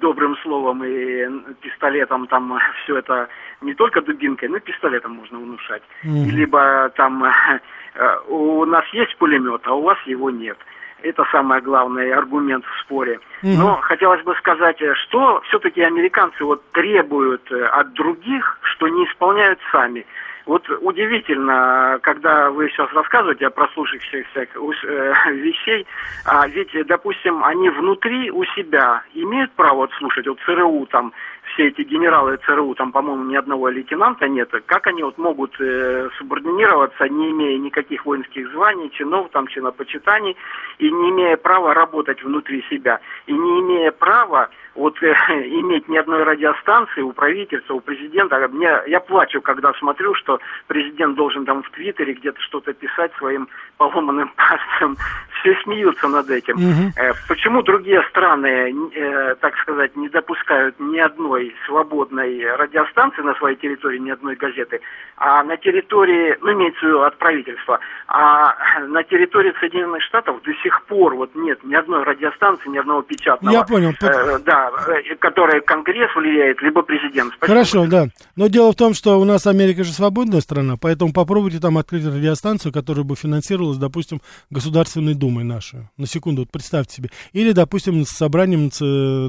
добрым 0.00 0.36
словом 0.38 0.84
и 0.84 1.26
пистолетом 1.60 2.26
там 2.26 2.58
все 2.84 2.98
это 2.98 3.28
не 3.60 3.74
только 3.74 4.00
дубинкой, 4.00 4.48
но 4.48 4.56
и 4.56 4.60
пистолетом 4.60 5.12
можно 5.12 5.38
внушать. 5.38 5.82
Mm-hmm. 6.04 6.30
Либо 6.30 6.90
там 6.96 7.24
э, 7.94 8.16
у 8.28 8.64
нас 8.64 8.84
есть 8.92 9.16
пулемет, 9.16 9.62
а 9.64 9.74
у 9.74 9.82
вас 9.82 9.98
его 10.06 10.30
нет. 10.30 10.58
Это 11.02 11.24
самый 11.32 11.62
главный 11.62 12.12
аргумент 12.12 12.64
в 12.64 12.80
споре. 12.80 13.20
Mm-hmm. 13.42 13.56
Но 13.58 13.76
хотелось 13.76 14.22
бы 14.22 14.34
сказать, 14.36 14.80
э, 14.82 14.94
что 14.94 15.40
все-таки 15.48 15.80
американцы 15.82 16.44
вот 16.44 16.62
требуют 16.72 17.50
э, 17.50 17.64
от 17.64 17.92
других, 17.94 18.58
что 18.62 18.88
не 18.88 19.04
исполняют 19.04 19.58
сами. 19.72 20.06
Вот 20.50 20.68
удивительно, 20.80 22.00
когда 22.02 22.50
вы 22.50 22.68
сейчас 22.70 22.92
рассказываете 22.92 23.46
о 23.46 23.50
прослушавшихся 23.50 24.40
э, 24.40 24.46
вещей, 25.30 25.86
а 26.26 26.48
ведь, 26.48 26.72
допустим, 26.88 27.44
они 27.44 27.70
внутри 27.70 28.32
у 28.32 28.44
себя 28.56 29.04
имеют 29.14 29.52
право 29.52 29.88
слушать, 29.96 30.26
вот 30.26 30.40
ЦРУ 30.44 30.88
там, 30.90 31.12
все 31.52 31.68
эти 31.68 31.82
генералы 31.82 32.38
ЦРУ, 32.46 32.74
там, 32.74 32.92
по-моему, 32.92 33.24
ни 33.24 33.36
одного 33.36 33.68
лейтенанта 33.68 34.28
нет, 34.28 34.50
как 34.66 34.86
они 34.86 35.02
вот 35.02 35.18
могут 35.18 35.60
э, 35.60 36.08
субординироваться, 36.18 37.08
не 37.08 37.30
имея 37.30 37.58
никаких 37.58 38.04
воинских 38.04 38.50
званий, 38.52 38.90
чинов, 38.90 39.30
там, 39.30 39.46
чинопочитаний, 39.46 40.36
и 40.78 40.90
не 40.90 41.10
имея 41.10 41.36
права 41.36 41.74
работать 41.74 42.22
внутри 42.22 42.64
себя, 42.70 43.00
и 43.26 43.32
не 43.32 43.60
имея 43.60 43.90
права 43.92 44.48
вот 44.74 45.02
э, 45.02 45.12
иметь 45.28 45.88
ни 45.88 45.96
одной 45.96 46.22
радиостанции 46.22 47.02
у 47.02 47.12
правительства, 47.12 47.74
у 47.74 47.80
президента. 47.80 48.36
Мне, 48.48 48.70
я 48.86 49.00
плачу, 49.00 49.40
когда 49.40 49.72
смотрю, 49.74 50.14
что 50.14 50.40
президент 50.66 51.16
должен 51.16 51.44
там 51.44 51.62
в 51.62 51.70
Твиттере 51.70 52.14
где-то 52.14 52.40
что-то 52.40 52.72
писать 52.72 53.12
своим 53.18 53.48
поломанным 53.76 54.32
пальцем. 54.36 54.96
Все 55.40 55.54
смеются 55.62 56.08
над 56.08 56.30
этим. 56.30 56.56
Угу. 56.56 56.92
Почему 57.28 57.62
другие 57.62 58.02
страны, 58.10 58.72
э, 58.94 59.34
так 59.40 59.56
сказать, 59.58 59.96
не 59.96 60.08
допускают 60.08 60.78
ни 60.78 60.98
одной 60.98 61.54
свободной 61.66 62.44
радиостанции 62.56 63.22
на 63.22 63.34
своей 63.34 63.56
территории, 63.56 63.98
ни 63.98 64.10
одной 64.10 64.36
газеты, 64.36 64.80
а 65.16 65.42
на 65.42 65.56
территории, 65.56 66.36
ну, 66.40 66.52
имеется 66.52 66.80
в 66.80 66.88
виду 66.88 67.02
от 67.02 67.16
правительства, 67.18 67.80
а 68.08 68.54
на 68.86 69.02
территории 69.02 69.52
Соединенных 69.60 70.02
Штатов 70.02 70.42
до 70.42 70.52
сих 70.62 70.84
пор 70.84 71.14
вот 71.14 71.34
нет 71.34 71.62
ни 71.64 71.74
одной 71.74 72.02
радиостанции, 72.04 72.68
ни 72.68 72.78
одного 72.78 73.02
печатного. 73.02 73.52
Я 73.52 73.62
понял. 73.64 73.92
Э, 74.00 74.38
да, 74.44 74.70
Э, 74.86 75.16
которой 75.16 75.60
Конгресс 75.60 76.14
влияет, 76.14 76.60
либо 76.62 76.82
президент. 76.82 77.32
Спасибо. 77.34 77.46
Хорошо, 77.46 77.86
да. 77.86 78.08
Но 78.36 78.48
дело 78.48 78.72
в 78.72 78.76
том, 78.76 78.94
что 78.94 79.20
у 79.20 79.24
нас 79.24 79.46
Америка 79.46 79.84
же 79.84 79.92
свободная 79.92 80.40
страна, 80.40 80.76
поэтому 80.80 81.12
попробуйте 81.12 81.60
там 81.60 81.78
открыть 81.78 82.04
радиостанцию, 82.04 82.72
которая 82.72 83.04
бы 83.04 83.16
финансировалась, 83.16 83.78
допустим, 83.78 84.20
Государственной 84.50 85.14
Думой 85.14 85.29
нашей. 85.30 85.88
На 85.96 86.06
секунду, 86.06 86.42
вот 86.42 86.50
представьте 86.50 86.96
себе. 86.96 87.10
Или, 87.32 87.52
допустим, 87.52 88.04
с 88.04 88.10
собранием 88.10 88.70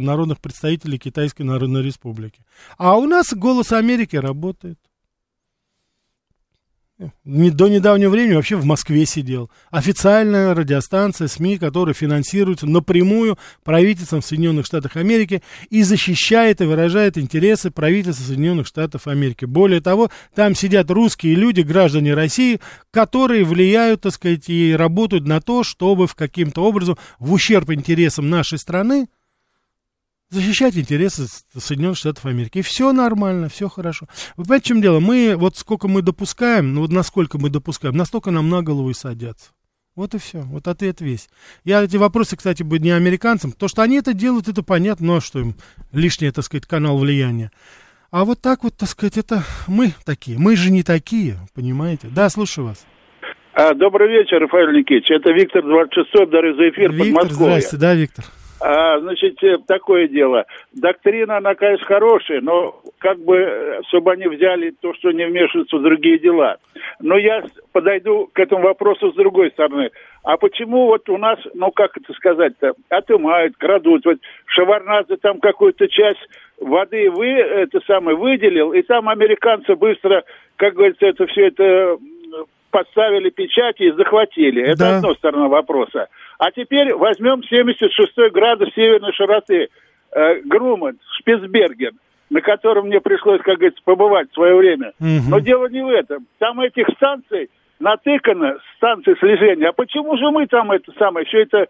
народных 0.04 0.40
представителей 0.40 0.98
Китайской 0.98 1.44
Народной 1.44 1.84
Республики. 1.84 2.42
А 2.78 2.98
у 2.98 3.06
нас 3.06 3.34
«Голос 3.34 3.72
Америки» 3.72 4.16
работает 4.16 4.78
до 7.24 7.68
недавнего 7.68 8.10
времени 8.10 8.36
вообще 8.36 8.56
в 8.56 8.66
Москве 8.66 9.06
сидел. 9.06 9.50
Официальная 9.70 10.54
радиостанция 10.54 11.28
СМИ, 11.28 11.58
которая 11.58 11.94
финансируется 11.94 12.68
напрямую 12.68 13.38
правительством 13.64 14.22
Соединенных 14.22 14.66
Штатов 14.66 14.96
Америки 14.96 15.42
и 15.70 15.84
защищает 15.84 16.62
и 16.62 16.66
выражает 16.66 17.18
интересы 17.18 17.72
правительства 17.72 18.24
Соединенных 18.24 18.68
Штатов 18.68 19.08
Америки. 19.08 19.46
Более 19.46 19.82
того, 19.82 20.10
там 20.36 20.56
сидят 20.56 20.92
русские 20.92 21.36
люди, 21.36 21.62
граждане 21.62 22.14
России, 22.14 22.60
которые 22.92 23.44
влияют, 23.44 24.02
так 24.02 24.14
сказать, 24.14 24.50
и 24.50 24.76
работают 24.76 25.26
на 25.26 25.42
то, 25.42 25.64
чтобы 25.64 26.08
в 26.08 26.16
каким-то 26.16 26.64
образом 26.64 26.98
в 27.20 27.34
ущерб 27.34 27.72
интересам 27.72 28.30
нашей 28.30 28.58
страны 28.58 29.08
защищать 30.32 30.78
интересы 30.78 31.26
Соединенных 31.56 31.98
Штатов 31.98 32.26
Америки. 32.26 32.60
И 32.60 32.62
все 32.62 32.92
нормально, 32.94 33.50
все 33.50 33.70
хорошо. 33.70 34.08
Вы 34.38 34.46
понимаете, 34.46 34.64
в 34.64 34.68
чем 34.68 34.82
дело? 34.82 35.00
Мы, 35.00 35.36
вот 35.36 35.58
сколько 35.58 35.88
мы 35.88 36.02
допускаем, 36.02 36.74
ну 36.74 36.82
вот 36.82 36.92
насколько 36.92 37.38
мы 37.38 37.50
допускаем, 37.50 37.96
настолько 37.96 38.32
нам 38.32 38.50
на 38.50 38.64
голову 38.64 38.90
и 38.90 38.94
садятся. 38.94 39.52
Вот 39.96 40.16
и 40.16 40.20
все. 40.20 40.40
Вот 40.40 40.68
ответ 40.68 41.02
весь. 41.02 41.30
Я 41.66 41.84
эти 41.84 41.98
вопросы, 41.98 42.38
кстати, 42.38 42.64
бы 42.64 42.80
не 42.80 42.92
американцам. 42.92 43.52
То, 43.52 43.68
что 43.68 43.82
они 43.82 43.98
это 43.98 44.14
делают, 44.14 44.48
это 44.48 44.64
понятно. 44.64 45.06
Ну, 45.06 45.16
а 45.18 45.22
что 45.22 45.40
им 45.40 45.56
лишний, 45.92 46.32
так 46.32 46.46
сказать, 46.46 46.66
канал 46.66 46.98
влияния. 46.98 47.52
А 48.10 48.24
вот 48.24 48.42
так 48.42 48.64
вот, 48.64 48.78
так 48.78 48.88
сказать, 48.88 49.18
это 49.18 49.44
мы 49.68 49.92
такие. 50.06 50.38
Мы 50.40 50.56
же 50.56 50.72
не 50.72 50.84
такие, 50.84 51.36
понимаете? 51.54 52.08
Да, 52.10 52.30
слушаю 52.30 52.68
вас. 52.68 52.86
А, 53.54 53.74
добрый 53.74 54.08
вечер, 54.08 54.40
Рафаэль 54.40 54.78
Никитич. 54.78 55.12
Это 55.12 55.32
Виктор 55.34 55.62
26 55.62 56.30
дары 56.30 56.56
за 56.56 56.70
эфир 56.70 56.92
Виктор, 56.92 57.14
Подмосковье. 57.14 57.60
Здрасте, 57.60 57.78
да, 57.78 57.94
Виктор? 57.94 58.26
А, 58.64 59.00
значит, 59.00 59.44
э, 59.44 59.58
такое 59.66 60.08
дело. 60.08 60.46
Доктрина, 60.72 61.38
она, 61.38 61.56
конечно, 61.56 61.86
хорошая, 61.86 62.42
но 62.42 62.80
как 63.00 63.18
бы, 63.18 63.38
э, 63.38 63.82
чтобы 63.88 64.12
они 64.12 64.28
взяли 64.28 64.72
то, 64.80 64.94
что 64.94 65.12
не 65.12 65.26
вмешиваются 65.26 65.78
в 65.78 65.82
другие 65.82 66.20
дела. 66.20 66.58
Но 67.00 67.18
я 67.18 67.44
подойду 67.72 68.30
к 68.32 68.40
этому 68.40 68.64
вопросу 68.64 69.12
с 69.12 69.16
другой 69.16 69.50
стороны. 69.50 69.90
А 70.24 70.38
почему 70.38 70.86
вот 70.86 71.10
у 71.10 71.18
нас, 71.18 71.40
ну 71.56 71.72
как 71.72 71.98
это 71.98 72.14
сказать-то, 72.14 72.74
отымают, 72.90 73.58
крадут, 73.58 74.06
вот 74.06 74.20
Шаварнадзе 74.46 75.18
там 75.18 75.40
какую-то 75.40 75.88
часть 75.88 76.22
воды 76.60 77.10
вы, 77.10 77.30
это 77.30 77.80
самое, 77.88 78.16
выделил, 78.16 78.74
и 78.74 78.84
там 78.84 79.10
американцы 79.10 79.76
быстро, 79.76 80.24
как 80.58 80.76
говорится, 80.76 81.08
это 81.08 81.26
все 81.26 81.48
это 81.48 81.98
подставили 82.72 83.30
печати 83.30 83.84
и 83.84 83.92
захватили. 83.92 84.64
Это 84.64 84.78
да. 84.78 84.98
одна 84.98 85.14
сторона 85.16 85.48
вопроса. 85.48 86.08
А 86.40 86.52
теперь 86.52 86.94
возьмем 86.94 87.44
76 87.44 88.32
градус 88.32 88.74
северной 88.74 89.14
широты 89.14 89.70
э, 90.12 90.42
Груман, 90.46 90.98
Шпицберген, 91.20 92.00
на 92.30 92.42
котором 92.42 92.88
мне 92.88 93.00
пришлось, 93.00 93.42
как 93.42 93.58
говорится, 93.58 93.82
побывать 93.84 94.32
в 94.32 94.34
свое 94.34 94.56
время. 94.56 94.94
Угу. 95.00 95.30
Но 95.30 95.40
дело 95.40 95.68
не 95.68 95.84
в 95.84 95.90
этом. 95.90 96.26
Там 96.40 96.60
этих 96.62 96.88
станций 96.96 97.50
натыкано, 97.80 98.58
станции 98.78 99.16
слежения. 99.20 99.70
А 99.70 99.74
почему 99.74 100.18
же 100.18 100.32
мы 100.32 100.48
там 100.48 100.72
это 100.72 100.92
самое, 100.98 101.26
все 101.26 101.42
это 101.42 101.68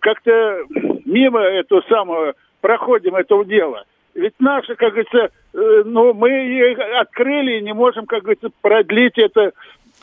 как-то 0.00 0.64
мимо 1.04 1.40
этого 1.40 1.82
самого 1.88 2.34
проходим 2.60 3.16
этого 3.16 3.44
дела? 3.44 3.84
Ведь 4.16 4.34
наши, 4.38 4.74
как 4.76 4.92
говорится, 4.92 5.30
э, 5.52 5.82
ну, 5.84 6.14
мы 6.14 6.72
открыли 6.98 7.58
и 7.58 7.62
не 7.62 7.74
можем, 7.74 8.06
как 8.06 8.22
говорится, 8.22 8.48
продлить 8.62 9.18
это 9.18 9.52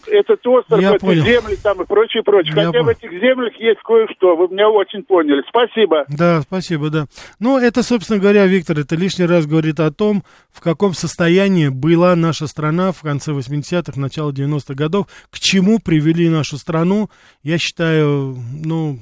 этот 0.08 0.46
остров, 0.48 0.80
Я 0.82 0.92
эти 0.96 1.00
понял. 1.00 1.24
земли 1.24 1.56
там 1.62 1.82
и 1.82 1.86
прочее, 1.86 2.24
прочее. 2.24 2.54
Я 2.56 2.66
Хотя 2.66 2.72
понял. 2.80 2.86
в 2.86 2.90
этих 2.90 3.12
землях 3.12 3.54
есть 3.60 3.80
кое-что. 3.84 4.36
Вы 4.36 4.48
меня 4.50 4.70
очень 4.70 5.04
поняли. 5.04 5.44
Спасибо. 5.48 6.06
Да, 6.08 6.42
спасибо, 6.42 6.90
да. 6.90 7.06
Ну, 7.40 7.58
это, 7.58 7.84
собственно 7.84 8.20
говоря, 8.20 8.46
Виктор, 8.46 8.80
это 8.80 8.96
лишний 8.96 9.26
раз 9.26 9.46
говорит 9.46 9.80
о 9.80 9.92
том, 9.92 10.24
в 10.52 10.62
каком 10.62 10.94
состоянии 10.94 11.70
была 11.70 12.16
наша 12.16 12.48
страна 12.48 12.92
в 12.92 13.02
конце 13.02 13.32
80-х, 13.32 14.00
начало 14.00 14.32
90-х 14.32 14.74
годов, 14.74 15.08
к 15.30 15.40
чему 15.40 15.80
привели 15.80 16.30
нашу 16.30 16.58
страну. 16.58 17.10
Я 17.44 17.58
считаю, 17.58 18.38
ну, 18.64 19.00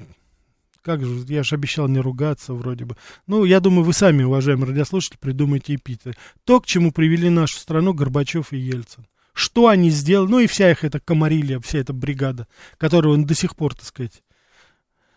как 0.84 1.06
же, 1.06 1.26
я 1.28 1.43
же 1.43 1.56
обещал 1.56 1.88
не 1.88 1.99
ругаться 1.99 2.54
вроде 2.54 2.86
бы. 2.86 2.95
Ну, 3.28 3.43
я 3.43 3.60
думаю, 3.60 3.84
вы 3.84 3.93
сами, 3.93 4.24
уважаемые 4.24 4.70
радиослушатели, 4.70 5.18
придумайте 5.20 5.76
эпитеты. 5.76 6.14
То, 6.45 6.60
к 6.60 6.66
чему 6.66 6.91
привели 6.91 7.30
нашу 7.30 7.58
страну 7.60 7.93
Горбачев 7.93 8.52
и 8.52 8.58
Ельцин 8.58 9.06
что 9.42 9.68
они 9.68 9.89
сделали, 9.89 10.30
ну 10.30 10.39
и 10.39 10.48
вся 10.48 10.70
их 10.70 10.84
эта 10.84 11.00
комарилья, 11.00 11.60
вся 11.60 11.80
эта 11.80 11.94
бригада, 11.94 12.48
которую 12.78 13.16
он 13.16 13.26
до 13.26 13.34
сих 13.34 13.56
пор, 13.56 13.74
так 13.74 13.86
сказать, 13.86 14.22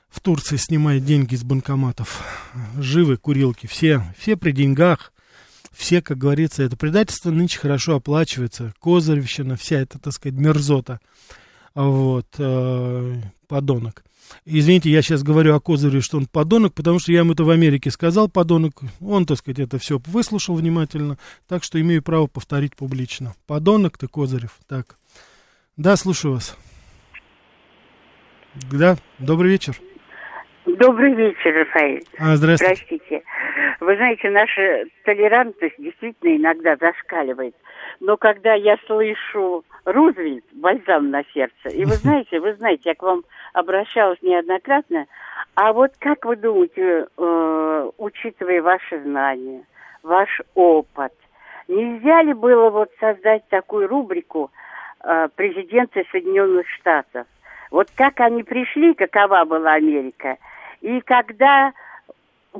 в 0.08 0.20
Турции 0.20 0.56
снимает 0.56 1.04
деньги 1.04 1.34
из 1.34 1.44
банкоматов. 1.44 2.24
Живы 2.78 3.18
курилки, 3.18 3.66
все, 3.66 4.02
все 4.18 4.36
при 4.36 4.52
деньгах, 4.52 5.12
все, 5.72 6.00
как 6.00 6.16
говорится, 6.16 6.62
это 6.62 6.74
предательство 6.74 7.30
нынче 7.30 7.58
хорошо 7.58 7.96
оплачивается. 7.96 8.72
Козыревщина, 8.78 9.56
вся 9.56 9.80
эта, 9.80 9.98
так 9.98 10.14
сказать, 10.14 10.38
мерзота. 10.38 11.00
Вот, 11.74 12.28
э, 12.38 13.20
подонок. 13.46 14.04
Извините, 14.44 14.90
я 14.90 15.02
сейчас 15.02 15.22
говорю 15.22 15.54
о 15.54 15.60
Козыреве, 15.60 16.00
что 16.00 16.18
он 16.18 16.26
подонок, 16.26 16.74
потому 16.74 16.98
что 16.98 17.12
я 17.12 17.20
ему 17.20 17.32
это 17.32 17.44
в 17.44 17.50
Америке 17.50 17.90
сказал, 17.90 18.28
подонок. 18.28 18.82
Он, 19.00 19.26
так 19.26 19.38
сказать, 19.38 19.58
это 19.58 19.78
все 19.78 20.00
выслушал 20.06 20.54
внимательно, 20.54 21.18
так 21.48 21.64
что 21.64 21.80
имею 21.80 22.02
право 22.02 22.26
повторить 22.26 22.76
публично. 22.76 23.34
Подонок 23.46 23.98
ты, 23.98 24.08
Козырев. 24.08 24.58
Так. 24.68 24.96
Да, 25.76 25.96
слушаю 25.96 26.34
вас. 26.34 26.56
Да, 28.70 28.96
добрый 29.18 29.50
вечер. 29.50 29.76
Добрый 30.66 31.14
вечер, 31.14 31.52
Рафаэль. 31.54 32.02
А, 32.18 32.36
здравствуйте. 32.36 32.84
Простите. 32.88 33.22
Вы 33.84 33.96
знаете, 33.96 34.30
наша 34.30 34.84
толерантность 35.04 35.74
действительно 35.76 36.36
иногда 36.36 36.74
зашкаливает. 36.76 37.54
Но 38.00 38.16
когда 38.16 38.54
я 38.54 38.78
слышу 38.86 39.62
Рузвельт, 39.84 40.44
бальзам 40.52 41.10
на 41.10 41.22
сердце, 41.34 41.68
и 41.68 41.84
вы 41.84 41.92
знаете, 42.02 42.40
вы 42.40 42.54
знаете, 42.54 42.82
я 42.90 42.94
к 42.94 43.02
вам 43.02 43.24
обращалась 43.52 44.22
неоднократно, 44.22 45.06
а 45.54 45.74
вот 45.74 45.92
как 45.98 46.24
вы 46.24 46.36
думаете, 46.36 47.06
э, 47.16 47.90
учитывая 47.98 48.62
ваши 48.62 49.02
знания, 49.02 49.64
ваш 50.02 50.40
опыт, 50.54 51.12
нельзя 51.68 52.22
ли 52.22 52.32
было 52.32 52.70
вот 52.70 52.90
создать 52.98 53.46
такую 53.48 53.86
рубрику 53.86 54.50
э, 55.02 55.28
президента 55.36 56.02
Соединенных 56.10 56.66
Штатов? 56.70 57.26
Вот 57.70 57.88
как 57.94 58.20
они 58.20 58.44
пришли, 58.44 58.94
какова 58.94 59.44
была 59.44 59.74
Америка, 59.74 60.38
и 60.80 61.02
когда 61.02 61.74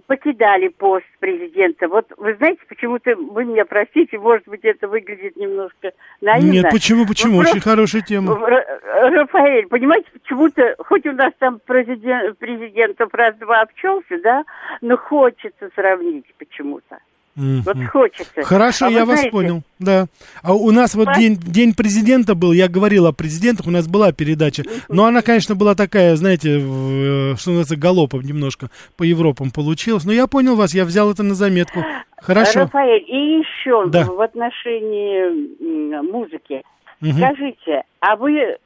покидали 0.07 0.69
пост 0.69 1.07
президента. 1.21 1.89
Вот 1.89 2.07
вы 2.17 2.35
знаете, 2.37 2.61
почему-то, 2.69 3.15
вы 3.17 3.45
меня 3.45 3.65
простите, 3.65 4.19
может 4.19 4.47
быть, 4.47 4.65
это 4.65 4.89
выглядит 4.89 5.37
немножко 5.37 5.93
наивно. 6.21 6.53
Нет, 6.53 6.67
почему, 6.71 7.07
почему? 7.07 7.39
Очень 7.39 7.53
просто... 7.53 7.71
хорошая 7.71 8.03
тема. 8.03 8.37
Рафаэль, 8.37 9.67
понимаете, 9.69 10.09
почему-то, 10.13 10.75
хоть 10.79 11.07
у 11.07 11.13
нас 11.13 11.33
там 11.39 11.61
президент, 11.65 12.39
президентов 12.39 13.13
раз-два 13.13 13.63
обчелся, 13.63 14.19
да, 14.23 14.45
но 14.81 14.97
хочется 14.97 15.71
сравнить 15.75 16.27
почему-то. 16.39 16.99
Mm-hmm. 17.37 17.63
Вот 17.65 17.77
хочется. 17.91 18.43
Хорошо, 18.45 18.87
а 18.87 18.91
я 18.91 19.05
вас 19.05 19.19
знаете, 19.19 19.31
понял. 19.31 19.63
Да. 19.81 20.07
А 20.43 20.55
у 20.55 20.71
нас 20.71 20.95
вот 20.95 21.09
день, 21.17 21.37
день 21.37 21.75
президента 21.75 22.37
был, 22.37 22.53
я 22.53 22.69
говорил 22.69 23.07
о 23.07 23.13
президентах, 23.13 23.67
у 23.67 23.71
нас 23.71 23.89
была 23.89 24.13
передача. 24.13 24.63
Но 24.89 25.05
она, 25.05 25.21
конечно, 25.21 25.57
была 25.57 25.75
такая, 25.75 26.15
знаете, 26.15 26.59
э, 26.61 27.35
что 27.37 27.51
называется, 27.51 27.77
галопом 27.77 28.21
немножко 28.23 28.71
по 28.97 29.03
Европам 29.03 29.51
получилось. 29.51 30.05
Но 30.05 30.13
я 30.13 30.29
понял 30.29 30.55
вас, 30.55 30.75
я 30.75 30.85
взял 30.85 31.11
это 31.11 31.25
на 31.25 31.35
заметку. 31.35 31.85
Хорошо. 32.19 32.61
Рафаэль, 32.61 33.05
и 33.09 33.39
еще 33.41 33.89
да. 33.89 34.05
в 34.05 34.21
отношении 34.21 36.01
музыки. 36.03 36.63
Угу. 37.03 37.13
Скажите, 37.13 37.83
а 37.99 38.15
вы 38.15 38.57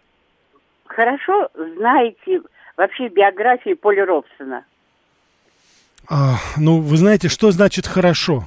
хорошо 0.85 1.49
знаете 1.79 2.43
вообще 2.77 3.09
биографию 3.09 3.79
Поля 3.79 4.05
Робсона? 4.05 4.64
А, 6.11 6.37
ну, 6.57 6.81
вы 6.81 6.97
знаете, 6.97 7.29
что 7.29 7.51
значит 7.51 7.87
хорошо? 7.87 8.45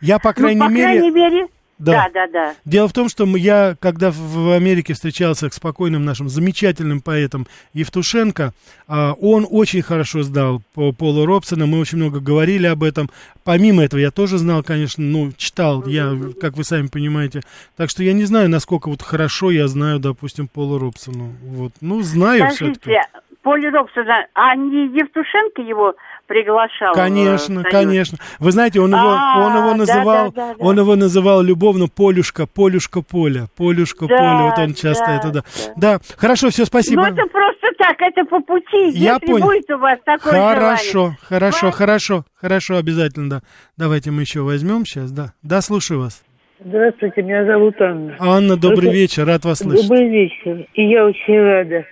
Я, 0.00 0.18
по 0.18 0.32
крайней 0.32 0.60
ну, 0.60 0.66
по 0.66 0.70
мере... 0.70 1.00
крайней 1.00 1.10
мере... 1.10 1.46
Да. 1.78 2.08
да, 2.08 2.08
да, 2.08 2.26
да. 2.32 2.54
Дело 2.64 2.88
в 2.88 2.94
том, 2.94 3.10
что 3.10 3.26
я, 3.36 3.76
когда 3.78 4.10
в 4.10 4.56
Америке 4.56 4.94
встречался 4.94 5.50
с 5.50 5.54
спокойным 5.54 6.06
нашим 6.06 6.28
замечательным 6.30 7.02
поэтом 7.02 7.46
Евтушенко, 7.74 8.52
а, 8.88 9.12
он 9.20 9.46
очень 9.48 9.82
хорошо 9.82 10.22
сдал 10.22 10.62
по 10.74 10.92
Полу 10.92 11.26
Робсона, 11.26 11.66
мы 11.66 11.78
очень 11.78 11.98
много 11.98 12.20
говорили 12.20 12.66
об 12.66 12.82
этом. 12.82 13.10
Помимо 13.44 13.84
этого, 13.84 14.00
я 14.00 14.10
тоже 14.10 14.38
знал, 14.38 14.62
конечно, 14.62 15.04
ну, 15.04 15.32
читал, 15.36 15.86
я, 15.86 16.12
как 16.40 16.56
вы 16.56 16.64
сами 16.64 16.86
понимаете. 16.86 17.42
Так 17.76 17.90
что 17.90 18.02
я 18.02 18.14
не 18.14 18.24
знаю, 18.24 18.48
насколько 18.48 18.88
вот 18.88 19.02
хорошо 19.02 19.50
я 19.50 19.68
знаю, 19.68 19.98
допустим, 19.98 20.48
Полу 20.48 20.78
Робсону. 20.78 21.34
Вот, 21.42 21.72
ну, 21.82 22.00
знаю 22.00 22.48
все-таки. 22.52 22.96
Поле 23.42 23.68
Робсона, 23.70 24.26
а 24.34 24.56
не 24.56 24.86
Евтушенко 24.98 25.62
его 25.62 25.94
приглашал. 26.26 26.92
Конечно, 26.94 27.62
конечно. 27.62 28.18
Вы 28.38 28.52
знаете, 28.52 28.80
он 28.80 28.90
его, 28.90 29.14
а, 29.16 29.46
он 29.46 29.56
его 29.56 29.74
называл, 29.74 30.32
да, 30.32 30.48
да, 30.48 30.54
да, 30.54 30.64
он 30.64 30.78
его 30.78 30.96
называл 30.96 31.42
любовно 31.42 31.86
Полюшка, 31.88 32.46
Полюшка 32.46 33.02
Поля, 33.02 33.46
Полюшка 33.56 34.06
да, 34.06 34.16
Поля. 34.16 34.42
Вот 34.44 34.58
он 34.58 34.74
часто 34.74 35.06
да, 35.06 35.16
это, 35.16 35.30
да. 35.30 35.42
да. 35.76 35.86
Да, 35.86 35.98
хорошо, 36.16 36.50
все, 36.50 36.64
спасибо. 36.64 37.02
Ну 37.02 37.08
это 37.08 37.22
просто 37.30 37.66
так, 37.78 37.96
это 38.00 38.24
по 38.24 38.40
пути. 38.40 38.90
Я 38.90 39.14
Если 39.14 39.26
понял. 39.26 39.46
будет 39.46 39.70
у 39.70 39.78
вас 39.78 39.98
такое 40.04 40.32
Хорошо, 40.32 40.92
желание. 40.92 41.18
хорошо, 41.22 41.66
Вас... 41.66 41.74
хорошо, 41.76 42.24
хорошо, 42.34 42.76
обязательно, 42.76 43.30
да. 43.30 43.40
Давайте 43.76 44.10
мы 44.10 44.22
еще 44.22 44.40
возьмем 44.40 44.84
сейчас, 44.84 45.12
да. 45.12 45.32
Да, 45.42 45.60
слушаю 45.60 46.00
вас. 46.00 46.24
Здравствуйте, 46.58 47.22
меня 47.22 47.44
зовут 47.44 47.80
Анна. 47.80 48.16
Анна, 48.18 48.56
добрый 48.56 48.88
Это... 48.88 48.96
вечер, 48.96 49.26
рад 49.26 49.44
вас 49.44 49.58
слышать. 49.58 49.88
Добрый 49.88 50.08
вечер, 50.08 50.66
и 50.74 50.88
я 50.88 51.04
очень 51.04 51.40
рада. 51.40 51.84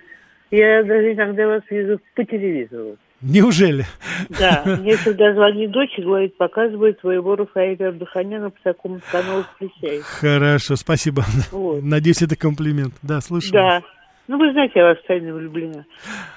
Я 0.51 0.83
даже 0.83 1.13
иногда 1.13 1.47
вас 1.47 1.61
вижу 1.69 1.99
по 2.15 2.23
телевизору. 2.23 2.97
Неужели? 3.27 3.85
Да, 4.29 4.61
мне 4.65 4.95
всегда 4.97 5.33
звонит 5.33 5.71
дочь 5.71 5.97
и 5.97 6.03
говорит, 6.03 6.37
показывай 6.37 6.93
твоего 6.93 7.35
Рафаэля 7.35 7.89
Абдуханяна 7.89 8.51
по 8.51 8.61
такому 8.63 9.01
каналу 9.11 9.43
«Включай». 9.55 10.01
Хорошо, 10.01 10.75
спасибо. 10.75 11.23
Вот. 11.51 11.81
Надеюсь, 11.81 12.21
это 12.21 12.35
комплимент. 12.35 12.93
Да, 13.01 13.21
слушаю. 13.21 13.53
Да. 13.53 13.81
Ну, 14.27 14.37
вы 14.37 14.51
знаете, 14.53 14.73
я 14.75 14.85
вас 14.85 14.97
тайно 15.07 15.33
влюблена. 15.33 15.85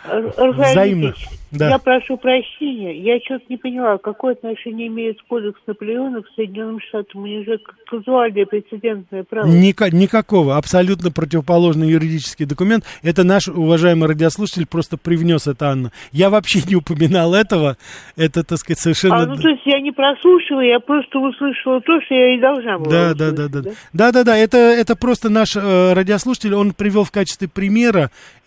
Взаимно. 0.05 1.15
Да. 1.51 1.71
Я 1.71 1.79
прошу 1.79 2.19
прощения, 2.19 3.01
я 3.01 3.19
что-то 3.25 3.45
не 3.49 3.57
поняла, 3.57 3.97
какое 3.97 4.35
отношение 4.35 4.89
имеет 4.89 5.17
кодекс 5.23 5.59
Наполеона 5.67 6.21
к 6.21 6.27
Соединенным 6.37 6.79
Штатам? 6.81 7.23
У 7.23 7.27
них 7.27 7.47
же 7.47 7.59
казуальное 7.91 8.45
прецедентное 8.45 9.25
право. 9.25 9.47
Ника- 9.47 9.91
никакого, 9.91 10.59
абсолютно 10.59 11.11
противоположный 11.11 11.89
юридический 11.89 12.45
документ. 12.45 12.85
Это 13.03 13.25
наш 13.25 13.49
уважаемый 13.49 14.09
радиослушатель 14.09 14.67
просто 14.67 14.99
привнес 14.99 15.47
это, 15.47 15.71
Анна. 15.71 15.91
Я 16.13 16.29
вообще 16.29 16.61
не 16.69 16.77
упоминал 16.77 17.35
этого. 17.35 17.79
Это, 18.17 18.45
так 18.45 18.59
сказать, 18.59 18.81
совершенно... 18.81 19.17
А, 19.17 19.27
ну, 19.27 19.37
то 19.37 19.49
есть 19.49 19.63
я 19.65 19.81
не 19.81 19.93
прослушала, 19.93 20.61
я 20.61 20.81
просто 20.81 21.19
услышала 21.19 21.81
то, 21.81 21.99
что 22.03 22.15
я 22.15 22.35
и 22.35 22.41
должна 22.41 22.79
была 22.79 22.91
Да, 22.91 23.13
услышать, 23.13 23.37
да, 23.37 23.49
да, 23.49 23.63
да. 23.63 23.71
Да, 23.95 24.13
да, 24.13 24.25
да, 24.25 24.37
это, 24.37 24.59
это 24.59 24.97
просто 24.97 25.31
наш 25.31 25.57
э, 25.57 25.95
радиослушатель, 25.95 26.55
он 26.55 26.75
привел 26.75 27.05
в 27.05 27.11
качестве 27.11 27.49
примера, 27.49 27.78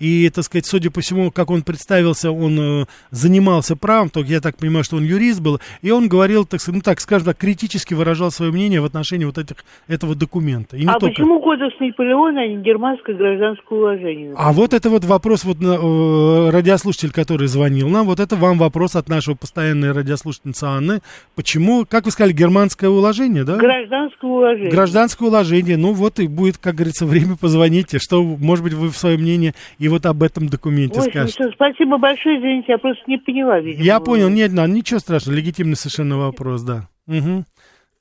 и, 0.01 0.29
так 0.29 0.43
сказать, 0.43 0.65
судя 0.65 0.89
по 0.89 1.01
всему, 1.01 1.31
как 1.31 1.51
он 1.51 1.61
представился, 1.61 2.31
он 2.31 2.59
э, 2.59 2.85
занимался 3.11 3.75
правом, 3.75 4.09
только 4.09 4.31
я 4.31 4.41
так 4.41 4.57
понимаю, 4.57 4.83
что 4.83 4.97
он 4.97 5.03
юрист 5.03 5.41
был, 5.41 5.59
и 5.83 5.91
он 5.91 6.09
говорил, 6.09 6.45
так, 6.45 6.59
сказать, 6.59 6.77
ну 6.77 6.81
так, 6.81 6.99
скажем 6.99 7.27
так, 7.27 7.37
критически 7.37 7.93
выражал 7.93 8.31
свое 8.31 8.51
мнение 8.51 8.81
в 8.81 8.85
отношении 8.85 9.25
вот 9.25 9.37
этих, 9.37 9.57
этого 9.87 10.15
документа. 10.15 10.75
И 10.75 10.81
не 10.81 10.87
А 10.87 10.93
только. 10.93 11.13
почему 11.13 11.39
кодекс 11.39 11.79
Наполеона, 11.79 12.41
а 12.41 12.47
не 12.47 12.63
германское 12.63 13.15
гражданское 13.15 13.77
уложение? 13.77 14.33
А 14.35 14.51
вот 14.53 14.73
это 14.73 14.89
вот 14.89 15.05
вопрос, 15.05 15.43
вот 15.43 15.57
э, 15.61 16.49
радиослушатель, 16.49 17.11
который 17.11 17.47
звонил 17.47 17.87
нам, 17.87 18.07
вот 18.07 18.19
это 18.19 18.35
вам 18.35 18.57
вопрос 18.57 18.95
от 18.95 19.07
нашего 19.07 19.35
постоянной 19.35 19.91
радиослушательницы 19.91 20.63
Анны. 20.63 21.01
Почему, 21.35 21.85
как 21.87 22.05
вы 22.05 22.11
сказали, 22.11 22.33
германское 22.33 22.89
уложение, 22.89 23.43
да? 23.43 23.57
Гражданское 23.57 24.27
уложение. 24.27 24.71
Гражданское 24.71 25.27
уложение. 25.27 25.77
Ну 25.77 25.93
вот 25.93 26.19
и 26.19 26.27
будет, 26.27 26.57
как 26.57 26.75
говорится, 26.75 27.05
время 27.05 27.37
позвоните, 27.37 27.99
что, 27.99 28.23
может 28.23 28.63
быть, 28.63 28.73
вы 28.73 28.89
в 28.89 28.97
свое 28.97 29.17
мнение 29.21 29.53
и 29.77 29.87
вот 29.87 30.05
об 30.05 30.21
этом 30.23 30.47
документе 30.49 30.99
Ой, 30.99 31.09
скажете. 31.09 31.45
ну, 31.45 31.51
спасибо 31.53 31.97
большое, 31.97 32.39
извините, 32.39 32.73
я 32.73 32.77
просто 32.77 33.03
не 33.07 33.17
поняла, 33.17 33.59
видимо. 33.59 33.83
Я 33.83 33.99
понял, 33.99 34.29
нет, 34.29 34.51
надо, 34.51 34.71
ничего 34.73 34.99
страшного, 34.99 35.35
легитимный 35.37 35.75
совершенно 35.75 36.17
вопрос, 36.17 36.63
да. 36.63 36.87
Мгм. 37.07 37.45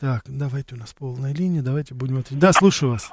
Так, 0.00 0.22
давайте 0.26 0.74
у 0.74 0.78
нас 0.78 0.94
полная 0.98 1.34
линия, 1.34 1.62
давайте 1.62 1.94
будем 1.94 2.18
отвечать. 2.18 2.38
Да, 2.38 2.52
слушаю 2.52 2.92
вас. 2.92 3.10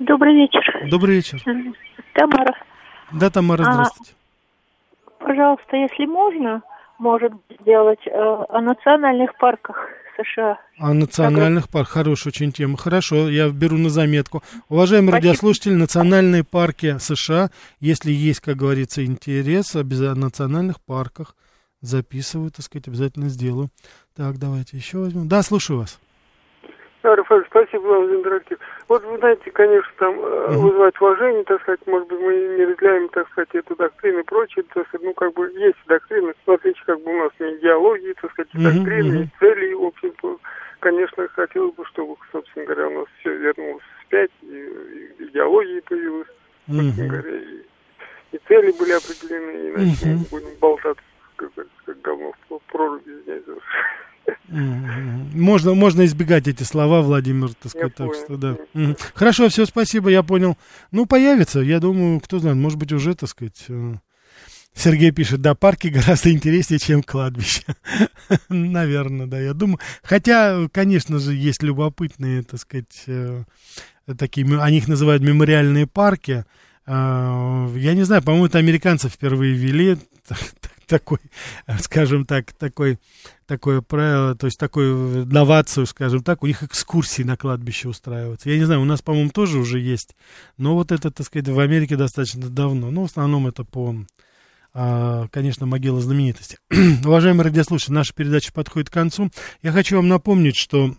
Добрый 0.00 0.34
вечер. 0.34 0.88
Добрый 0.90 1.16
вечер. 1.16 1.40
Тамара, 2.14 2.54
Да, 3.12 3.30
Тамара, 3.30 3.62
А, 3.62 3.72
здравствуйте. 3.72 4.12
пожалуйста, 5.18 5.76
если 5.76 6.06
можно, 6.06 6.62
может 6.98 7.32
сделать 7.60 8.06
э, 8.06 8.10
о 8.12 8.60
национальных 8.60 9.36
парках 9.38 9.76
США. 10.16 10.58
О 10.78 10.94
национальных 10.94 11.68
парках. 11.68 11.92
Хорошая 11.92 12.30
очень 12.32 12.52
тема. 12.52 12.76
Хорошо, 12.76 13.28
я 13.28 13.48
беру 13.48 13.76
на 13.76 13.90
заметку. 13.90 14.42
Уважаемые 14.68 15.10
Спасибо. 15.10 15.28
радиослушатели, 15.28 15.74
национальные 15.74 16.44
парки 16.44 16.98
США, 16.98 17.50
если 17.80 18.10
есть, 18.10 18.40
как 18.40 18.56
говорится, 18.56 19.04
интерес 19.04 19.76
о 19.76 19.84
национальных 19.84 20.80
парках, 20.80 21.36
записываю, 21.80 22.50
так 22.50 22.64
сказать, 22.64 22.88
обязательно 22.88 23.28
сделаю. 23.28 23.68
Так, 24.14 24.38
давайте 24.38 24.76
еще 24.76 24.98
возьмем. 24.98 25.28
Да, 25.28 25.42
слушаю 25.42 25.80
вас. 25.80 25.98
Рафаэль, 27.14 27.44
спасибо 27.46 27.82
вам 27.86 28.06
за 28.08 28.16
интерактив. 28.16 28.58
Вот 28.88 29.04
вы 29.04 29.18
знаете, 29.18 29.50
конечно, 29.50 29.92
там 29.98 30.14
Мгм. 30.16 30.60
вызывать 30.60 31.00
уважение, 31.00 31.44
так 31.44 31.60
сказать, 31.62 31.80
может 31.86 32.08
быть, 32.08 32.20
мы 32.20 32.34
не 32.34 32.64
разделяем, 32.64 33.08
так 33.10 33.28
сказать, 33.30 33.54
эту 33.54 33.76
доктрину 33.76 34.20
и 34.20 34.24
прочее, 34.24 34.64
так 34.74 34.88
сказать, 34.88 35.06
ну, 35.06 35.14
как 35.14 35.32
бы 35.34 35.50
есть 35.52 35.78
доктрина, 35.86 36.32
в 36.44 36.50
отличие, 36.50 36.84
как 36.86 37.00
бы 37.00 37.10
у 37.12 37.22
нас 37.22 37.32
не 37.38 37.56
идеологии, 37.56 38.14
так 38.20 38.30
сказать, 38.32 38.50
и 38.54 38.58
доктрины, 38.58 39.22
и 39.22 39.28
цели, 39.38 39.74
в 39.74 39.84
общем-то, 39.84 40.38
конечно, 40.80 41.28
хотелось 41.28 41.74
бы, 41.74 41.84
чтобы, 41.86 42.16
собственно 42.32 42.66
говоря, 42.66 42.88
у 42.88 43.00
нас 43.00 43.06
все 43.20 43.34
вернулось 43.34 43.82
вспять, 44.02 44.30
и, 44.42 44.54
и 44.56 45.24
идеологии 45.24 45.80
появилась, 45.80 46.28
собственно 46.66 47.08
Мгм. 47.08 47.08
говоря, 47.08 47.36
и, 47.36 47.62
и 48.32 48.38
цели 48.48 48.72
были 48.72 48.92
определены, 48.92 49.70
иначе 49.70 50.06
Мгм. 50.06 50.18
мы 50.18 50.26
будем 50.30 50.58
болтаться, 50.60 51.04
как, 51.36 51.50
как 51.84 52.00
говно 52.00 52.32
в 52.48 52.58
проруби, 52.72 53.10
извиняюсь. 53.10 53.44
Мгм. 53.46 53.60
Можно, 54.48 55.74
можно 55.74 56.04
избегать 56.04 56.46
эти 56.48 56.62
слова, 56.62 57.02
Владимир, 57.02 57.50
так 57.54 57.70
сказать, 57.70 57.94
так 57.94 58.06
понял. 58.08 58.24
что 58.24 58.36
да. 58.36 58.56
Мгм. 58.74 58.96
Хорошо, 59.14 59.48
все, 59.48 59.66
спасибо, 59.66 60.08
я 60.10 60.22
понял. 60.22 60.56
Ну, 60.92 61.06
появится, 61.06 61.60
я 61.60 61.80
думаю, 61.80 62.20
кто 62.20 62.38
знает, 62.38 62.56
может 62.56 62.78
быть, 62.78 62.92
уже, 62.92 63.14
так 63.14 63.28
сказать, 63.28 63.64
э, 63.68 63.94
Сергей 64.74 65.10
пишет, 65.10 65.40
да, 65.40 65.54
парки 65.54 65.88
гораздо 65.88 66.30
интереснее, 66.30 66.78
чем 66.78 67.02
кладбище. 67.02 67.62
Наверное, 68.48 69.26
да, 69.26 69.40
я 69.40 69.52
думаю. 69.52 69.78
Хотя, 70.02 70.68
конечно 70.72 71.18
же, 71.18 71.34
есть 71.34 71.62
любопытные, 71.62 72.42
так 72.42 72.60
сказать, 72.60 73.02
э, 73.06 73.44
такие, 74.18 74.46
они 74.60 74.78
их 74.78 74.88
называют 74.88 75.22
мемориальные 75.22 75.86
парки. 75.86 76.44
А, 76.86 77.68
Я 77.74 77.94
не 77.94 78.04
знаю, 78.04 78.22
по-моему, 78.22 78.46
это 78.46 78.58
американцы 78.58 79.08
впервые 79.08 79.54
ввели 79.54 79.98
такой, 80.86 81.18
скажем 81.80 82.26
так, 82.26 82.52
такой, 82.52 82.98
такое 83.46 83.80
правило, 83.80 84.34
то 84.34 84.46
есть 84.46 84.58
такую 84.58 85.26
новацию, 85.26 85.86
скажем 85.86 86.22
так, 86.22 86.42
у 86.42 86.46
них 86.46 86.62
экскурсии 86.62 87.22
на 87.22 87.36
кладбище 87.36 87.88
устраиваются. 87.88 88.50
Я 88.50 88.58
не 88.58 88.64
знаю, 88.64 88.80
у 88.82 88.84
нас, 88.86 89.02
по-моему, 89.02 89.30
тоже 89.30 89.58
уже 89.58 89.78
есть, 89.78 90.16
но 90.56 90.74
вот 90.74 90.92
это, 90.92 91.10
так 91.10 91.26
сказать, 91.26 91.48
в 91.48 91.58
Америке 91.58 91.96
достаточно 91.96 92.48
давно. 92.48 92.90
Ну, 92.90 93.02
в 93.02 93.10
основном 93.10 93.46
это 93.46 93.64
по, 93.64 93.94
а, 94.72 95.26
конечно, 95.28 95.66
могила 95.66 96.00
знаменитости. 96.00 96.58
Уважаемые 97.04 97.44
радиослушатели, 97.44 97.94
наша 97.94 98.14
передача 98.14 98.52
подходит 98.52 98.90
к 98.90 98.92
концу. 98.92 99.30
Я 99.62 99.72
хочу 99.72 99.96
вам 99.96 100.08
напомнить, 100.08 100.56
что 100.56 100.94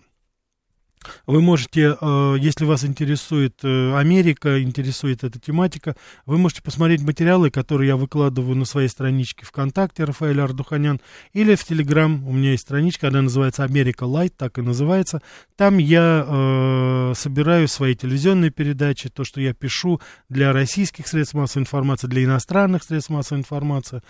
вы 1.25 1.41
можете, 1.41 1.97
э, 1.99 2.35
если 2.39 2.65
вас 2.65 2.83
интересует 2.83 3.59
э, 3.63 3.95
Америка, 3.97 4.61
интересует 4.61 5.23
эта 5.23 5.39
тематика, 5.39 5.95
вы 6.25 6.37
можете 6.37 6.61
посмотреть 6.61 7.01
материалы, 7.01 7.49
которые 7.49 7.89
я 7.89 7.95
выкладываю 7.95 8.55
на 8.55 8.65
своей 8.65 8.87
страничке 8.87 9.45
ВКонтакте 9.45 10.03
Рафаэль 10.03 10.41
Ардуханян, 10.41 10.99
или 11.33 11.55
в 11.55 11.63
Телеграм, 11.63 12.27
у 12.27 12.33
меня 12.33 12.51
есть 12.51 12.63
страничка, 12.63 13.07
она 13.07 13.21
называется 13.21 13.63
Америка 13.63 14.03
Лайт, 14.03 14.35
так 14.37 14.57
и 14.57 14.61
называется. 14.61 15.21
Там 15.55 15.77
я 15.77 16.25
э, 16.27 17.13
собираю 17.15 17.67
свои 17.67 17.95
телевизионные 17.95 18.51
передачи, 18.51 19.09
то, 19.09 19.23
что 19.23 19.41
я 19.41 19.53
пишу 19.53 20.01
для 20.29 20.53
российских 20.53 21.07
средств 21.07 21.33
массовой 21.33 21.63
информации, 21.63 22.07
для 22.07 22.23
иностранных 22.23 22.83
средств 22.83 23.09
массовой 23.09 23.39
информации. 23.39 24.01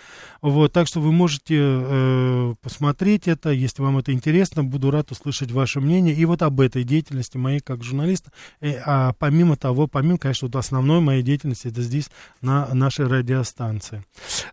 Вот, 0.42 0.72
так 0.72 0.86
что 0.86 1.00
вы 1.00 1.12
можете 1.12 1.56
э, 1.58 2.54
посмотреть 2.62 3.28
это, 3.28 3.50
если 3.50 3.82
вам 3.82 3.98
это 3.98 4.12
интересно, 4.12 4.64
буду 4.64 4.90
рад 4.90 5.10
услышать 5.10 5.50
ваше 5.50 5.80
мнение 5.80 6.14
и 6.14 6.24
вот 6.24 6.42
об 6.42 6.60
этой 6.60 6.77
деятельности 6.84 7.36
моей 7.36 7.60
как 7.60 7.82
журналиста. 7.82 8.30
Э, 8.60 8.80
а 8.84 9.12
помимо 9.18 9.56
того, 9.56 9.86
помимо, 9.86 10.18
конечно, 10.18 10.48
вот 10.48 10.56
основной 10.56 11.00
моей 11.00 11.22
деятельности, 11.22 11.68
это 11.68 11.82
здесь 11.82 12.10
на 12.40 12.72
нашей 12.74 13.06
радиостанции. 13.06 14.04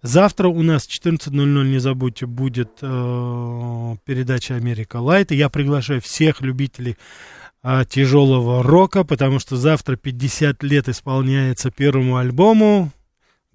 Завтра 0.01 0.47
у 0.47 0.61
нас 0.61 0.87
в 0.87 1.05
14.00, 1.05 1.31
не 1.67 1.79
забудьте, 1.79 2.25
будет 2.25 2.79
э, 2.81 3.95
передача 4.05 4.55
«Америка 4.55 4.97
Лайт». 4.97 5.31
И 5.31 5.35
я 5.35 5.49
приглашаю 5.49 6.01
всех 6.01 6.41
любителей 6.41 6.97
а, 7.67 7.83
тяжелого 7.83 8.61
рока, 8.61 9.03
потому 9.03 9.39
что 9.39 9.57
завтра 9.57 9.95
50 9.95 10.61
лет 10.61 10.87
исполняется 10.87 11.71
первому 11.71 12.17
альбому 12.17 12.91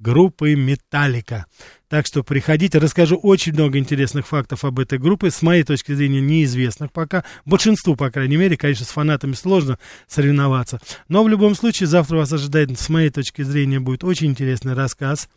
группы 0.00 0.56
«Металлика». 0.56 1.46
Так 1.91 2.07
что 2.07 2.22
приходите, 2.22 2.78
расскажу 2.78 3.16
очень 3.16 3.53
много 3.53 3.76
интересных 3.76 4.28
фактов 4.28 4.64
об 4.64 4.78
этой 4.78 4.97
группе, 5.01 5.28
с 5.28 5.43
моей 5.43 5.64
точки 5.64 5.91
зрения 5.91 6.20
неизвестных 6.20 6.93
пока, 6.93 7.24
большинству, 7.45 7.97
по 7.97 8.12
крайней 8.12 8.36
мере, 8.36 8.57
конечно, 8.57 8.86
с 8.86 8.91
фанатами 8.91 9.32
сложно 9.32 9.76
соревноваться, 10.07 10.80
но 11.09 11.24
в 11.24 11.28
любом 11.28 11.57
случае 11.57 11.88
завтра 11.88 12.18
вас 12.18 12.32
ожидает, 12.32 12.78
с 12.78 12.88
моей 12.91 13.11
точки 13.11 13.43
зрения, 13.43 13.80
будет 13.80 14.05
очень 14.05 14.28
интересный 14.28 14.74
рассказ 14.74 15.28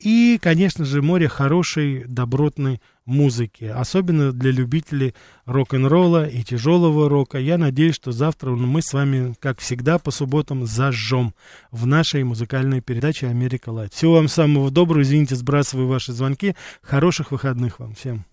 и, 0.00 0.38
конечно 0.40 0.84
же, 0.84 1.02
море 1.02 1.28
хорошей, 1.28 2.04
добротной 2.04 2.80
музыки, 3.04 3.64
особенно 3.64 4.32
для 4.32 4.50
любителей 4.50 5.14
рок-н-ролла 5.46 6.28
и 6.28 6.42
тяжелого 6.44 7.08
рока. 7.08 7.38
Я 7.38 7.58
надеюсь, 7.58 7.94
что 7.94 8.12
завтра 8.12 8.50
мы 8.50 8.82
с 8.82 8.92
вами, 8.92 9.34
как 9.40 9.58
всегда, 9.58 9.98
по 9.98 10.10
субботам 10.10 10.66
зажжем 10.66 11.34
в 11.70 11.86
нашей 11.86 12.22
музыкальной 12.22 12.80
передаче 12.80 13.26
«Америка 13.28 13.70
Лайт». 13.70 13.92
Всего 13.94 14.14
вам 14.14 14.28
самого 14.28 14.70
доброго, 14.70 15.02
извините, 15.02 15.34
сбрасываю 15.34 15.88
ваши 15.88 16.12
звонки. 16.12 16.54
Хороших 16.82 17.32
выходных 17.32 17.80
вам 17.80 17.94
всем. 17.94 18.24